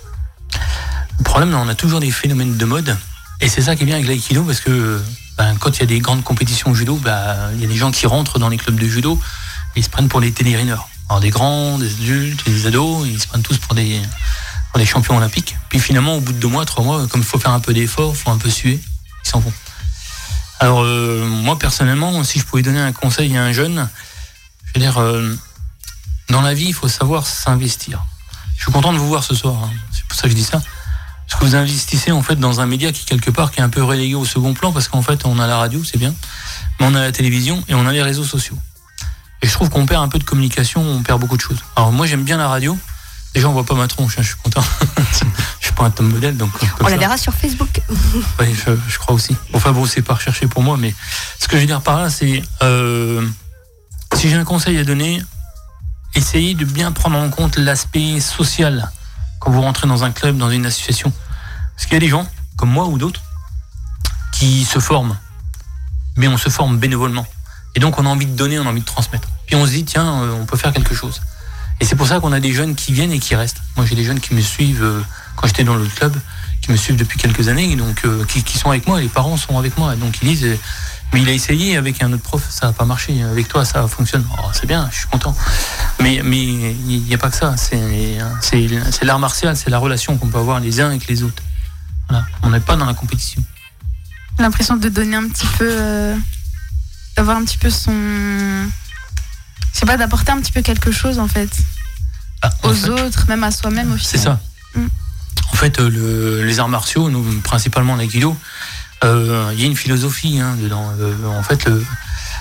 Le 1.20 1.24
problème, 1.24 1.53
on 1.53 1.68
a 1.68 1.76
toujours 1.76 1.99
des 1.99 2.11
phénomènes 2.11 2.57
de 2.57 2.65
mode. 2.65 2.97
Et 3.41 3.49
c'est 3.49 3.61
ça 3.61 3.76
qui 3.76 3.84
est 3.84 3.86
bien 3.86 3.95
avec 3.95 4.07
l'aïkido, 4.07 4.43
parce 4.43 4.59
que 4.59 5.01
ben, 5.38 5.55
quand 5.59 5.78
il 5.78 5.82
y 5.82 5.84
a 5.84 5.86
des 5.86 5.99
grandes 5.99 6.24
compétitions 6.24 6.74
judo, 6.74 6.95
ben, 6.97 7.51
il 7.53 7.61
y 7.61 7.65
a 7.65 7.68
des 7.68 7.76
gens 7.76 7.91
qui 7.91 8.07
rentrent 8.07 8.39
dans 8.39 8.49
les 8.49 8.57
clubs 8.57 8.80
de 8.80 8.88
judo 8.88 9.20
et 9.76 9.80
ils 9.80 9.84
se 9.84 9.89
prennent 9.89 10.09
pour 10.09 10.20
les 10.20 10.32
télérineurs. 10.32 10.88
Alors 11.09 11.20
des 11.20 11.30
grands, 11.30 11.78
des 11.78 11.91
adultes, 11.93 12.45
des 12.45 12.65
ados, 12.65 13.07
ils 13.07 13.22
se 13.22 13.28
prennent 13.28 13.43
tous 13.43 13.57
pour 13.59 13.76
des, 13.76 14.01
pour 14.72 14.80
des 14.80 14.86
champions 14.86 15.18
olympiques. 15.18 15.55
Puis 15.70 15.80
finalement, 15.80 16.15
au 16.15 16.22
bout 16.22 16.34
de 16.34 16.39
deux 16.39 16.47
mois, 16.47 16.65
trois 16.65 16.84
mois, 16.84 17.07
comme 17.07 17.22
il 17.22 17.28
faut 17.28 17.39
faire 17.39 17.51
un 17.51 17.59
peu 17.59 17.74
d'effort, 17.74 18.13
il 18.15 18.18
faut 18.18 18.32
un 18.32 18.38
peu 18.38 18.49
suer, 18.49 18.82
ils 19.24 19.30
s'en 19.30 19.39
vont. 19.39 19.53
Alors 20.59 20.82
euh, 20.82 21.24
moi 21.26 21.57
personnellement, 21.59 22.24
si 22.24 22.39
je 22.39 22.45
pouvais 22.45 22.63
donner 22.63 22.80
un 22.82 22.91
conseil 22.91 23.38
à 23.38 23.43
un 23.43 23.53
jeune, 23.53 23.88
je 24.65 24.72
veux 24.74 24.82
dire, 24.86 24.97
euh, 24.97 25.36
dans 26.30 26.41
la 26.41 26.53
vie, 26.55 26.65
il 26.65 26.74
faut 26.74 26.88
savoir 26.88 27.26
s'investir. 27.28 28.03
Je 28.57 28.63
suis 28.63 28.72
content 28.72 28.91
de 28.91 28.97
vous 28.97 29.07
voir 29.07 29.24
ce 29.24 29.36
soir. 29.36 29.55
hein. 29.63 29.70
C'est 29.93 30.03
pour 30.07 30.18
ça 30.18 30.24
que 30.24 30.30
je 30.30 30.36
dis 30.36 30.43
ça. 30.43 30.61
Parce 31.28 31.40
que 31.40 31.46
vous 31.46 31.56
investissez 31.56 32.12
en 32.12 32.22
fait 32.22 32.38
dans 32.38 32.62
un 32.62 32.66
média 32.66 32.92
qui 32.92 33.04
quelque 33.04 33.30
part 33.32 33.52
qui 33.52 33.60
est 33.60 33.64
un 33.64 33.70
peu 33.70 33.84
relégué 33.84 34.16
au 34.16 34.24
second 34.26 34.54
plan 34.54 34.72
parce 34.72 34.88
qu'en 34.88 35.02
fait 35.02 35.26
on 35.26 35.40
a 35.40 35.48
la 35.48 35.58
radio, 35.58 35.84
c'est 35.84 35.98
bien, 35.98 36.14
mais 36.80 36.86
on 36.86 36.96
a 36.96 37.02
la 37.02 37.12
télévision 37.12 37.64
et 37.68 37.76
on 37.76 37.86
a 37.86 37.92
les 37.92 38.02
réseaux 38.02 38.24
sociaux. 38.24 38.58
Et 39.42 39.48
je 39.48 39.52
trouve 39.52 39.70
qu'on 39.70 39.86
perd 39.86 40.04
un 40.04 40.08
peu 40.08 40.20
de 40.20 40.24
communication, 40.24 40.82
on 40.82 41.04
perd 41.04 41.20
beaucoup 41.20 41.36
de 41.36 41.42
choses. 41.42 41.60
Alors 41.76 41.92
moi 41.92 42.06
j'aime 42.08 42.24
bien 42.24 42.38
la 42.38 42.48
radio. 42.48 42.78
Déjà 43.34 43.50
on 43.50 43.52
voit 43.52 43.66
pas 43.66 43.76
ma 43.76 43.88
tronche, 43.88 44.18
hein, 44.18 44.22
je 44.22 44.28
suis 44.28 44.38
content. 44.42 44.64
je 45.60 45.66
suis 45.66 45.74
pas 45.76 45.84
un 45.84 45.90
top 45.90 46.06
modèle 46.06 46.38
donc. 46.38 46.50
On 46.80 46.86
la 46.86 46.92
ça. 46.92 46.98
verra 46.98 47.18
sur 47.18 47.34
Facebook. 47.34 47.82
Oui, 48.40 48.56
je, 48.66 48.72
je 48.88 48.98
crois 48.98 49.14
aussi. 49.14 49.36
Enfin 49.54 49.74
bon, 49.74 49.86
c'est 49.86 50.02
pas 50.02 50.14
recherché 50.14 50.48
pour 50.48 50.64
moi, 50.64 50.78
mais 50.78 50.96
ce 51.40 51.48
que 51.48 51.58
je 51.58 51.62
veux 51.62 51.68
dire 51.68 51.82
par 51.82 52.00
là, 52.02 52.10
c'est 52.10 52.42
euh, 52.64 53.28
si 54.14 54.30
j'ai 54.30 54.36
un 54.36 54.46
conseil 54.46 54.78
à 54.78 54.84
donner, 54.86 55.22
essayez 56.16 56.56
de 56.56 56.64
bien 56.64 56.94
prendre 56.94 57.18
en 57.18 57.30
compte 57.30 57.58
l'aspect 57.58 58.20
social 58.22 58.90
quand 59.40 59.52
vous 59.52 59.62
rentrez 59.62 59.88
dans 59.88 60.04
un 60.04 60.12
club, 60.12 60.38
dans 60.38 60.50
une 60.50 60.66
association. 60.66 61.12
Parce 61.76 61.86
qu'il 61.86 61.94
y 61.94 61.98
a 61.98 62.00
des 62.00 62.10
gens, 62.10 62.28
comme 62.56 62.70
moi 62.70 62.86
ou 62.86 62.98
d'autres, 62.98 63.22
qui 64.34 64.66
se 64.66 64.80
forment, 64.80 65.18
mais 66.16 66.28
on 66.28 66.38
se 66.38 66.50
forme 66.50 66.78
bénévolement. 66.78 67.26
Et 67.76 67.80
donc 67.80 68.00
on 68.00 68.06
a 68.06 68.10
envie 68.10 68.26
de 68.26 68.36
donner, 68.36 68.60
on 68.60 68.66
a 68.66 68.70
envie 68.70 68.82
de 68.82 68.86
transmettre. 68.86 69.28
Puis 69.46 69.56
on 69.56 69.66
se 69.66 69.72
dit, 69.72 69.86
tiens, 69.86 70.24
euh, 70.24 70.32
on 70.42 70.46
peut 70.46 70.58
faire 70.58 70.74
quelque 70.74 70.96
chose. 70.96 71.22
Et 71.80 71.86
c'est 71.86 71.96
pour 71.96 72.08
ça 72.08 72.20
qu'on 72.20 72.32
a 72.34 72.40
des 72.40 72.54
jeunes 72.54 72.76
qui 72.76 72.94
viennent 72.94 73.12
et 73.12 73.20
qui 73.20 73.36
restent. 73.36 73.62
Moi 73.76 73.86
j'ai 73.86 73.96
des 73.96 74.04
jeunes 74.04 74.20
qui 74.20 74.34
me 74.34 74.42
suivent 74.42 74.84
euh, 74.84 75.02
quand 75.36 75.48
j'étais 75.48 75.64
dans 75.64 75.76
le 75.76 75.86
club, 75.86 76.16
qui 76.62 76.72
me 76.72 76.78
suivent 76.78 76.98
depuis 76.98 77.20
quelques 77.20 77.48
années, 77.48 77.76
donc 77.76 78.02
euh, 78.06 78.26
qui, 78.26 78.44
qui 78.44 78.58
sont 78.58 78.70
avec 78.70 78.88
moi, 78.88 79.00
les 79.00 79.10
parents 79.10 79.38
sont 79.38 79.58
avec 79.58 79.78
moi. 79.78 79.96
Donc 79.96 80.18
ils 80.22 80.28
disent, 80.28 80.58
mais 81.14 81.22
il 81.22 81.30
a 81.30 81.32
essayé 81.32 81.78
avec 81.78 82.01
un 82.03 82.12
autre 82.14 82.24
prof, 82.24 82.43
ça 82.49 82.68
n'a 82.68 82.74
pas 82.74 82.86
marché. 82.86 83.22
Avec 83.24 83.47
toi, 83.47 83.64
ça 83.66 83.88
fonctionne. 83.88 84.26
Oh, 84.39 84.49
c'est 84.53 84.66
bien, 84.68 84.89
je 84.91 84.97
suis 84.99 85.08
content. 85.08 85.36
Mais 86.01 86.22
mais 86.24 86.43
il 86.43 87.03
n'y 87.03 87.14
a 87.14 87.18
pas 87.18 87.30
que 87.30 87.36
ça. 87.38 87.55
C'est 87.58 88.18
c'est 88.41 88.68
c'est 88.91 89.05
l'art 89.05 89.20
martial, 89.20 89.55
c'est 89.55 89.70
la 89.70 89.78
relation 89.80 90.18
qu'on 90.18 90.28
peut 90.28 90.38
avoir 90.39 90.60
les 90.60 90.80
uns 90.82 90.88
avec 90.88 91.08
les 91.08 91.24
autres. 91.24 91.43
Voilà. 92.10 92.26
On 92.43 92.49
n'est 92.49 92.60
pas 92.60 92.76
dans 92.76 92.86
la 92.86 92.93
compétition. 92.93 93.43
L'impression 94.39 94.76
de 94.78 94.89
donner 94.89 95.16
un 95.16 95.28
petit 95.30 95.47
peu. 95.58 95.68
euh, 95.70 96.16
d'avoir 97.16 97.38
un 97.38 97.43
petit 97.45 97.58
peu 97.58 97.70
son. 97.70 97.91
Je 99.74 99.80
sais 99.80 99.86
pas, 99.86 99.97
d'apporter 99.97 100.32
un 100.32 100.39
petit 100.39 100.51
peu 100.51 100.62
quelque 100.62 100.91
chose 100.91 101.20
en 101.20 101.28
fait. 101.28 101.49
aux 102.64 102.89
autres, 102.89 103.26
même 103.28 103.43
à 103.43 103.51
soi-même 103.51 103.91
au 103.93 103.97
C'est 103.97 104.18
final. 104.20 104.38
ça. 104.76 104.82
En 105.51 105.55
fait, 105.55 105.80
le- 105.80 106.43
les 106.43 106.60
arts 106.60 106.70
martiaux, 106.70 107.10
nous, 107.10 107.24
principalement 107.41 107.95
l'aïkido, 107.95 108.38
il 109.04 109.60
y 109.60 109.64
a 109.64 109.66
une 109.68 109.76
philosophie 109.76 110.39
hein, 110.39 110.56
dedans. 110.62 110.91
Euh, 111.00 111.14
en 111.28 111.43
fait, 111.43 111.70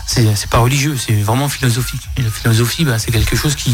c'est 0.06 0.48
pas 0.50 0.58
religieux, 0.58 0.96
c'est 0.96 1.20
vraiment 1.22 1.48
philosophique. 1.48 2.02
Et 2.16 2.22
la 2.22 2.30
philosophie, 2.30 2.84
bah, 2.84 2.98
c'est 2.98 3.10
quelque 3.12 3.36
chose 3.36 3.54
qui, 3.54 3.72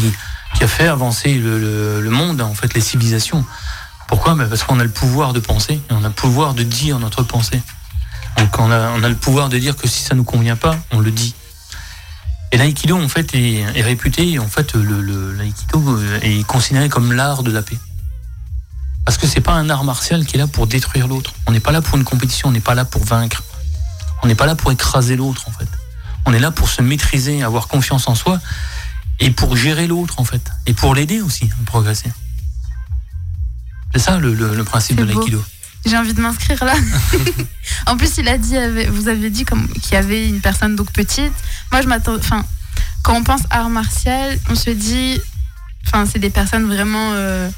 a 0.61 0.67
fait 0.67 0.87
avancer 0.87 1.33
le, 1.35 1.59
le- 1.59 2.01
le 2.01 2.09
monde, 2.09 2.41
en 2.41 2.53
fait, 2.53 2.73
les 2.73 2.81
civilisations. 2.81 3.45
Pourquoi? 4.07 4.35
Bah, 4.35 4.45
Parce 4.49 4.63
qu'on 4.63 4.79
a 4.79 4.83
le 4.83 4.89
pouvoir 4.89 5.33
de 5.33 5.39
penser, 5.39 5.73
et 5.73 5.93
on 5.93 6.03
a 6.03 6.07
le 6.07 6.13
pouvoir 6.13 6.53
de 6.53 6.63
dire 6.63 6.99
notre 6.99 7.23
pensée. 7.23 7.61
Donc 8.37 8.57
on 8.59 8.71
a, 8.71 8.97
le 8.97 9.15
pouvoir 9.15 9.47
de 9.49 9.57
dire 9.59 9.75
que 9.75 9.87
si 9.87 10.01
ça 10.03 10.15
nous 10.15 10.23
convient 10.23 10.55
pas, 10.55 10.75
on 10.91 10.99
le 10.99 11.11
dit. 11.11 11.35
Et 12.51 12.57
l'aïkido, 12.57 12.97
en 12.97 13.07
fait, 13.07 13.33
est, 13.35 13.63
est 13.75 13.81
réputé, 13.81 14.39
en 14.39 14.47
fait, 14.47 14.73
l'aïkido 14.75 15.97
euh, 15.97 16.19
est 16.21 16.43
considéré 16.45 16.89
comme 16.89 17.13
l'art 17.13 17.43
de 17.43 17.51
la 17.51 17.61
paix. 17.61 17.77
Parce 19.05 19.17
que 19.17 19.27
c'est 19.27 19.41
pas 19.41 19.53
un 19.53 19.69
art 19.69 19.83
martial 19.83 20.25
qui 20.25 20.35
est 20.35 20.39
là 20.39 20.47
pour 20.47 20.65
détruire 20.67 21.07
l'autre. 21.07 21.33
On 21.47 21.51
n'est 21.51 21.59
pas 21.59 21.71
là 21.71 21.81
pour 21.81 21.97
une 21.97 22.03
compétition, 22.05 22.49
on 22.49 22.51
n'est 22.51 22.61
pas 22.61 22.73
là 22.75 22.85
pour 22.85 23.03
vaincre. 23.03 23.43
On 24.23 24.27
n'est 24.27 24.35
pas 24.35 24.45
là 24.45 24.55
pour 24.55 24.71
écraser 24.71 25.15
l'autre, 25.17 25.43
en 25.47 25.51
fait. 25.51 25.67
On 26.25 26.33
est 26.33 26.39
là 26.39 26.51
pour 26.51 26.69
se 26.69 26.81
maîtriser, 26.81 27.43
avoir 27.43 27.67
confiance 27.67 28.07
en 28.07 28.15
soi 28.15 28.39
et 29.19 29.29
pour 29.31 29.57
gérer 29.57 29.87
l'autre, 29.87 30.19
en 30.19 30.23
fait. 30.23 30.41
Et 30.65 30.73
pour 30.73 30.95
l'aider 30.95 31.21
aussi 31.21 31.49
à 31.61 31.65
progresser. 31.65 32.11
C'est 33.93 33.99
ça 33.99 34.17
le, 34.17 34.33
le- 34.33 34.55
le 34.55 34.63
principe 34.63 34.97
de 34.97 35.03
l'aïkido. 35.03 35.43
J'ai 35.85 35.97
envie 35.97 36.13
de 36.13 36.21
m'inscrire 36.21 36.63
là. 36.63 36.73
en 37.87 37.97
plus, 37.97 38.17
il 38.17 38.27
a 38.29 38.37
dit, 38.37 38.55
vous 38.89 39.09
avez 39.09 39.29
dit 39.29 39.43
comme 39.43 39.67
qu'il 39.67 39.93
y 39.93 39.97
avait 39.97 40.29
une 40.29 40.39
personne 40.39 40.77
donc 40.77 40.91
petite. 40.93 41.33
Moi, 41.73 41.81
je 41.81 41.87
m'attends. 41.87 42.15
Enfin, 42.15 42.45
quand 43.03 43.15
on 43.15 43.23
pense 43.23 43.41
art 43.49 43.69
martial, 43.69 44.39
on 44.49 44.55
se 44.55 44.69
dit, 44.69 45.19
enfin, 45.85 46.05
c'est 46.09 46.19
des 46.19 46.29
personnes 46.29 46.65
vraiment 46.65 47.11
euh, 47.11 47.49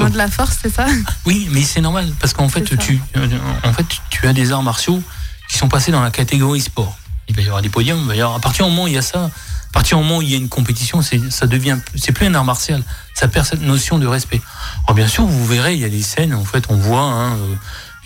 ont 0.00 0.08
de 0.10 0.16
la 0.16 0.28
force, 0.28 0.58
c'est 0.62 0.72
ça? 0.72 0.86
Oui, 1.26 1.48
mais 1.50 1.62
c'est 1.62 1.80
normal 1.80 2.12
parce 2.20 2.32
qu'en 2.32 2.48
fait, 2.48 2.76
tu, 2.78 3.00
euh, 3.16 3.26
en 3.64 3.72
fait, 3.72 3.86
tu 4.10 4.26
as 4.26 4.32
des 4.32 4.52
arts 4.52 4.62
martiaux 4.62 5.02
qui 5.48 5.58
sont 5.58 5.68
passés 5.68 5.92
dans 5.92 6.02
la 6.02 6.10
catégorie 6.10 6.60
sport. 6.60 6.96
Il 7.28 7.36
va 7.36 7.42
y 7.42 7.46
avoir 7.46 7.62
des 7.62 7.68
podiums, 7.68 8.00
il 8.00 8.06
va 8.06 8.16
y 8.16 8.20
avoir, 8.20 8.36
à 8.36 8.40
partir 8.40 8.64
du 8.64 8.70
moment 8.70 8.84
où 8.84 8.88
il 8.88 8.94
y 8.94 8.98
a 8.98 9.02
ça, 9.02 9.24
à 9.24 9.72
partir 9.72 9.98
du 9.98 10.04
moment 10.04 10.18
où 10.18 10.22
il 10.22 10.30
y 10.30 10.34
a 10.34 10.38
une 10.38 10.48
compétition, 10.48 11.02
c'est, 11.02 11.20
ça 11.30 11.46
devient, 11.46 11.78
c'est 11.94 12.12
plus 12.12 12.26
un 12.26 12.34
art 12.34 12.44
martial. 12.44 12.82
Ça 13.14 13.28
perd 13.28 13.46
cette 13.46 13.62
notion 13.62 13.98
de 13.98 14.06
respect. 14.06 14.40
Alors 14.84 14.94
bien 14.94 15.08
sûr, 15.08 15.24
vous 15.24 15.46
verrez, 15.46 15.74
il 15.74 15.80
y 15.80 15.84
a 15.84 15.88
des 15.88 16.02
scènes, 16.02 16.34
en 16.34 16.44
fait, 16.44 16.64
on 16.68 16.76
voit 16.76 17.00
hein, 17.00 17.34
euh, 17.34 17.54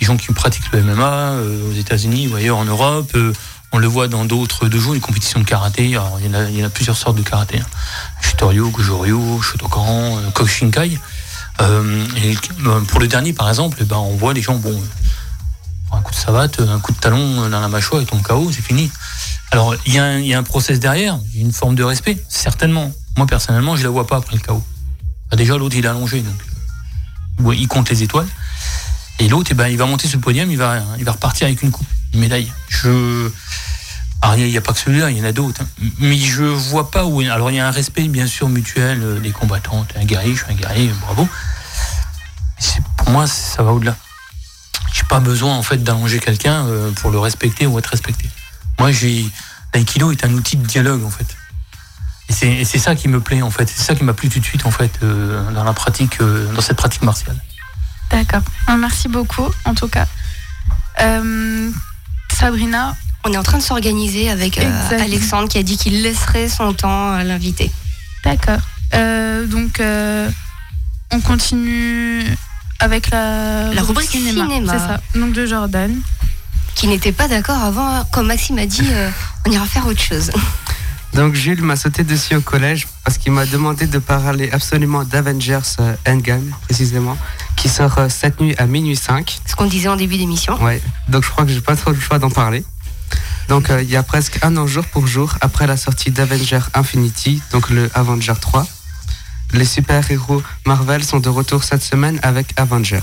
les 0.01 0.07
gens 0.07 0.16
qui 0.16 0.33
pratiquent 0.33 0.70
le 0.72 0.83
MMA 0.83 1.03
euh, 1.05 1.70
aux 1.70 1.74
États-Unis 1.74 2.29
ou 2.29 2.37
ailleurs 2.37 2.59
en 2.59 2.64
Europe. 2.64 3.11
euh, 3.14 3.33
on 3.72 3.79
le 3.79 3.87
voit 3.89 4.09
dans 4.09 4.24
d'autres 4.24 4.68
deux 4.68 4.79
jours, 4.79 4.95
les 4.95 5.01
compétitions 5.01 5.41
de 5.41 5.45
karaté. 5.45 5.97
Alors, 5.97 6.18
il 6.20 6.27
y 6.27 6.29
en 6.31 6.35
a, 6.35 6.45
il 6.45 6.57
y 6.57 6.62
en 6.62 6.66
a 6.66 6.70
plusieurs 6.70 6.97
sortes 6.97 7.16
de 7.16 7.22
karaté. 7.22 7.59
Hein. 7.59 7.66
Shitoryu, 8.22 8.70
Goju-Ryu, 8.70 9.43
Shotokan, 9.43 10.18
euh, 10.18 10.31
Kokushinkai. 10.31 10.95
Euh, 10.95 10.99
euh, 11.61 12.04
pour 12.88 13.00
le 13.00 13.09
dernier, 13.09 13.32
par 13.32 13.48
exemple, 13.48 13.78
eh 13.80 13.84
ben, 13.84 13.96
on 13.96 14.16
voit 14.16 14.34
les 14.34 14.42
gens, 14.42 14.57
bon, 14.57 14.80
un 15.92 16.00
coup 16.00 16.11
de 16.12 16.16
savate, 16.16 16.61
un 16.61 16.78
coup 16.80 16.92
de 16.92 16.98
talon 16.98 17.48
dans 17.48 17.61
la 17.61 17.68
mâchoire 17.68 18.02
et 18.02 18.07
ton 18.07 18.18
KO, 18.18 18.50
c'est 18.52 18.62
fini. 18.62 18.90
Alors, 19.52 19.74
il 19.86 19.94
y, 19.94 19.98
a 19.98 20.04
un- 20.04 20.18
il 20.18 20.26
y 20.26 20.34
a 20.34 20.38
un 20.38 20.42
process 20.42 20.78
derrière, 20.80 21.18
une 21.34 21.52
forme 21.52 21.74
de 21.76 21.84
respect, 21.84 22.22
certainement. 22.28 22.92
Moi, 23.16 23.26
personnellement, 23.26 23.76
je 23.76 23.84
la 23.84 23.88
vois 23.90 24.07
pas 24.07 24.16
après 24.16 24.34
le 24.36 24.40
KO. 24.42 24.62
Déjà, 25.36 25.57
l'autre, 25.57 25.76
il 25.76 25.84
est 25.84 25.88
allongé, 25.88 26.20
donc 26.20 26.34
euh, 27.46 27.54
il 27.54 27.68
compte 27.68 27.88
les 27.90 28.02
étoiles. 28.02 28.26
Et 29.18 29.28
l'autre, 29.28 29.48
eh 29.52 29.54
ben, 29.54 29.68
il 29.68 29.78
va 29.78 29.86
monter 29.86 30.09
le 30.12 30.18
podium, 30.18 30.50
il 30.50 30.59
va, 30.59 30.82
il 30.98 31.04
va 31.04 31.12
repartir 31.12 31.46
avec 31.46 31.62
une 31.62 31.70
coupe, 31.70 31.86
une 32.12 32.20
médaille. 32.20 32.52
Je. 32.68 33.30
Il 34.37 34.45
n'y 34.49 34.57
a, 34.57 34.61
pas 34.61 34.72
que 34.72 34.79
celui-là, 34.79 35.11
il 35.11 35.18
y 35.18 35.20
en 35.20 35.24
a 35.24 35.33
d'autres. 35.33 35.62
hein. 35.62 35.66
Mais 35.99 36.16
je 36.16 36.43
vois 36.45 36.91
pas 36.91 37.05
où. 37.05 37.20
Alors, 37.20 37.51
il 37.51 37.57
y 37.57 37.61
a 37.61 37.66
un 37.68 37.70
respect, 37.70 38.09
bien 38.09 38.27
sûr, 38.27 38.49
mutuel 38.49 39.03
euh, 39.03 39.20
des 39.20 39.31
combattants. 39.31 39.85
T'es 39.85 39.99
un 39.99 40.05
guerrier, 40.05 40.35
je 40.35 40.43
suis 40.45 40.53
un 40.53 40.57
guerrier, 40.57 40.91
bravo. 41.03 41.29
Pour 42.97 43.11
moi, 43.11 43.27
ça 43.27 43.62
va 43.62 43.72
au-delà. 43.72 43.95
J'ai 44.93 45.05
pas 45.05 45.20
besoin, 45.20 45.55
en 45.55 45.62
fait, 45.62 45.79
d'allonger 45.85 46.18
quelqu'un 46.18 46.66
euh, 46.66 46.91
pour 46.93 47.11
le 47.11 47.18
respecter 47.18 47.66
ou 47.66 47.79
être 47.79 47.87
respecté. 47.89 48.29
Moi, 48.79 48.91
j'ai. 48.93 49.27
L'aïkido 49.74 50.11
est 50.11 50.24
un 50.24 50.33
outil 50.33 50.57
de 50.57 50.66
dialogue, 50.66 51.05
en 51.05 51.11
fait. 51.11 51.27
Et 52.29 52.64
c'est- 52.64 52.79
ça 52.79 52.97
qui 52.97 53.09
me 53.09 53.20
plaît, 53.20 53.43
en 53.43 53.51
fait. 53.51 53.68
C'est 53.68 53.83
ça 53.85 53.95
qui 53.95 54.03
m'a 54.05 54.14
plu 54.14 54.29
tout 54.29 54.41
de 54.41 54.45
suite, 54.45 54.64
en 54.66 54.70
fait, 54.70 54.91
euh, 55.03 55.51
dans 55.53 55.62
la 55.64 55.72
pratique, 55.74 56.18
dans 56.20 56.61
cette 56.61 56.77
pratique 56.79 57.03
martiale. 57.03 57.37
D'accord. 58.11 58.43
Ah, 58.66 58.77
Merci 58.77 59.09
beaucoup, 59.09 59.49
en 59.64 59.74
tout 59.74 59.89
cas. 59.89 60.07
Sabrina 62.33 62.97
On 63.29 63.33
est 63.33 63.37
en 63.37 63.43
train 63.43 63.59
de 63.59 63.62
s'organiser 63.62 64.31
avec 64.31 64.57
euh. 64.59 65.01
Alexandre 65.01 65.49
qui 65.49 65.59
a 65.59 65.64
dit 65.64 65.77
qu'il 65.77 66.01
laisserait 66.03 66.49
son 66.49 66.72
temps 66.72 67.11
à 67.12 67.24
l'invité. 67.24 67.72
D'accord. 68.24 68.61
Euh, 68.95 69.47
donc, 69.47 69.81
euh, 69.81 70.31
on 71.11 71.20
continue 71.20 72.22
avec 72.79 73.11
la, 73.11 73.74
La 73.74 73.83
rubrique 73.83 74.11
cinéma. 74.11 74.47
C'est 74.49 74.79
ça. 74.79 75.01
Donc, 75.16 75.33
de 75.33 75.45
Jordan. 75.45 75.93
Qui 76.77 76.87
n'était 76.87 77.11
pas 77.11 77.27
d'accord 77.27 77.61
avant, 77.61 78.05
comme 78.12 78.29
Maxime 78.29 78.59
a 78.59 78.66
dit, 78.66 78.87
euh, 78.89 79.11
on 79.45 79.51
ira 79.51 79.66
faire 79.66 79.87
autre 79.89 80.03
chose. 80.03 80.31
Donc 81.14 81.35
Jules 81.35 81.62
m'a 81.62 81.77
sauté 81.77 82.05
dessus 82.05 82.35
au 82.35 82.43
collège 82.43 82.87
parce 83.03 83.16
qu'il 83.16 83.33
m'a 83.33 83.47
demandé 83.47 83.87
de 83.87 83.99
parler 83.99 84.51
absolument 84.53 85.03
d'Avengers 85.03 85.61
Endgame, 86.07 86.53
précisément, 86.66 87.16
qui 87.57 87.70
sort 87.70 87.99
cette 88.11 88.39
nuit 88.39 88.55
à 88.59 88.66
minuit 88.66 88.97
5. 88.97 89.39
Ce 89.47 89.57
qu'on 89.57 89.64
disait 89.64 89.89
en 89.89 89.97
début 89.97 90.18
d'émission. 90.18 90.62
Ouais, 90.62 90.83
donc 91.09 91.24
je 91.24 91.31
crois 91.31 91.47
que 91.47 91.53
j'ai 91.53 91.62
pas 91.62 91.74
trop 91.74 91.93
le 91.93 91.99
choix 91.99 92.18
d'en 92.18 92.29
parler. 92.29 92.62
Donc 93.49 93.70
euh, 93.70 93.82
il 93.82 93.90
y 93.90 93.97
a 93.97 94.03
presque 94.03 94.38
un 94.42 94.57
an 94.57 94.66
jour 94.66 94.84
pour 94.86 95.07
jour 95.07 95.36
après 95.40 95.66
la 95.66 95.76
sortie 95.76 96.11
d'Avenger 96.11 96.61
Infinity, 96.74 97.42
donc 97.53 97.70
le 97.70 97.90
Avenger 97.94 98.34
3. 98.40 98.66
Les 99.53 99.64
super-héros 99.64 100.42
Marvel 100.64 101.05
sont 101.05 101.20
de 101.20 101.28
retour 101.28 101.62
cette 101.62 101.82
semaine 101.82 102.18
avec 102.22 102.49
Avenger. 102.57 103.03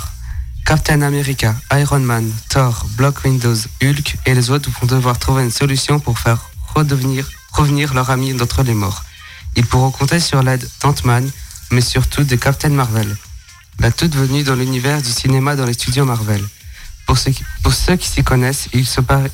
Captain 0.66 1.02
America, 1.02 1.56
Iron 1.74 2.00
Man, 2.00 2.32
Thor, 2.50 2.86
Block 2.98 3.24
Windows, 3.26 3.56
Hulk 3.82 4.18
et 4.26 4.34
les 4.34 4.50
autres 4.50 4.70
vont 4.82 4.88
devoir 4.88 5.20
trouver 5.20 5.44
une 5.44 5.52
solution 5.52 6.00
pour 6.00 6.20
faire 6.20 6.50
revenir 6.76 7.94
leur 7.94 8.10
ami 8.10 8.34
d'entre 8.34 8.64
les 8.64 8.74
morts. 8.74 9.04
Ils 9.56 9.66
pourront 9.66 9.92
compter 9.92 10.20
sur 10.20 10.42
l'aide 10.42 10.68
d'Ant-Man, 10.82 11.30
mais 11.72 11.82
surtout 11.82 12.24
de 12.24 12.36
Captain 12.36 12.70
Marvel, 12.70 13.16
la 13.80 13.92
toute 13.92 14.16
venue 14.16 14.44
dans 14.44 14.56
l'univers 14.56 15.02
du 15.02 15.10
cinéma 15.10 15.56
dans 15.56 15.66
les 15.66 15.74
studios 15.74 16.06
Marvel. 16.06 16.44
Pour 17.06 17.18
ceux 17.18 17.32
qui, 17.32 17.44
pour 17.62 17.74
ceux 17.74 17.96
qui 17.96 18.08
s'y 18.08 18.24
connaissent, 18.24 18.70
il 18.74 18.88
se, 18.88 19.02
paraît, 19.02 19.32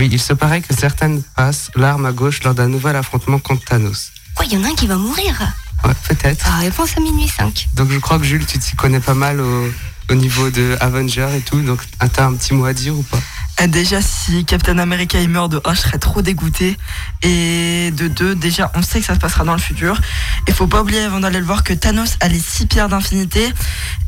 oui, 0.00 0.08
il 0.10 0.18
se 0.18 0.32
paraît 0.32 0.62
que 0.62 0.74
certaines 0.74 1.22
passent 1.36 1.70
l'arme 1.76 2.06
à 2.06 2.12
gauche 2.12 2.42
lors 2.42 2.54
d'un 2.54 2.68
nouvel 2.68 2.96
affrontement 2.96 3.38
contre 3.38 3.66
Thanos. 3.66 4.12
Quoi, 4.34 4.46
il 4.46 4.54
y 4.54 4.56
en 4.56 4.64
a 4.64 4.68
un 4.68 4.74
qui 4.74 4.86
va 4.86 4.96
mourir 4.96 5.38
Ouais, 5.84 5.92
peut-être. 6.08 6.46
Ah, 6.48 6.60
réponse 6.60 6.96
à 6.96 7.00
minuit 7.00 7.28
5. 7.28 7.68
Donc 7.74 7.90
je 7.90 7.98
crois 7.98 8.18
que 8.18 8.24
Jules, 8.24 8.46
tu 8.46 8.58
t'y 8.58 8.76
connais 8.76 9.00
pas 9.00 9.12
mal 9.12 9.42
au, 9.42 9.68
au 10.08 10.14
niveau 10.14 10.48
de 10.48 10.74
Avenger 10.80 11.28
et 11.36 11.40
tout, 11.42 11.60
donc 11.60 11.82
t'as 12.14 12.24
un 12.24 12.32
petit 12.32 12.54
mot 12.54 12.64
à 12.64 12.72
dire 12.72 12.96
ou 12.98 13.02
pas? 13.02 13.18
Euh, 13.60 13.66
Déjà, 13.66 14.00
si 14.00 14.46
Captain 14.46 14.78
America 14.78 15.20
il 15.20 15.28
meurt 15.28 15.52
de 15.52 15.60
1, 15.66 15.74
je 15.74 15.80
serais 15.80 15.98
trop 15.98 16.22
dégoûté. 16.22 16.78
Et 17.22 17.90
de 17.90 18.08
2, 18.08 18.36
déjà, 18.36 18.72
on 18.76 18.80
sait 18.82 19.00
que 19.00 19.06
ça 19.06 19.14
se 19.14 19.20
passera 19.20 19.44
dans 19.44 19.52
le 19.52 19.60
futur. 19.60 20.00
Il 20.48 20.54
faut 20.54 20.66
pas 20.66 20.80
oublier 20.80 21.00
avant 21.02 21.20
d'aller 21.20 21.40
le 21.40 21.44
voir 21.44 21.62
que 21.62 21.74
Thanos 21.74 22.16
a 22.20 22.28
les 22.28 22.38
6 22.40 22.64
pierres 22.68 22.88
d'infinité 22.88 23.52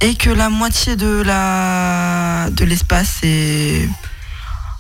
et 0.01 0.14
que 0.14 0.30
la 0.30 0.49
moitié 0.49 0.97
de 0.97 1.20
la 1.22 2.49
de 2.51 2.64
l'espace 2.64 3.16
est 3.24 3.90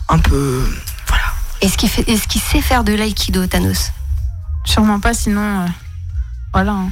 un 0.08 0.18
peu. 0.18 0.64
Est-ce 1.62 1.78
qu'il 1.78 1.88
fait, 1.88 2.04
sait 2.16 2.60
faire 2.60 2.84
de 2.84 2.92
l'aïkido, 2.92 3.46
Thanos? 3.46 3.92
Sûrement 4.64 5.00
pas, 5.00 5.14
sinon. 5.14 5.40
euh, 5.62 5.66
voilà. 6.52 6.72
hein. 6.72 6.90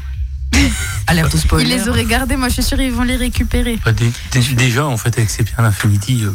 Alerte 1.07 1.35
au 1.35 1.39
spoiler. 1.39 1.65
Ils 1.69 1.77
les 1.77 1.89
auraient 1.89 2.05
gardés, 2.05 2.37
moi 2.37 2.49
je 2.49 2.55
suis 2.55 2.63
sûre 2.63 2.81
ils 2.81 2.93
vont 2.93 3.03
les 3.03 3.17
récupérer. 3.17 3.79
Bah, 3.85 3.93
dé- 3.93 4.13
dé- 4.33 4.55
déjà, 4.55 4.87
en 4.87 4.97
fait, 4.97 5.17
avec 5.19 5.31
ses 5.31 5.45
pierres 5.45 5.63
d'Infinity, 5.63 6.25
euh, 6.25 6.33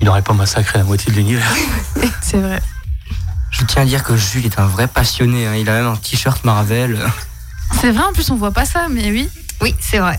il 0.00 0.06
n'aurait 0.06 0.22
pas 0.22 0.32
massacré 0.34 0.78
la 0.78 0.84
moitié 0.84 1.10
de 1.12 1.16
l'univers. 1.16 1.50
C'est 2.22 2.38
vrai. 2.40 2.60
Je 3.50 3.60
Je 3.60 3.64
tiens 3.66 3.82
à 3.82 3.84
dire 3.84 4.02
que 4.02 4.16
Jules 4.16 4.46
est 4.46 4.58
un 4.58 4.66
vrai 4.66 4.88
passionné. 4.88 5.46
hein. 5.46 5.54
Il 5.54 5.68
a 5.68 5.72
même 5.74 5.86
un 5.86 5.96
t-shirt 5.96 6.42
Marvel. 6.44 6.98
C'est 7.80 7.90
vrai, 7.92 8.04
en 8.04 8.12
plus, 8.12 8.30
on 8.30 8.36
voit 8.36 8.50
pas 8.52 8.64
ça, 8.64 8.86
mais 8.90 9.10
oui. 9.10 9.28
Oui, 9.62 9.76
c'est 9.78 9.98
vrai. 9.98 10.18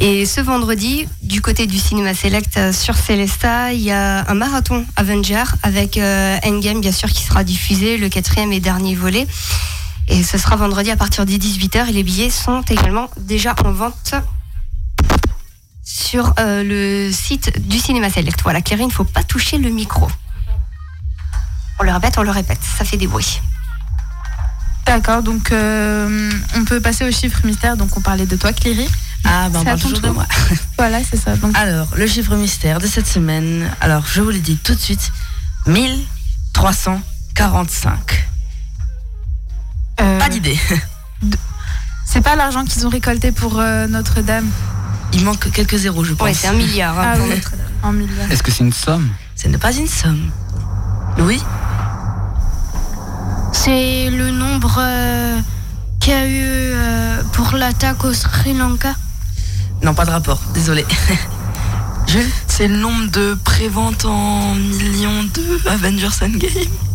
Et 0.00 0.26
ce 0.26 0.40
vendredi, 0.40 1.06
du 1.22 1.40
côté 1.40 1.68
du 1.68 1.78
cinéma 1.78 2.12
Select 2.12 2.56
euh, 2.56 2.72
sur 2.72 2.96
Celesta, 2.96 3.72
il 3.72 3.80
y 3.80 3.92
a 3.92 4.28
un 4.28 4.34
marathon 4.34 4.84
Avenger 4.96 5.44
avec 5.62 5.96
euh, 5.96 6.36
Endgame, 6.44 6.80
bien 6.80 6.90
sûr, 6.90 7.08
qui 7.08 7.22
sera 7.22 7.44
diffusé, 7.44 7.98
le 7.98 8.08
quatrième 8.08 8.52
et 8.52 8.58
dernier 8.58 8.96
volet. 8.96 9.28
Et 10.08 10.24
ce 10.24 10.38
sera 10.38 10.56
vendredi 10.56 10.90
à 10.90 10.96
partir 10.96 11.24
des 11.24 11.38
18h 11.38 11.88
et 11.88 11.92
les 11.92 12.02
billets 12.02 12.30
sont 12.30 12.62
également 12.62 13.08
déjà 13.16 13.54
en 13.64 13.70
vente 13.70 14.14
sur 15.84 16.34
euh, 16.40 16.64
le 16.64 17.12
site 17.12 17.64
du 17.68 17.78
cinéma 17.78 18.10
Select. 18.10 18.40
Voilà, 18.42 18.60
Cléry, 18.60 18.82
il 18.82 18.88
ne 18.88 18.92
faut 18.92 19.04
pas 19.04 19.22
toucher 19.22 19.58
le 19.58 19.70
micro. 19.70 20.08
On 21.78 21.84
le 21.84 21.92
répète, 21.92 22.18
on 22.18 22.22
le 22.22 22.32
répète, 22.32 22.60
ça 22.76 22.84
fait 22.84 22.96
des 22.96 23.06
bruits. 23.06 23.40
D'accord, 24.86 25.22
donc 25.22 25.52
euh, 25.52 26.30
on 26.56 26.64
peut 26.64 26.80
passer 26.80 27.06
au 27.06 27.12
chiffre 27.12 27.38
mystère. 27.44 27.76
Donc 27.76 27.96
on 27.96 28.00
parlait 28.00 28.26
de 28.26 28.34
toi, 28.36 28.52
Cléry. 28.52 28.88
Ah, 29.24 29.48
ben 29.50 29.62
ton 29.64 29.76
toujours 29.76 30.00
de 30.00 30.08
moi. 30.08 30.26
Voilà, 30.78 30.98
c'est 31.08 31.18
ça. 31.18 31.36
Donc, 31.36 31.54
Alors, 31.56 31.88
le 31.94 32.06
chiffre 32.06 32.34
mystère 32.36 32.78
de 32.80 32.86
cette 32.86 33.06
semaine, 33.06 33.70
alors 33.82 34.06
je 34.06 34.22
vous 34.22 34.30
le 34.30 34.38
dis 34.38 34.56
tout 34.56 34.74
de 34.74 34.80
suite, 34.80 35.12
1345. 35.66 38.26
euh, 40.00 40.18
Pas 40.18 40.28
d'idée. 40.30 40.58
c'est 42.06 42.22
pas 42.22 42.34
l'argent 42.34 42.64
qu'ils 42.64 42.86
ont 42.86 42.90
récolté 42.90 43.30
pour 43.30 43.60
euh, 43.60 43.86
Notre-Dame. 43.86 44.48
Il 45.12 45.22
manque 45.24 45.50
quelques 45.50 45.76
zéros, 45.76 46.02
je 46.04 46.14
pense. 46.14 46.26
Ouais, 46.26 46.32
c'est 46.34 46.46
un 46.48 46.52
milliard 46.54 46.98
hein, 46.98 47.12
Ah 47.82 47.90
oui. 47.90 48.06
Est-ce 48.30 48.42
que 48.42 48.50
c'est 48.50 48.64
une 48.64 48.72
somme? 48.72 49.10
Ce 49.36 49.48
n'est 49.48 49.58
pas 49.58 49.72
une 49.72 49.86
somme. 49.88 50.30
Louis? 51.18 51.42
C'est 53.52 54.10
le 54.10 54.30
nombre 54.30 54.76
euh, 54.78 55.40
qu'il 55.98 56.12
y 56.12 56.16
a 56.16 56.26
eu 56.26 56.42
euh, 56.44 57.22
pour 57.32 57.52
l'attaque 57.52 58.04
au 58.04 58.12
Sri 58.12 58.54
Lanka. 58.54 58.94
Non, 59.82 59.94
pas 59.94 60.04
de 60.04 60.10
rapport, 60.10 60.40
désolé. 60.54 60.84
C'est 62.48 62.66
le 62.68 62.76
nombre 62.76 63.10
de 63.10 63.38
préventes 63.44 64.04
en 64.04 64.54
millions 64.54 65.22
de 65.22 65.68
Avengers 65.68 66.08
Endgame. 66.22 66.50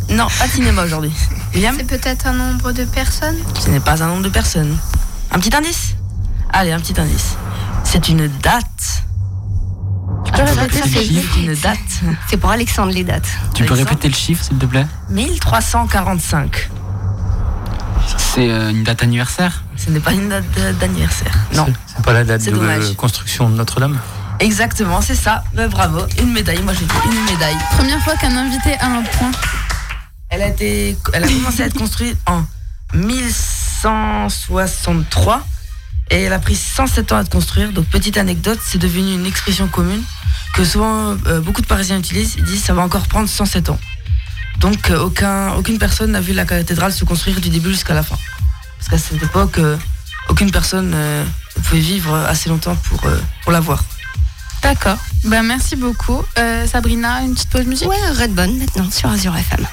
Non, 0.09 0.27
pas 0.37 0.47
de 0.47 0.51
cinéma 0.51 0.83
aujourd'hui. 0.83 1.11
C'est 1.53 1.87
peut-être 1.87 2.27
un 2.27 2.33
nombre 2.33 2.73
de 2.73 2.83
personnes. 2.83 3.37
Ce 3.59 3.69
n'est 3.69 3.79
pas 3.79 4.03
un 4.03 4.07
nombre 4.07 4.23
de 4.23 4.29
personnes. 4.29 4.77
Un 5.31 5.39
petit 5.39 5.55
indice? 5.55 5.95
Allez, 6.51 6.71
un 6.71 6.79
petit 6.79 6.99
indice. 6.99 7.35
C'est 7.83 8.09
une 8.09 8.27
date. 8.27 9.03
Peux 10.35 10.43
répéter, 10.43 10.81
c'est- 10.83 11.05
C'est 11.05 11.39
une 11.41 11.53
date. 11.55 11.79
C'est 12.29 12.37
pour 12.37 12.51
Alexandre 12.51 12.91
les 12.91 13.03
dates. 13.03 13.27
Tu 13.53 13.63
peux 13.65 13.73
répéter 13.73 14.07
le 14.07 14.13
chiffre, 14.15 14.43
s'il 14.43 14.57
te 14.57 14.65
plaît 14.65 14.85
1345. 15.09 16.69
C'est 18.17 18.49
euh, 18.51 18.69
une 18.71 18.83
date 18.83 19.01
anniversaire 19.03 19.63
Ce 19.77 19.89
n'est 19.89 19.99
pas 19.99 20.13
une 20.13 20.29
date 20.29 20.45
d'anniversaire. 20.79 21.33
Non. 21.55 21.65
C'est 21.87 22.03
pas 22.05 22.13
la 22.13 22.23
date 22.23 22.45
de 22.45 22.51
dommage. 22.51 22.93
construction 22.95 23.49
de 23.49 23.55
Notre-Dame 23.55 23.97
Exactement, 24.39 25.01
c'est 25.01 25.15
ça. 25.15 25.43
Ben, 25.53 25.67
bravo. 25.69 26.01
Une 26.21 26.31
médaille, 26.33 26.61
moi 26.61 26.73
j'ai 26.73 26.85
dit 26.85 26.93
une 27.05 27.23
médaille. 27.33 27.55
Première 27.77 28.01
fois 28.03 28.15
qu'un 28.17 28.35
invité 28.35 28.73
a 28.79 28.87
un 28.87 29.01
point. 29.01 29.31
Elle 30.29 30.41
a, 30.41 30.47
été, 30.47 30.97
elle 31.13 31.23
a 31.23 31.27
commencé 31.27 31.63
à 31.63 31.67
être 31.67 31.77
construite 31.77 32.17
en 32.27 32.43
1163 32.93 35.41
et 36.11 36.21
elle 36.23 36.33
a 36.33 36.39
pris 36.39 36.55
107 36.55 37.11
ans 37.11 37.17
à 37.17 37.21
être 37.21 37.29
construire. 37.29 37.71
Donc 37.71 37.85
petite 37.85 38.17
anecdote, 38.17 38.59
c'est 38.63 38.77
devenu 38.77 39.13
une 39.13 39.25
expression 39.25 39.67
commune 39.67 40.03
que 40.53 40.63
souvent 40.63 41.17
euh, 41.27 41.41
beaucoup 41.41 41.61
de 41.61 41.67
Parisiens 41.67 41.99
utilisent. 41.99 42.35
Ils 42.37 42.43
disent 42.43 42.63
ça 42.63 42.73
va 42.73 42.81
encore 42.81 43.07
prendre 43.07 43.27
107 43.27 43.69
ans. 43.69 43.79
Donc 44.59 44.89
euh, 44.89 44.99
aucun, 44.99 45.53
aucune 45.53 45.77
personne 45.77 46.11
n'a 46.11 46.21
vu 46.21 46.33
la 46.33 46.45
cathédrale 46.45 46.93
se 46.93 47.03
construire 47.05 47.41
du 47.41 47.49
début 47.49 47.71
jusqu'à 47.71 47.93
la 47.93 48.03
fin. 48.03 48.17
Parce 48.77 48.89
qu'à 48.89 48.97
cette 48.97 49.21
époque, 49.21 49.57
euh, 49.57 49.77
aucune 50.29 50.51
personne 50.51 50.91
euh, 50.93 51.23
ne 51.57 51.61
pouvait 51.61 51.79
vivre 51.79 52.15
assez 52.15 52.49
longtemps 52.49 52.75
pour, 52.75 53.05
euh, 53.05 53.19
pour 53.43 53.51
la 53.51 53.59
voir. 53.59 53.83
D'accord. 54.61 54.97
Ben, 55.25 55.43
merci 55.43 55.75
beaucoup. 55.75 56.23
Euh, 56.39 56.65
Sabrina, 56.67 57.21
une 57.21 57.35
petite 57.35 57.49
pause 57.49 57.65
musique? 57.65 57.87
Ouais, 57.87 58.09
Redbone 58.17 58.57
maintenant 58.57 58.89
sur 58.89 59.09
Azure 59.09 59.35
FM. 59.35 59.65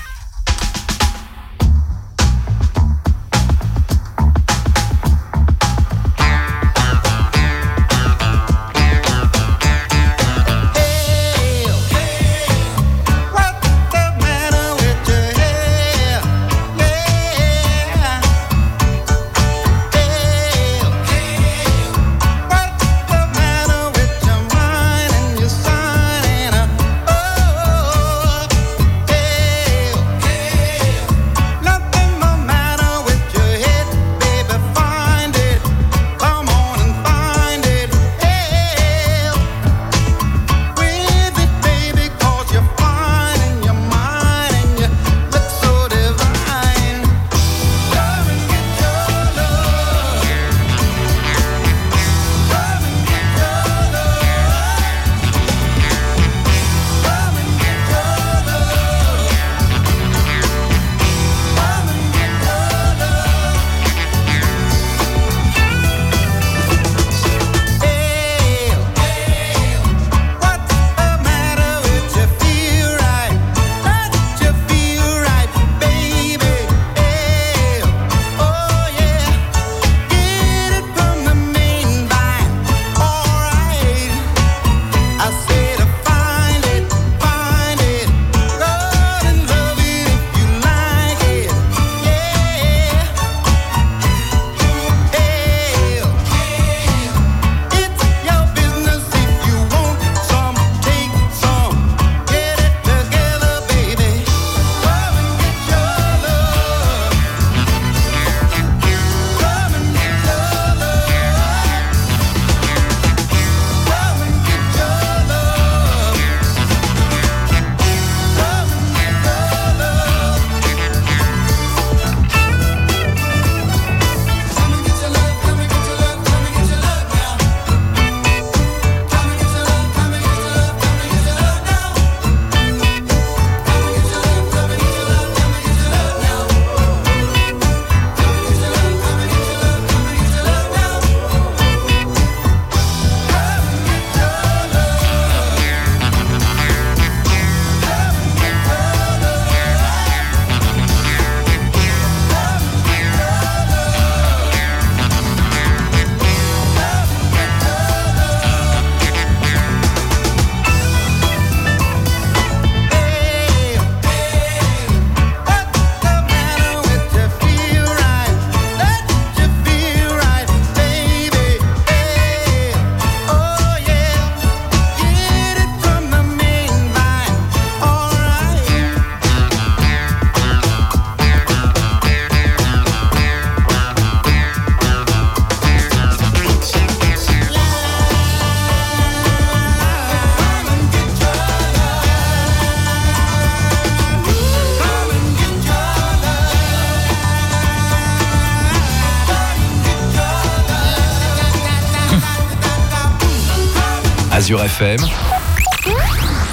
Azure 204.53 204.64
FM, 204.64 205.00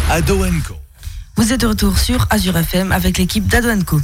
Ado 0.09 0.45
Co. 0.65 0.75
Vous 1.35 1.51
êtes 1.51 1.59
de 1.59 1.67
retour 1.67 1.99
sur 1.99 2.27
Azure 2.29 2.57
FM 2.57 2.93
avec 2.93 3.17
l'équipe 3.17 3.45
d'Ado 3.45 3.67
Co. 3.83 3.99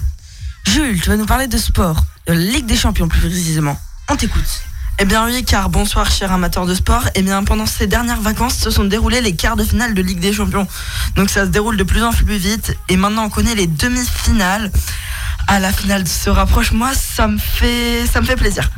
Jules, 0.67 0.99
tu 0.99 1.07
vas 1.07 1.15
nous 1.15 1.25
parler 1.25 1.47
de 1.47 1.57
sport, 1.57 2.03
de 2.27 2.33
la 2.33 2.39
Ligue 2.39 2.65
des 2.65 2.75
Champions 2.75 3.07
plus 3.07 3.21
précisément. 3.21 3.79
On 4.09 4.17
t'écoute. 4.17 4.63
Eh 4.99 5.05
bien 5.05 5.23
oui, 5.23 5.45
car 5.45 5.69
bonsoir 5.69 6.11
chers 6.11 6.33
amateurs 6.33 6.65
de 6.65 6.75
sport. 6.75 7.07
Eh 7.15 7.21
bien 7.21 7.41
pendant 7.45 7.65
ces 7.65 7.87
dernières 7.87 8.19
vacances 8.19 8.57
se 8.57 8.69
sont 8.69 8.83
déroulés 8.83 9.21
les 9.21 9.33
quarts 9.33 9.55
de 9.55 9.63
finale 9.63 9.93
de 9.93 10.01
Ligue 10.01 10.19
des 10.19 10.33
Champions. 10.33 10.67
Donc 11.15 11.29
ça 11.29 11.45
se 11.45 11.49
déroule 11.49 11.77
de 11.77 11.83
plus 11.83 12.03
en 12.03 12.11
plus 12.11 12.35
vite 12.35 12.75
et 12.89 12.97
maintenant 12.97 13.23
on 13.23 13.29
connaît 13.29 13.55
les 13.55 13.67
demi-finales. 13.67 14.73
À 15.47 15.61
la 15.61 15.71
finale 15.71 16.05
se 16.05 16.29
rapproche, 16.29 16.73
moi 16.73 16.91
ça 16.93 17.29
me 17.29 17.37
fait 17.37 18.05
ça 18.11 18.19
me 18.19 18.25
fait 18.25 18.35
plaisir. 18.35 18.69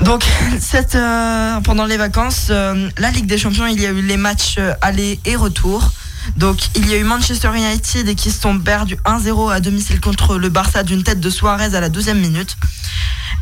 Donc 0.00 0.24
cette, 0.60 0.94
euh, 0.94 1.60
pendant 1.60 1.84
les 1.86 1.96
vacances, 1.96 2.48
euh, 2.50 2.88
la 2.98 3.10
Ligue 3.10 3.26
des 3.26 3.38
Champions, 3.38 3.66
il 3.66 3.80
y 3.80 3.86
a 3.86 3.90
eu 3.90 4.02
les 4.02 4.16
matchs 4.16 4.56
euh, 4.58 4.72
aller 4.80 5.20
et 5.24 5.36
retour. 5.36 5.92
Donc 6.36 6.58
il 6.74 6.88
y 6.88 6.94
a 6.94 6.96
eu 6.96 7.04
Manchester 7.04 7.50
United 7.54 8.14
qui 8.14 8.30
se 8.30 8.40
sont 8.40 8.58
perdus 8.58 8.96
1-0 9.04 9.52
à 9.52 9.60
domicile 9.60 10.00
contre 10.00 10.38
le 10.38 10.48
Barça 10.48 10.82
d'une 10.82 11.02
tête 11.02 11.20
de 11.20 11.28
Suarez 11.28 11.74
à 11.74 11.80
la 11.80 11.90
12e 11.90 12.14
minute. 12.14 12.56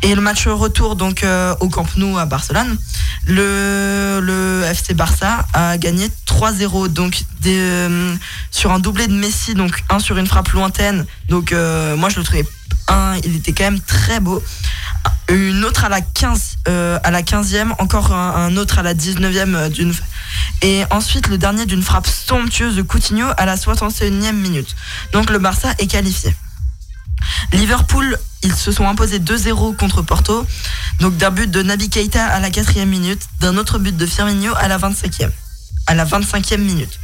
Et 0.01 0.15
le 0.15 0.21
match 0.21 0.47
retour 0.47 0.97
donc 0.97 1.23
euh, 1.23 1.55
au 1.61 1.69
Camp 1.69 1.85
Nou 1.95 2.17
à 2.17 2.25
Barcelone, 2.25 2.77
le, 3.25 4.19
le 4.21 4.63
FC 4.65 4.93
Barça 4.93 5.45
a 5.53 5.77
gagné 5.77 6.09
3-0 6.27 6.89
donc 6.89 7.23
des, 7.39 7.57
euh, 7.57 8.13
sur 8.51 8.73
un 8.73 8.79
doublé 8.79 9.07
de 9.07 9.13
Messi 9.13 9.53
donc 9.53 9.81
un 9.89 9.99
sur 9.99 10.17
une 10.17 10.27
frappe 10.27 10.49
lointaine. 10.49 11.05
Donc 11.29 11.53
moi 11.53 12.09
je 12.09 12.17
le 12.17 12.23
trouvais 12.23 12.45
un, 12.89 13.15
il 13.23 13.37
était 13.37 13.53
quand 13.53 13.63
même 13.63 13.79
très 13.79 14.19
beau. 14.19 14.43
Une 15.29 15.63
autre 15.63 15.85
à 15.85 15.89
la 15.89 16.01
15 16.01 16.57
euh, 16.67 16.99
à 17.03 17.11
la 17.11 17.21
15e, 17.21 17.73
encore 17.79 18.13
un, 18.13 18.55
autre 18.57 18.79
à 18.79 18.83
la 18.83 18.93
19e 18.93 19.55
euh, 19.55 19.69
d'une 19.69 19.93
et 20.61 20.83
ensuite 20.91 21.27
le 21.27 21.37
dernier 21.37 21.65
d'une 21.65 21.83
frappe 21.83 22.07
somptueuse 22.07 22.75
de 22.75 22.81
Coutinho 22.81 23.27
à 23.37 23.45
la 23.45 23.55
61e 23.55 24.33
minute. 24.33 24.75
Donc 25.11 25.29
le 25.29 25.39
Barça 25.39 25.73
est 25.79 25.87
qualifié. 25.87 26.33
Liverpool, 27.51 28.17
ils 28.43 28.55
se 28.55 28.71
sont 28.71 28.87
imposés 28.87 29.19
2-0 29.19 29.75
contre 29.75 30.01
Porto. 30.01 30.45
Donc 30.99 31.17
d'un 31.17 31.31
but 31.31 31.49
de 31.49 31.61
Naby 31.63 31.89
Keita 31.89 32.25
à 32.25 32.39
la 32.39 32.49
4e 32.49 32.85
minute, 32.85 33.21
d'un 33.39 33.57
autre 33.57 33.79
but 33.79 33.95
de 33.95 34.05
Firmino 34.05 34.53
à 34.55 34.67
la 34.67 34.77
25e. 34.77 35.29
À 35.87 35.95
la 35.95 36.05
25e 36.05 36.57
minute. 36.57 36.99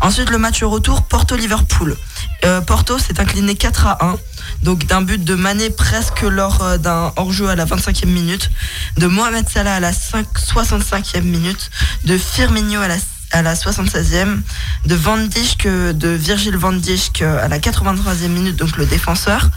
Ensuite, 0.00 0.30
le 0.30 0.38
match 0.38 0.62
retour 0.62 1.02
Porto-Liverpool. 1.02 1.96
Euh, 2.44 2.60
Porto 2.60 2.98
s'est 2.98 3.20
incliné 3.20 3.56
4 3.56 3.86
à 3.86 4.04
1. 4.04 4.16
Donc 4.62 4.86
d'un 4.86 5.02
but 5.02 5.22
de 5.22 5.34
Mané 5.34 5.70
presque 5.70 6.22
lors 6.22 6.62
euh, 6.62 6.78
d'un 6.78 7.12
hors-jeu 7.16 7.48
à 7.48 7.54
la 7.54 7.64
25e 7.64 8.06
minute, 8.06 8.50
de 8.96 9.06
Mohamed 9.06 9.48
Salah 9.48 9.76
à 9.76 9.80
la 9.80 9.92
5 9.92 10.26
65e 10.36 11.22
minute, 11.22 11.70
de 12.04 12.18
Firmino 12.18 12.80
à 12.80 12.88
la 12.88 12.96
à 13.30 13.42
la 13.42 13.54
76e, 13.54 14.40
de 14.86 14.94
Van 14.94 15.18
euh, 15.66 15.92
de 15.92 16.08
Virgil 16.08 16.56
Van 16.56 16.72
euh, 16.72 17.44
à 17.44 17.48
la 17.48 17.58
83e 17.58 18.28
minute, 18.28 18.56
donc 18.56 18.76
le 18.78 18.86
défenseur, 18.86 19.50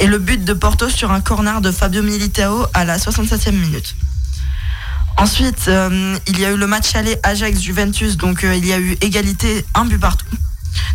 et 0.00 0.06
le 0.06 0.18
but 0.18 0.44
de 0.44 0.52
Porto 0.52 0.90
sur 0.90 1.10
un 1.12 1.22
corner 1.22 1.62
de 1.62 1.70
Fabio 1.70 2.02
Militao 2.02 2.66
à 2.74 2.84
la 2.84 2.98
67e 2.98 3.52
minute. 3.52 3.94
Ensuite, 5.16 5.70
il 6.26 6.38
y 6.38 6.44
a 6.44 6.50
eu 6.50 6.58
le 6.58 6.66
match 6.66 6.94
aller 6.94 7.16
Ajax-Juventus, 7.22 8.18
donc 8.18 8.44
il 8.44 8.66
y 8.66 8.74
a 8.74 8.78
eu 8.78 8.98
égalité, 9.00 9.64
un 9.74 9.86
but 9.86 9.98
partout. 9.98 10.26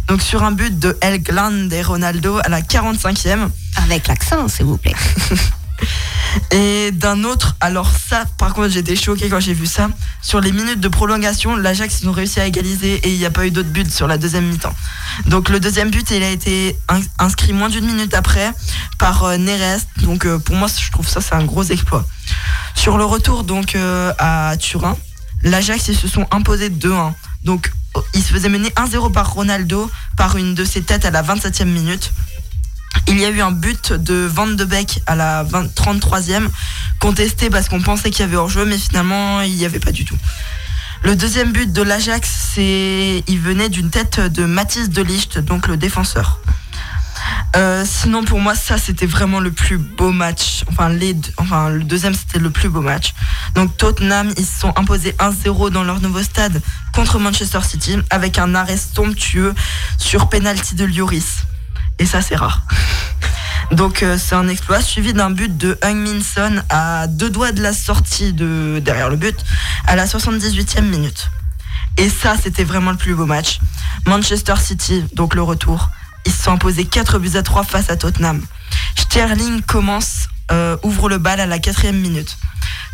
Donc 0.08 0.22
sur 0.22 0.44
un 0.44 0.52
but 0.52 0.78
de 0.80 0.98
El 1.02 1.22
Grande 1.22 1.72
et 1.74 1.82
Ronaldo 1.82 2.40
à 2.44 2.50
la 2.50 2.62
45e. 2.62 3.50
Avec 3.84 4.08
l'accent, 4.08 4.48
s'il 4.48 4.66
vous 4.66 4.78
plaît. 4.78 4.96
Et 6.52 6.92
d'un 6.92 7.24
autre, 7.24 7.56
alors 7.60 7.90
ça, 7.92 8.26
par 8.38 8.54
contre, 8.54 8.70
j'étais 8.70 8.96
choquée 8.96 9.30
quand 9.30 9.40
j'ai 9.40 9.54
vu 9.54 9.66
ça. 9.66 9.90
Sur 10.22 10.40
les 10.40 10.52
minutes 10.52 10.80
de 10.80 10.88
prolongation, 10.88 11.56
l'Ajax, 11.56 12.02
ils 12.02 12.10
ont 12.10 12.12
réussi 12.14 12.40
à 12.40 12.46
égaliser 12.46 12.96
et 12.96 13.12
il 13.12 13.18
n'y 13.18 13.26
a 13.26 13.32
pas 13.32 13.46
eu 13.48 13.52
d'autre 13.52 13.70
but 13.70 13.92
sur 13.92 14.08
la 14.08 14.18
deuxième 14.18 14.46
mi-temps. 14.48 14.74
Donc 15.26 15.50
le 15.50 15.60
deuxième 15.60 15.90
but, 15.90 16.10
il 16.12 16.22
a 16.24 16.30
été 16.30 16.78
ins- 16.88 17.02
inscrit 17.20 17.52
moins 17.54 17.70
d'une 17.70 17.86
minute 17.86 18.14
après 18.14 18.52
par 19.00 19.24
euh, 19.24 19.38
Neres. 19.38 19.80
Donc 20.04 20.26
euh, 20.26 20.38
pour 20.40 20.56
moi, 20.56 20.68
je 20.70 20.92
trouve 20.92 21.08
ça, 21.08 21.20
c'est 21.20 21.34
un 21.36 21.44
gros 21.46 21.64
exploit. 21.64 22.06
Sur 22.76 22.98
le 22.98 23.04
retour, 23.06 23.44
donc 23.44 23.76
euh, 23.76 24.14
à 24.20 24.56
Turin, 24.58 24.96
l'Ajax, 25.44 25.88
ils 25.90 25.98
se 25.98 26.08
sont 26.08 26.28
imposés 26.32 26.70
2-1. 26.70 27.12
Donc 27.44 27.72
ils 28.14 28.24
se 28.24 28.32
faisaient 28.34 28.50
mener 28.50 28.70
1-0 28.70 29.12
par 29.12 29.34
Ronaldo 29.34 29.90
par 30.18 30.38
une 30.38 30.56
de 30.56 30.66
ses 30.66 30.82
têtes 30.82 31.06
à 31.06 31.12
la 31.12 31.24
27e 31.24 31.66
minute. 31.66 32.12
Il 33.08 33.20
y 33.20 33.26
a 33.26 33.30
eu 33.30 33.42
un 33.42 33.52
but 33.52 33.94
de 33.94 34.26
Van 34.26 34.48
de 34.48 34.66
Beek 34.66 35.02
à 35.06 35.16
la 35.16 35.44
20 35.44 35.74
33e, 35.76 36.48
contesté 37.00 37.50
parce 37.50 37.70
qu'on 37.70 37.82
pensait 37.82 38.12
qu'il 38.12 38.22
y 38.22 38.24
avait 38.24 38.36
hors-jeu, 38.36 38.66
mais 38.66 38.78
finalement, 38.78 39.42
il 39.42 39.56
n'y 39.56 39.66
avait 39.66 39.80
pas 39.80 39.92
du 39.92 40.06
tout. 40.06 40.18
Le 41.04 41.16
deuxième 41.16 41.52
but 41.52 41.72
de 41.74 41.82
l'Ajax, 41.82 42.30
c'est, 42.54 43.24
il 43.28 43.40
venait 43.40 43.70
d'une 43.70 43.90
tête 43.90 44.20
de 44.20 44.46
Mathis 44.46 44.90
de 44.90 45.02
Ligt, 45.02 45.40
donc 45.40 45.68
le 45.68 45.78
défenseur. 45.78 46.40
Euh, 47.56 47.84
sinon, 47.86 48.24
pour 48.24 48.40
moi, 48.40 48.56
ça, 48.56 48.78
c'était 48.78 49.06
vraiment 49.06 49.40
le 49.40 49.52
plus 49.52 49.78
beau 49.78 50.12
match. 50.12 50.64
Enfin, 50.70 50.90
les 50.90 51.14
deux- 51.14 51.32
enfin, 51.38 51.70
le 51.70 51.84
deuxième, 51.84 52.14
c'était 52.14 52.40
le 52.40 52.50
plus 52.50 52.70
beau 52.70 52.82
match. 52.82 53.14
Donc, 53.56 53.76
Tottenham, 53.78 54.32
ils 54.38 54.46
se 54.46 54.60
sont 54.62 54.74
imposés 54.78 55.16
1-0 55.20 55.70
dans 55.70 55.84
leur 55.84 56.00
nouveau 56.02 56.24
stade 56.24 56.62
contre 56.94 57.20
Manchester 57.20 57.60
City 57.64 57.98
avec 58.10 58.38
un 58.38 58.56
arrêt 58.56 58.78
somptueux 58.78 59.54
sur 59.98 60.30
penalty 60.30 60.76
de 60.76 60.86
Lloris. 60.86 61.44
Et 62.00 62.06
ça, 62.06 62.22
c'est 62.22 62.36
rare. 62.36 62.62
Donc, 63.72 64.02
euh, 64.04 64.18
c'est 64.18 64.36
un 64.36 64.48
exploit 64.48 64.82
suivi 64.82 65.14
d'un 65.14 65.30
but 65.30 65.56
de 65.58 65.78
Heung-Min 65.84 66.22
Son 66.24 66.62
à 66.70 67.08
deux 67.08 67.30
doigts 67.30 67.52
de 67.52 67.62
la 67.62 67.74
sortie 67.74 68.34
de 68.34 68.82
derrière 68.84 69.10
le 69.10 69.16
but 69.18 69.38
à 69.88 69.96
la 69.96 70.06
78e 70.08 70.82
minute. 70.90 71.30
Et 71.98 72.10
ça, 72.10 72.36
c'était 72.42 72.64
vraiment 72.64 72.92
le 72.92 72.98
plus 72.98 73.14
beau 73.16 73.26
match. 73.26 73.60
Manchester 74.08 74.56
City, 74.58 75.04
donc 75.14 75.36
le 75.36 75.42
retour, 75.44 75.90
ils 76.26 76.32
se 76.32 76.44
sont 76.44 76.52
imposés 76.52 76.86
4 76.86 77.20
buts 77.20 77.36
à 77.36 77.44
3 77.44 77.64
face 77.64 77.90
à 77.90 77.98
Tottenham. 77.98 78.42
Sterling 78.98 79.62
commence, 79.62 80.28
euh, 80.52 80.78
ouvre 80.84 81.10
le 81.10 81.18
bal 81.18 81.40
à 81.40 81.46
la 81.46 81.60
quatrième 81.60 82.00
minute. 82.00 82.38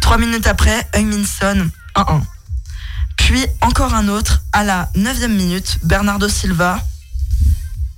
Trois 0.01 0.17
minutes 0.17 0.47
après, 0.47 0.87
Heung-Min 0.95 1.25
Son, 1.25 1.69
1-1. 1.95 2.21
Puis 3.17 3.45
encore 3.61 3.93
un 3.93 4.07
autre 4.07 4.41
à 4.53 4.63
la 4.63 4.89
9e 4.95 5.27
minute, 5.27 5.79
Bernardo 5.83 6.29
Silva. 6.29 6.79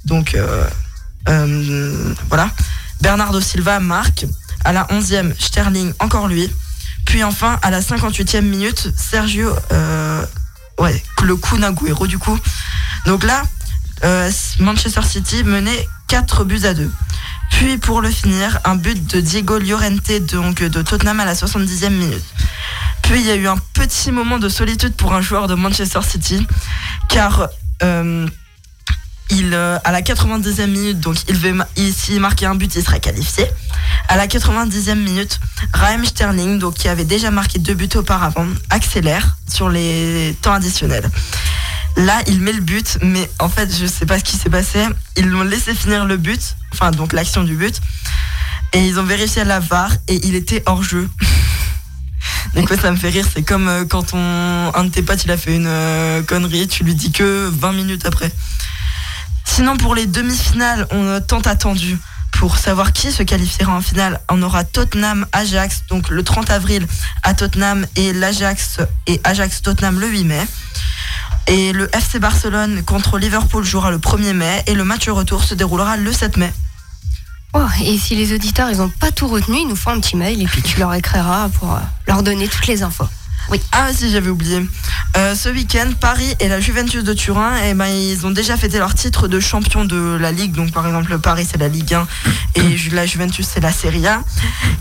Donc 0.05 0.33
euh, 0.33 0.65
euh, 1.27 2.13
voilà. 2.29 2.49
Bernardo 3.01 3.39
Silva 3.39 3.79
marque. 3.79 4.25
À 4.65 4.73
la 4.73 4.85
11e, 4.85 5.33
Sterling, 5.39 5.93
encore 5.99 6.27
lui. 6.27 6.51
Puis 7.05 7.23
enfin, 7.23 7.59
à 7.61 7.69
la 7.69 7.81
58e 7.81 8.41
minute, 8.41 8.91
Sergio. 8.97 9.55
euh, 9.71 10.25
ouais, 10.79 11.01
le 11.23 11.35
coup 11.35 11.57
du 12.07 12.17
coup. 12.17 12.37
Donc 13.05 13.23
là, 13.23 13.43
euh, 14.03 14.31
Manchester 14.59 15.01
City 15.03 15.43
menait 15.43 15.87
4 16.07 16.43
buts 16.43 16.65
à 16.65 16.73
2. 16.73 16.91
Puis 17.51 17.77
pour 17.77 18.01
le 18.01 18.09
finir, 18.09 18.59
un 18.63 18.75
but 18.75 19.05
de 19.13 19.21
Diego 19.21 19.57
Llorente 19.57 20.11
donc 20.31 20.63
de 20.63 20.81
Tottenham 20.81 21.19
à 21.19 21.25
la 21.25 21.33
70e 21.33 21.89
minute. 21.89 22.23
Puis 23.01 23.19
il 23.19 23.25
y 23.25 23.31
a 23.31 23.35
eu 23.35 23.47
un 23.47 23.57
petit 23.73 24.11
moment 24.11 24.39
de 24.39 24.49
solitude 24.49 24.93
pour 24.95 25.13
un 25.13 25.21
joueur 25.21 25.47
de 25.47 25.55
Manchester 25.55 26.01
City, 26.03 26.45
car 27.07 27.49
euh, 27.83 28.27
il, 29.31 29.53
euh, 29.53 29.77
à 29.83 29.91
la 29.91 30.01
90e 30.01 30.67
minute, 30.67 30.99
donc 30.99 31.17
il 31.27 31.35
veut, 31.35 31.55
s'il 31.75 32.19
marquait 32.19 32.45
un 32.45 32.55
but, 32.55 32.73
il 32.75 32.83
serait 32.83 32.99
qualifié. 32.99 33.45
À 34.07 34.17
la 34.17 34.27
90e 34.27 34.95
minute, 34.95 35.39
Raheem 35.73 36.05
Sterling, 36.05 36.61
qui 36.73 36.87
avait 36.87 37.05
déjà 37.05 37.29
marqué 37.31 37.59
deux 37.59 37.75
buts 37.75 37.89
auparavant, 37.95 38.47
accélère 38.69 39.37
sur 39.47 39.69
les 39.69 40.35
temps 40.41 40.53
additionnels. 40.53 41.09
Là, 41.99 42.21
il 42.27 42.39
met 42.39 42.53
le 42.53 42.61
but, 42.61 42.97
mais 43.01 43.29
en 43.39 43.49
fait, 43.49 43.69
je 43.77 43.85
sais 43.85 44.05
pas 44.05 44.19
ce 44.19 44.23
qui 44.23 44.37
s'est 44.37 44.49
passé. 44.49 44.85
Ils 45.17 45.27
l'ont 45.27 45.43
laissé 45.43 45.75
finir 45.75 46.05
le 46.05 46.15
but, 46.15 46.55
enfin 46.71 46.91
donc 46.91 47.11
l'action 47.11 47.43
du 47.43 47.57
but, 47.57 47.81
et 48.71 48.87
ils 48.87 48.97
ont 48.99 49.03
vérifié 49.03 49.43
la 49.43 49.59
VAR 49.59 49.91
et 50.07 50.25
il 50.25 50.35
était 50.35 50.63
hors 50.65 50.81
jeu. 50.81 51.09
Donc 52.55 52.69
ouais, 52.69 52.77
ça 52.77 52.89
me 52.91 52.95
fait 52.95 53.09
rire, 53.09 53.25
c'est 53.31 53.43
comme 53.43 53.67
euh, 53.67 53.85
quand 53.85 54.13
on, 54.13 54.71
un 54.73 54.83
de 54.85 54.89
tes 54.89 55.03
potes 55.03 55.23
il 55.25 55.31
a 55.31 55.37
fait 55.37 55.55
une 55.55 55.67
euh, 55.67 56.23
connerie, 56.23 56.67
tu 56.67 56.83
lui 56.83 56.95
dis 56.95 57.11
que 57.11 57.49
20 57.51 57.73
minutes 57.73 58.05
après. 58.05 58.31
Sinon 59.43 59.75
pour 59.75 59.93
les 59.93 60.05
demi-finales, 60.05 60.87
on 60.91 61.07
a 61.13 61.21
tant 61.21 61.41
attendu 61.41 61.97
pour 62.31 62.57
savoir 62.57 62.93
qui 62.93 63.11
se 63.11 63.23
qualifiera 63.23 63.73
en 63.73 63.81
finale. 63.81 64.21
On 64.29 64.41
aura 64.41 64.63
Tottenham 64.63 65.25
Ajax 65.33 65.83
donc 65.89 66.09
le 66.09 66.23
30 66.23 66.49
avril 66.49 66.87
à 67.23 67.33
Tottenham 67.33 67.85
et 67.97 68.13
l'Ajax 68.13 68.79
et 69.05 69.19
Ajax 69.25 69.61
Tottenham 69.61 69.99
le 69.99 70.07
8 70.07 70.23
mai. 70.23 70.47
Et 71.49 71.73
le 71.73 71.89
FC 71.95 72.19
Barcelone 72.19 72.83
contre 72.83 73.17
Liverpool 73.17 73.63
jouera 73.63 73.89
le 73.89 73.97
1er 73.97 74.33
mai 74.33 74.63
et 74.67 74.75
le 74.75 74.83
match 74.83 75.09
retour 75.09 75.43
se 75.43 75.55
déroulera 75.55 75.97
le 75.97 76.13
7 76.13 76.37
mai. 76.37 76.53
Oh, 77.55 77.65
et 77.83 77.97
si 77.97 78.15
les 78.15 78.33
auditeurs 78.35 78.69
ils 78.69 78.77
n'ont 78.77 78.91
pas 78.99 79.11
tout 79.11 79.27
retenu, 79.27 79.57
ils 79.57 79.67
nous 79.67 79.75
font 79.75 79.89
un 79.89 79.99
petit 79.99 80.15
mail 80.15 80.39
et 80.39 80.45
puis 80.45 80.61
tu 80.61 80.79
leur 80.79 80.93
écriras 80.93 81.49
pour 81.49 81.73
euh, 81.73 81.79
leur 82.05 82.21
donner 82.21 82.47
toutes 82.47 82.67
les 82.67 82.83
infos. 82.83 83.07
Oui. 83.49 83.59
Ah 83.71 83.91
si 83.91 84.11
j'avais 84.11 84.29
oublié. 84.29 84.63
Euh, 85.17 85.33
ce 85.33 85.49
week-end, 85.49 85.87
Paris 85.99 86.35
et 86.39 86.49
la 86.49 86.59
Juventus 86.59 87.03
de 87.03 87.13
Turin, 87.13 87.53
eh 87.65 87.73
ben, 87.73 87.87
ils 87.87 88.27
ont 88.27 88.31
déjà 88.31 88.55
fêté 88.55 88.77
leur 88.77 88.93
titre 88.93 89.27
de 89.27 89.39
champion 89.39 89.85
de 89.85 90.19
la 90.21 90.31
Ligue. 90.31 90.51
Donc 90.51 90.71
par 90.71 90.85
exemple 90.85 91.17
Paris 91.17 91.47
c'est 91.49 91.57
la 91.57 91.67
Ligue 91.67 91.95
1 91.95 92.07
et 92.57 92.77
la 92.91 93.07
Juventus 93.07 93.47
c'est 93.51 93.59
la 93.59 93.71
Serie 93.71 94.05
A. 94.05 94.21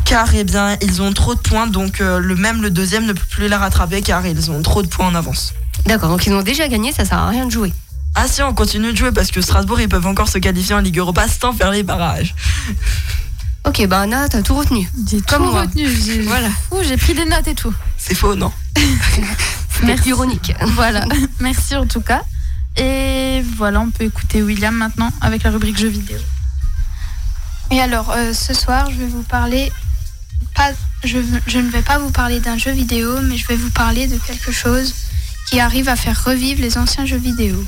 Car 0.04 0.28
eh 0.34 0.44
bien 0.44 0.76
ils 0.82 1.00
ont 1.00 1.14
trop 1.14 1.34
de 1.34 1.40
points, 1.40 1.66
donc 1.66 2.02
euh, 2.02 2.18
le 2.18 2.36
même 2.36 2.60
le 2.60 2.68
deuxième 2.68 3.06
ne 3.06 3.14
peut 3.14 3.26
plus 3.30 3.48
les 3.48 3.56
rattraper 3.56 4.02
car 4.02 4.26
ils 4.26 4.50
ont 4.50 4.60
trop 4.60 4.82
de 4.82 4.88
points 4.88 5.06
en 5.06 5.14
avance. 5.14 5.54
D'accord, 5.86 6.10
donc 6.10 6.26
ils 6.26 6.32
ont 6.34 6.42
déjà 6.42 6.68
gagné, 6.68 6.92
ça 6.92 7.04
sert 7.04 7.18
à 7.18 7.28
rien 7.28 7.46
de 7.46 7.50
jouer. 7.50 7.72
Ah 8.14 8.26
si, 8.26 8.42
on 8.42 8.52
continue 8.54 8.92
de 8.92 8.96
jouer 8.96 9.12
parce 9.12 9.30
que 9.30 9.40
Strasbourg, 9.40 9.80
ils 9.80 9.88
peuvent 9.88 10.06
encore 10.06 10.28
se 10.28 10.38
qualifier 10.38 10.74
en 10.74 10.80
Ligue 10.80 10.98
Europa 10.98 11.26
sans 11.28 11.52
faire 11.52 11.70
les 11.70 11.82
barrages. 11.82 12.34
Ok, 13.64 13.86
bah 13.86 14.00
Anna, 14.00 14.28
t'as 14.28 14.42
tout 14.42 14.54
retenu. 14.54 14.88
J'ai 15.08 15.20
Comme 15.20 15.44
tout 15.44 15.50
moi. 15.52 15.62
retenu. 15.62 15.88
J'ai 15.88 16.22
Voilà. 16.22 16.48
Ouh, 16.70 16.82
j'ai 16.82 16.96
pris 16.96 17.14
des 17.14 17.24
notes 17.24 17.46
et 17.46 17.54
tout. 17.54 17.72
C'est 17.96 18.14
faux, 18.14 18.34
non 18.34 18.52
Merci. 19.84 20.08
ironique. 20.08 20.52
Voilà, 20.74 21.04
merci 21.40 21.76
en 21.76 21.86
tout 21.86 22.00
cas. 22.00 22.22
Et 22.76 23.42
voilà, 23.56 23.80
on 23.80 23.90
peut 23.90 24.04
écouter 24.04 24.42
William 24.42 24.74
maintenant 24.74 25.10
avec 25.20 25.42
la 25.42 25.50
rubrique 25.50 25.78
jeux 25.78 25.88
vidéo. 25.88 26.18
Et 27.70 27.80
alors, 27.80 28.10
euh, 28.10 28.32
ce 28.32 28.54
soir, 28.54 28.90
je 28.90 28.96
vais 28.98 29.06
vous 29.06 29.22
parler. 29.22 29.70
Pas, 30.54 30.70
je, 31.04 31.18
je 31.46 31.58
ne 31.58 31.68
vais 31.70 31.82
pas 31.82 31.98
vous 31.98 32.10
parler 32.10 32.40
d'un 32.40 32.56
jeu 32.56 32.70
vidéo, 32.72 33.20
mais 33.22 33.36
je 33.36 33.46
vais 33.46 33.56
vous 33.56 33.70
parler 33.70 34.06
de 34.06 34.16
quelque 34.18 34.50
chose 34.50 34.94
qui 35.48 35.60
arrive 35.60 35.88
à 35.88 35.96
faire 35.96 36.24
revivre 36.24 36.60
les 36.60 36.76
anciens 36.78 37.06
jeux 37.06 37.16
vidéo. 37.18 37.64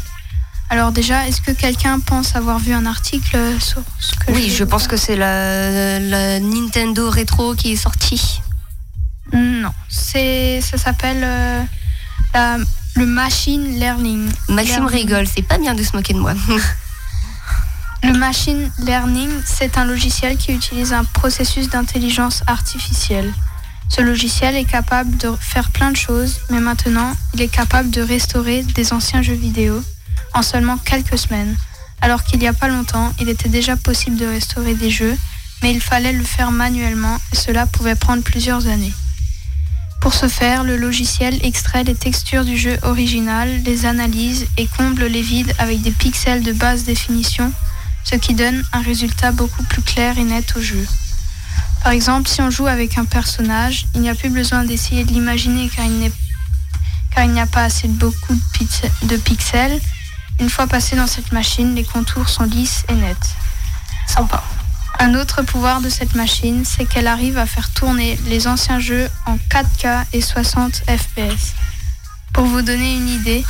Alors 0.68 0.92
déjà, 0.92 1.26
est-ce 1.26 1.40
que 1.40 1.50
quelqu'un 1.50 1.98
pense 1.98 2.36
avoir 2.36 2.58
vu 2.58 2.72
un 2.72 2.86
article 2.86 3.38
sur 3.60 3.82
ce 3.98 4.12
que 4.12 4.32
Oui, 4.32 4.50
je 4.50 4.62
pense 4.64 4.86
que 4.86 4.96
c'est 4.96 5.16
la, 5.16 5.98
la 5.98 6.38
Nintendo 6.40 7.10
Retro 7.10 7.54
qui 7.54 7.72
est 7.72 7.76
sortie. 7.76 8.40
Non, 9.32 9.72
c'est 9.88 10.60
ça 10.60 10.76
s'appelle 10.76 11.22
euh, 11.24 11.62
la- 12.34 12.58
le 12.96 13.06
machine 13.06 13.78
learning. 13.78 14.28
Maxime 14.48 14.76
Learning. 14.80 14.88
rigole, 15.00 15.26
c'est 15.32 15.42
pas 15.42 15.58
bien 15.58 15.74
de 15.74 15.82
se 15.82 15.94
moquer 15.96 16.12
de 16.14 16.18
moi. 16.18 16.34
Le 18.02 18.14
machine 18.14 18.70
learning, 18.78 19.28
c'est 19.44 19.76
un 19.76 19.84
logiciel 19.84 20.38
qui 20.38 20.52
utilise 20.52 20.94
un 20.94 21.04
processus 21.04 21.68
d'intelligence 21.68 22.42
artificielle. 22.46 23.30
Ce 23.88 24.00
logiciel 24.00 24.56
est 24.56 24.64
capable 24.64 25.16
de 25.16 25.32
faire 25.40 25.70
plein 25.70 25.90
de 25.90 25.96
choses, 25.96 26.40
mais 26.50 26.60
maintenant, 26.60 27.16
il 27.34 27.42
est 27.42 27.48
capable 27.48 27.90
de 27.90 28.02
restaurer 28.02 28.62
des 28.62 28.92
anciens 28.92 29.22
jeux 29.22 29.34
vidéo 29.34 29.82
en 30.34 30.42
seulement 30.42 30.78
quelques 30.78 31.18
semaines. 31.18 31.56
Alors 32.00 32.24
qu'il 32.24 32.38
n'y 32.38 32.48
a 32.48 32.52
pas 32.52 32.68
longtemps, 32.68 33.12
il 33.20 33.28
était 33.28 33.48
déjà 33.48 33.76
possible 33.76 34.16
de 34.16 34.26
restaurer 34.26 34.74
des 34.74 34.90
jeux, 34.90 35.16
mais 35.62 35.72
il 35.72 35.80
fallait 35.80 36.12
le 36.12 36.24
faire 36.24 36.52
manuellement 36.52 37.18
et 37.32 37.36
cela 37.36 37.66
pouvait 37.66 37.94
prendre 37.94 38.22
plusieurs 38.22 38.66
années. 38.66 38.92
Pour 40.00 40.14
ce 40.14 40.28
faire, 40.28 40.64
le 40.64 40.78
logiciel 40.78 41.38
extrait 41.44 41.84
les 41.84 41.94
textures 41.94 42.46
du 42.46 42.56
jeu 42.56 42.78
original, 42.82 43.62
les 43.64 43.84
analyse 43.84 44.46
et 44.56 44.66
comble 44.66 45.04
les 45.04 45.20
vides 45.20 45.52
avec 45.58 45.82
des 45.82 45.90
pixels 45.90 46.42
de 46.42 46.52
basse 46.52 46.84
définition, 46.84 47.52
ce 48.04 48.16
qui 48.16 48.34
donne 48.34 48.64
un 48.72 48.80
résultat 48.80 49.30
beaucoup 49.30 49.62
plus 49.64 49.82
clair 49.82 50.16
et 50.18 50.24
net 50.24 50.54
au 50.56 50.60
jeu. 50.62 50.86
Par 51.82 51.92
exemple, 51.92 52.28
si 52.28 52.40
on 52.42 52.50
joue 52.50 52.66
avec 52.66 52.98
un 52.98 53.04
personnage, 53.04 53.86
il 53.94 54.02
n'y 54.02 54.10
a 54.10 54.14
plus 54.14 54.30
besoin 54.30 54.64
d'essayer 54.64 55.04
de 55.04 55.12
l'imaginer 55.12 55.68
car 55.68 55.86
il 55.86 57.32
n'y 57.32 57.40
a 57.40 57.46
pas 57.46 57.64
assez 57.64 57.88
de 57.88 57.94
beaucoup 57.94 58.34
de 59.02 59.16
pixels. 59.16 59.80
Une 60.38 60.50
fois 60.50 60.66
passé 60.66 60.96
dans 60.96 61.06
cette 61.06 61.32
machine, 61.32 61.74
les 61.74 61.84
contours 61.84 62.28
sont 62.28 62.44
lisses 62.44 62.84
et 62.88 62.94
nets. 62.94 63.34
Sympa. 64.06 64.42
Un 64.98 65.14
autre 65.14 65.42
pouvoir 65.42 65.80
de 65.80 65.88
cette 65.88 66.14
machine, 66.14 66.64
c'est 66.64 66.84
qu'elle 66.84 67.06
arrive 67.06 67.38
à 67.38 67.46
faire 67.46 67.70
tourner 67.70 68.18
les 68.26 68.46
anciens 68.46 68.80
jeux 68.80 69.08
en 69.24 69.36
4K 69.36 70.04
et 70.12 70.20
60 70.20 70.82
FPS. 70.86 71.54
Pour 72.32 72.44
vous 72.44 72.62
donner 72.62 72.94
une 72.96 73.08
idée, 73.08 73.44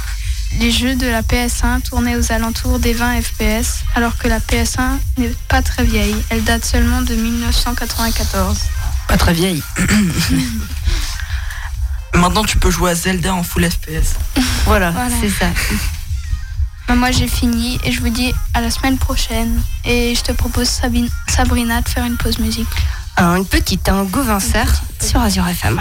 les 0.59 0.71
jeux 0.71 0.95
de 0.97 1.07
la 1.07 1.23
PS1 1.23 1.81
tournaient 1.83 2.17
aux 2.17 2.33
alentours 2.33 2.79
des 2.79 2.93
20 2.93 3.23
FPS, 3.23 3.81
alors 3.95 4.17
que 4.19 4.29
la 4.29 4.41
PS1 4.41 4.99
n'est 5.19 5.33
pas 5.49 5.63
très 5.63 5.85
vieille, 5.85 6.17
elle 6.31 6.43
date 6.45 6.65
seulement 6.65 7.03
de 7.03 7.15
1994. 7.15 8.59
Pas 9.09 9.17
très 9.17 9.33
vieille. 9.33 9.63
Maintenant, 12.15 12.45
tu 12.45 12.59
peux 12.59 12.71
jouer 12.71 12.91
à 12.91 12.95
Zelda 12.95 13.33
en 13.35 13.43
full 13.43 13.71
FPS. 13.71 14.17
Voilà, 14.67 14.91
Voilà. 14.91 15.15
c'est 15.21 15.31
ça. 15.31 15.47
Bah, 16.89 16.97
moi 16.97 17.13
j'ai 17.13 17.29
fini 17.29 17.79
et 17.85 17.93
je 17.93 18.01
vous 18.01 18.09
dis 18.09 18.35
à 18.53 18.61
la 18.61 18.71
semaine 18.71 18.99
prochaine. 18.99 19.63
Et 19.85 20.15
je 20.17 20.23
te 20.23 20.33
propose 20.33 20.69
Sabine- 20.69 21.09
Sabrina 21.29 21.81
de 21.81 21.89
faire 21.89 22.05
une 22.05 22.17
pause 22.17 22.39
musique. 22.41 22.67
Alors, 23.17 23.37
une 23.37 23.47
petite, 23.47 23.89
un 23.89 24.03
Gauvincer 24.05 24.65
sur 25.01 25.21
Azure 25.21 25.47
FM. 25.47 25.81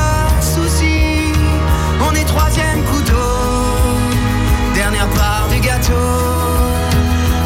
troisième 2.31 2.83
couteau, 2.85 3.31
dernière 4.73 5.09
part 5.09 5.47
du 5.51 5.59
gâteau. 5.59 5.93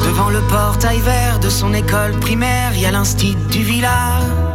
Devant 0.07 0.31
le 0.31 0.41
portail 0.43 1.01
vert 1.01 1.39
de 1.41 1.51
son 1.51 1.75
école 1.75 2.13
primaire, 2.21 2.77
y 2.77 2.87
a 2.87 2.91
l'instit 2.91 3.37
du 3.51 3.63
village. 3.63 4.46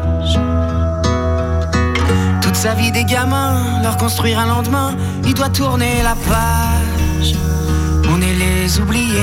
Sa 2.62 2.76
vie 2.76 2.92
des 2.92 3.06
gamins, 3.06 3.82
leur 3.82 3.98
construire 3.98 4.38
un 4.38 4.46
lendemain, 4.46 4.96
il 5.26 5.34
doit 5.34 5.50
tourner 5.50 6.04
la 6.04 6.14
page. 6.14 7.34
On 8.08 8.22
est 8.22 8.36
les 8.36 8.80
oubliés. 8.80 9.18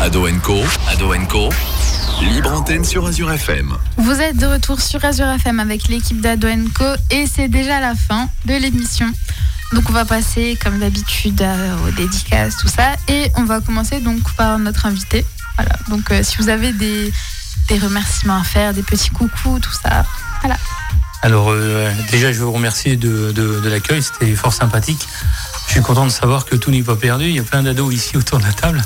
Ado 0.00 0.24
Co, 0.44 0.62
Ado 0.88 1.12
Co, 1.28 1.48
libre 2.22 2.52
antenne 2.52 2.84
sur 2.84 3.04
Azure 3.08 3.32
FM. 3.32 3.76
Vous 3.96 4.20
êtes 4.20 4.36
de 4.36 4.46
retour 4.46 4.80
sur 4.80 5.04
Azure 5.04 5.26
FM 5.30 5.58
avec 5.58 5.88
l'équipe 5.88 6.20
d'Ado 6.20 6.46
Co 6.78 6.84
et 7.10 7.26
c'est 7.26 7.48
déjà 7.48 7.80
la 7.80 7.96
fin 7.96 8.28
de 8.44 8.54
l'émission. 8.54 9.10
Donc 9.72 9.90
on 9.90 9.92
va 9.92 10.04
passer 10.04 10.56
comme 10.62 10.78
d'habitude 10.78 11.42
euh, 11.42 11.88
aux 11.88 11.90
dédicaces, 11.90 12.56
tout 12.58 12.68
ça. 12.68 12.92
Et 13.08 13.32
on 13.34 13.42
va 13.42 13.60
commencer 13.60 13.98
donc 13.98 14.20
par 14.36 14.60
notre 14.60 14.86
invité. 14.86 15.26
Voilà. 15.56 15.72
Donc 15.88 16.12
euh, 16.12 16.22
si 16.22 16.36
vous 16.36 16.48
avez 16.48 16.72
des, 16.72 17.12
des 17.68 17.78
remerciements 17.80 18.38
à 18.38 18.44
faire, 18.44 18.72
des 18.72 18.84
petits 18.84 19.10
coucous, 19.10 19.58
tout 19.58 19.72
ça. 19.82 20.04
Voilà. 20.46 20.58
Alors 21.22 21.50
euh, 21.50 21.90
déjà, 22.10 22.30
je 22.32 22.38
veux 22.38 22.44
vous 22.44 22.52
remercier 22.52 22.96
de, 22.96 23.32
de- 23.32 23.60
de 23.60 23.68
l'accueil, 23.68 24.00
c'était 24.02 24.32
fort 24.36 24.52
sympathique. 24.52 25.08
Je 25.66 25.72
suis 25.72 25.82
content 25.82 26.04
de 26.04 26.10
savoir 26.12 26.44
que 26.44 26.54
tout 26.54 26.70
n'est 26.70 26.82
pas 26.84 26.94
perdu. 26.94 27.24
Il 27.24 27.34
y 27.34 27.40
a 27.40 27.42
plein 27.42 27.62
d'ados 27.64 27.92
ici 27.92 28.16
autour 28.16 28.38
de 28.38 28.44
la 28.44 28.52
table. 28.52 28.80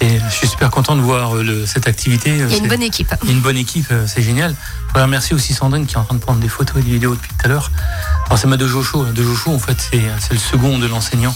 Et 0.00 0.18
je 0.30 0.34
suis 0.34 0.46
super 0.46 0.70
content 0.70 0.94
de 0.94 1.00
voir 1.00 1.36
euh, 1.36 1.42
le- 1.42 1.66
cette 1.66 1.88
activité. 1.88 2.30
Il 2.30 2.38
y 2.38 2.54
a 2.54 2.56
une 2.58 2.68
bonne 2.68 2.82
équipe. 2.82 3.12
il 3.24 3.28
y 3.28 3.32
a 3.32 3.34
une 3.34 3.40
bonne 3.40 3.56
équipe, 3.56 3.86
euh, 3.90 4.06
c'est 4.06 4.22
génial. 4.22 4.54
Je 4.82 4.86
voudrais 4.88 5.02
remercier 5.02 5.34
aussi 5.34 5.54
Sandrine 5.54 5.86
qui 5.86 5.94
est 5.94 5.98
en 5.98 6.04
train 6.04 6.14
de 6.14 6.20
prendre 6.20 6.38
des 6.40 6.48
photos 6.48 6.76
et 6.78 6.82
des 6.84 6.92
vidéos 6.92 7.14
depuis 7.16 7.30
tout 7.30 7.46
à 7.46 7.48
l'heure. 7.48 7.70
Alors 8.26 8.38
c'est 8.38 8.46
ma 8.46 8.56
de 8.56 8.66
Jocho. 8.68 9.04
De 9.06 9.22
Jocho, 9.22 9.52
en 9.52 9.58
fait, 9.58 9.76
c'est 9.90 10.32
le 10.32 10.38
second 10.38 10.78
de 10.78 10.86
l'enseignant. 10.86 11.34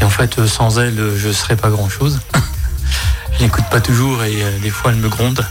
Et 0.00 0.04
en 0.04 0.10
fait, 0.10 0.38
euh, 0.40 0.48
sans 0.48 0.78
elle, 0.80 0.98
euh, 0.98 1.16
je 1.18 1.28
ne 1.28 1.32
serais 1.32 1.56
pas 1.56 1.70
grand-chose. 1.70 2.20
je 3.38 3.44
n'écoute 3.44 3.64
pas 3.70 3.80
toujours 3.80 4.24
et 4.24 4.42
euh, 4.42 4.58
des 4.58 4.70
fois, 4.70 4.90
elle 4.90 4.98
me 4.98 5.08
gronde. 5.08 5.46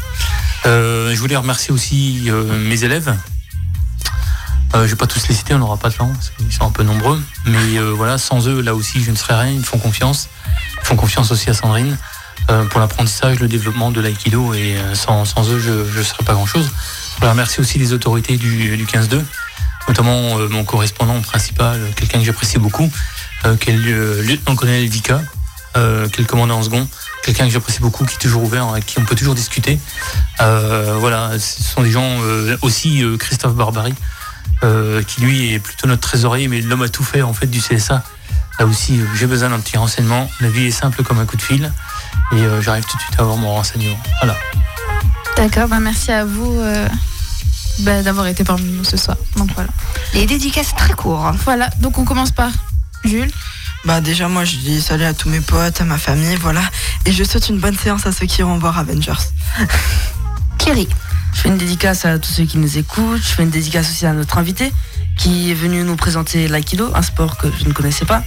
Euh, 0.65 1.13
je 1.13 1.19
voulais 1.19 1.35
remercier 1.37 1.71
aussi 1.73 2.25
euh, 2.27 2.43
mes 2.59 2.83
élèves. 2.83 3.15
Euh, 4.73 4.79
je 4.79 4.83
ne 4.83 4.87
vais 4.87 4.95
pas 4.95 5.07
tous 5.07 5.27
les 5.27 5.35
citer, 5.35 5.53
on 5.53 5.59
n'aura 5.59 5.77
pas 5.77 5.89
de 5.89 5.95
temps, 5.95 6.11
parce 6.11 6.31
qu'ils 6.31 6.51
sont 6.51 6.65
un 6.65 6.71
peu 6.71 6.83
nombreux. 6.83 7.21
Mais 7.45 7.77
euh, 7.77 7.91
voilà, 7.91 8.17
sans 8.17 8.47
eux, 8.47 8.61
là 8.61 8.75
aussi, 8.75 9.01
je 9.03 9.11
ne 9.11 9.15
serais 9.15 9.35
rien. 9.35 9.51
Ils 9.51 9.63
font 9.63 9.77
confiance. 9.77 10.29
Ils 10.81 10.85
font 10.85 10.95
confiance 10.95 11.31
aussi 11.31 11.49
à 11.49 11.53
Sandrine 11.53 11.97
euh, 12.49 12.65
pour 12.65 12.79
l'apprentissage, 12.79 13.39
le 13.39 13.47
développement 13.47 13.91
de 13.91 14.01
l'aïkido. 14.01 14.53
Et 14.53 14.77
euh, 14.77 14.95
sans, 14.95 15.25
sans 15.25 15.49
eux, 15.49 15.59
je 15.59 15.97
ne 15.97 16.03
serais 16.03 16.23
pas 16.23 16.33
grand-chose. 16.33 16.69
Je 17.13 17.15
voulais 17.19 17.31
remercier 17.31 17.61
aussi 17.61 17.79
les 17.79 17.93
autorités 17.93 18.37
du, 18.37 18.75
du 18.75 18.85
15-2, 18.85 19.21
notamment 19.87 20.39
euh, 20.39 20.49
mon 20.49 20.63
correspondant 20.63 21.21
principal, 21.21 21.79
quelqu'un 21.95 22.19
que 22.19 22.25
j'apprécie 22.25 22.59
beaucoup, 22.59 22.91
euh, 23.45 23.55
qui 23.55 23.69
est 23.69 23.73
le 23.73 24.21
lieutenant-colonel 24.21 24.87
Vika, 24.89 25.21
qui 25.73 25.79
est 25.79 26.19
le 26.19 26.25
commandant 26.25 26.59
en 26.59 26.63
second, 26.63 26.87
quelqu'un 27.25 27.45
que 27.45 27.51
j'apprécie 27.51 27.81
beaucoup, 27.81 28.05
qui 28.05 28.15
est 28.15 28.19
toujours 28.19 28.43
ouvert, 28.43 28.67
avec 28.67 28.85
qui 28.85 28.99
on 28.99 29.03
peut 29.03 29.15
toujours 29.15 29.33
discuter. 29.33 29.79
Euh, 30.41 30.95
voilà, 30.99 31.31
ce 31.39 31.63
sont 31.63 31.81
des 31.81 31.89
gens 31.89 32.21
euh, 32.21 32.55
aussi 32.61 33.03
euh, 33.03 33.17
Christophe 33.17 33.55
Barbary, 33.55 33.95
euh, 34.63 35.03
qui 35.03 35.21
lui 35.21 35.53
est 35.53 35.59
plutôt 35.59 35.87
notre 35.87 36.01
trésorier, 36.01 36.47
mais 36.47 36.61
l'homme 36.61 36.83
à 36.83 36.89
tout 36.89 37.03
faire 37.03 37.27
en 37.27 37.33
fait 37.33 37.47
du 37.47 37.59
CSA. 37.59 38.03
Là 38.59 38.65
aussi, 38.65 38.99
euh, 38.99 39.05
j'ai 39.15 39.27
besoin 39.27 39.49
d'un 39.49 39.59
petit 39.59 39.77
renseignement. 39.77 40.29
La 40.39 40.49
vie 40.49 40.65
est 40.65 40.71
simple 40.71 41.03
comme 41.03 41.19
un 41.19 41.25
coup 41.25 41.35
de 41.35 41.41
fil, 41.41 41.71
et 42.31 42.35
euh, 42.35 42.61
j'arrive 42.61 42.85
tout 42.85 42.95
de 42.95 43.01
suite 43.01 43.15
à 43.17 43.21
avoir 43.21 43.37
mon 43.37 43.53
renseignement. 43.53 43.97
Voilà. 44.21 44.37
D'accord, 45.35 45.67
bah 45.67 45.79
merci 45.81 46.11
à 46.11 46.23
vous 46.23 46.59
euh, 46.59 46.87
bah, 47.79 48.01
d'avoir 48.01 48.27
été 48.27 48.45
parmi 48.45 48.71
nous 48.71 48.85
ce 48.85 48.95
soir. 48.95 49.17
Donc 49.35 49.49
voilà. 49.53 49.69
Les 50.13 50.25
dédicaces 50.25 50.73
très 50.75 50.93
courts. 50.93 51.31
Voilà, 51.43 51.69
donc 51.79 51.97
on 51.97 52.05
commence 52.05 52.31
par 52.31 52.51
Jules. 53.03 53.31
Bah 53.83 54.01
déjà 54.01 54.27
moi 54.27 54.45
je 54.45 54.55
dis 54.55 54.81
salut 54.81 55.03
à 55.03 55.13
tous 55.13 55.29
mes 55.29 55.41
potes, 55.41 55.81
à 55.81 55.83
ma 55.83 55.97
famille, 55.97 56.37
voilà. 56.37 56.61
Et 57.05 57.11
je 57.11 57.23
souhaite 57.23 57.49
une 57.49 57.59
bonne 57.59 57.77
séance 57.77 58.07
à 58.07 58.11
ceux 58.13 58.25
qui 58.25 58.39
iront 58.39 58.57
voir 58.57 58.79
Avengers. 58.79 59.13
Kiri. 60.57 60.87
Je 61.35 61.41
fais 61.41 61.49
une 61.49 61.57
dédicace 61.57 62.05
à 62.05 62.17
tous 62.17 62.31
ceux 62.31 62.45
qui 62.45 62.57
nous 62.57 62.77
écoutent. 62.77 63.21
Je 63.21 63.33
fais 63.33 63.43
une 63.43 63.49
dédicace 63.49 63.89
aussi 63.89 64.05
à 64.05 64.13
notre 64.13 64.37
invité 64.37 64.71
qui 65.17 65.51
est 65.51 65.53
venu 65.53 65.83
nous 65.83 65.97
présenter 65.97 66.47
l'aïkido, 66.47 66.91
un 66.95 67.01
sport 67.01 67.37
que 67.37 67.47
je 67.59 67.65
ne 67.65 67.73
connaissais 67.73 68.05
pas. 68.05 68.23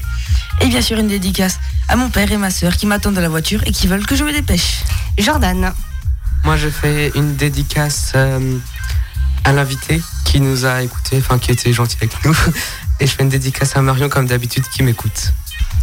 Et 0.60 0.66
bien 0.66 0.82
sûr 0.82 0.98
une 0.98 1.08
dédicace 1.08 1.58
à 1.88 1.96
mon 1.96 2.10
père 2.10 2.30
et 2.30 2.36
ma 2.36 2.50
soeur 2.50 2.76
qui 2.76 2.86
m'attendent 2.86 3.16
à 3.16 3.22
la 3.22 3.30
voiture 3.30 3.62
et 3.66 3.72
qui 3.72 3.86
veulent 3.86 4.06
que 4.06 4.14
je 4.14 4.24
me 4.24 4.32
dépêche. 4.32 4.84
Jordan. 5.16 5.72
Moi, 6.44 6.56
je 6.58 6.68
fais 6.68 7.10
une 7.14 7.34
dédicace 7.34 8.12
euh, 8.14 8.58
à 9.44 9.52
l'invité 9.52 10.02
qui 10.24 10.40
nous 10.40 10.66
a 10.66 10.82
écouté, 10.82 11.16
enfin 11.18 11.38
qui 11.38 11.50
était 11.50 11.72
gentil 11.72 11.96
avec 11.96 12.24
nous. 12.24 12.36
Et 13.00 13.06
je 13.06 13.12
fais 13.12 13.22
une 13.22 13.28
dédicace 13.30 13.74
à 13.76 13.82
Marion, 13.82 14.08
comme 14.08 14.26
d'habitude, 14.26 14.64
qui 14.68 14.82
m'écoute. 14.82 15.32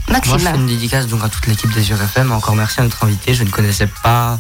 Moi, 0.10 0.20
je 0.24 0.38
fais 0.38 0.56
une 0.56 0.68
dédicace 0.68 1.08
donc 1.08 1.24
à 1.24 1.30
toute 1.30 1.48
l'équipe 1.48 1.74
d'Azure 1.74 2.02
FM. 2.02 2.32
Encore 2.32 2.56
merci 2.56 2.80
à 2.82 2.84
notre 2.84 3.04
invité. 3.04 3.34
Je 3.34 3.44
ne 3.44 3.50
connaissais 3.50 3.88
pas, 4.04 4.40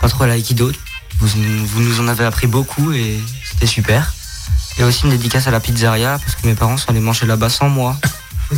pas 0.00 0.08
trop 0.08 0.24
l'aïkido. 0.24 0.72
Vous, 1.20 1.28
vous 1.28 1.80
nous 1.80 2.00
en 2.00 2.08
avez 2.08 2.24
appris 2.24 2.46
beaucoup 2.46 2.92
et 2.92 3.20
c'était 3.44 3.66
super. 3.66 4.12
Et 4.78 4.84
aussi 4.84 5.04
une 5.04 5.10
dédicace 5.10 5.46
à 5.46 5.50
la 5.50 5.60
pizzeria 5.60 6.18
parce 6.18 6.34
que 6.34 6.46
mes 6.46 6.54
parents 6.54 6.76
sont 6.76 6.90
allés 6.90 7.00
manger 7.00 7.26
là-bas 7.26 7.48
sans 7.48 7.68
moi. 7.68 7.96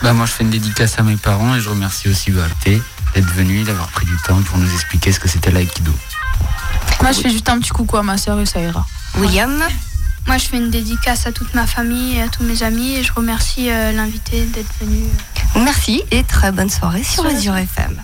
Bah 0.00 0.12
moi 0.12 0.26
je 0.26 0.30
fais 0.30 0.44
une 0.44 0.50
dédicace 0.50 0.96
à 1.00 1.02
mes 1.02 1.16
parents 1.16 1.56
et 1.56 1.60
je 1.60 1.68
remercie 1.68 2.08
aussi 2.08 2.30
Valté 2.30 2.80
d'être 3.14 3.32
venu, 3.32 3.64
d'avoir 3.64 3.88
pris 3.88 4.06
du 4.06 4.16
temps 4.18 4.40
pour 4.42 4.58
nous 4.58 4.72
expliquer 4.72 5.10
ce 5.10 5.18
que 5.18 5.28
c'était 5.28 5.50
l'aïkido. 5.50 5.92
Moi, 7.02 7.12
je 7.12 7.20
fais 7.20 7.30
juste 7.30 7.48
un 7.48 7.58
petit 7.58 7.70
coucou 7.70 7.96
à 7.96 8.02
ma 8.02 8.18
soeur 8.18 8.38
et 8.40 8.46
ça 8.46 8.60
ira. 8.60 8.86
William. 9.16 9.62
Moi, 10.26 10.36
je 10.36 10.44
fais 10.44 10.58
une 10.58 10.70
dédicace 10.70 11.26
à 11.26 11.32
toute 11.32 11.54
ma 11.54 11.66
famille 11.66 12.16
et 12.16 12.22
à 12.22 12.28
tous 12.28 12.44
mes 12.44 12.62
amis 12.62 12.96
et 12.96 13.02
je 13.02 13.12
remercie 13.12 13.70
euh, 13.70 13.92
l'invité 13.92 14.44
d'être 14.44 14.72
venu. 14.80 15.04
Merci 15.56 16.02
et 16.10 16.22
très 16.22 16.52
bonne 16.52 16.68
soirée 16.68 17.02
sur 17.02 17.24
Azure 17.24 17.56
FM. 17.56 18.02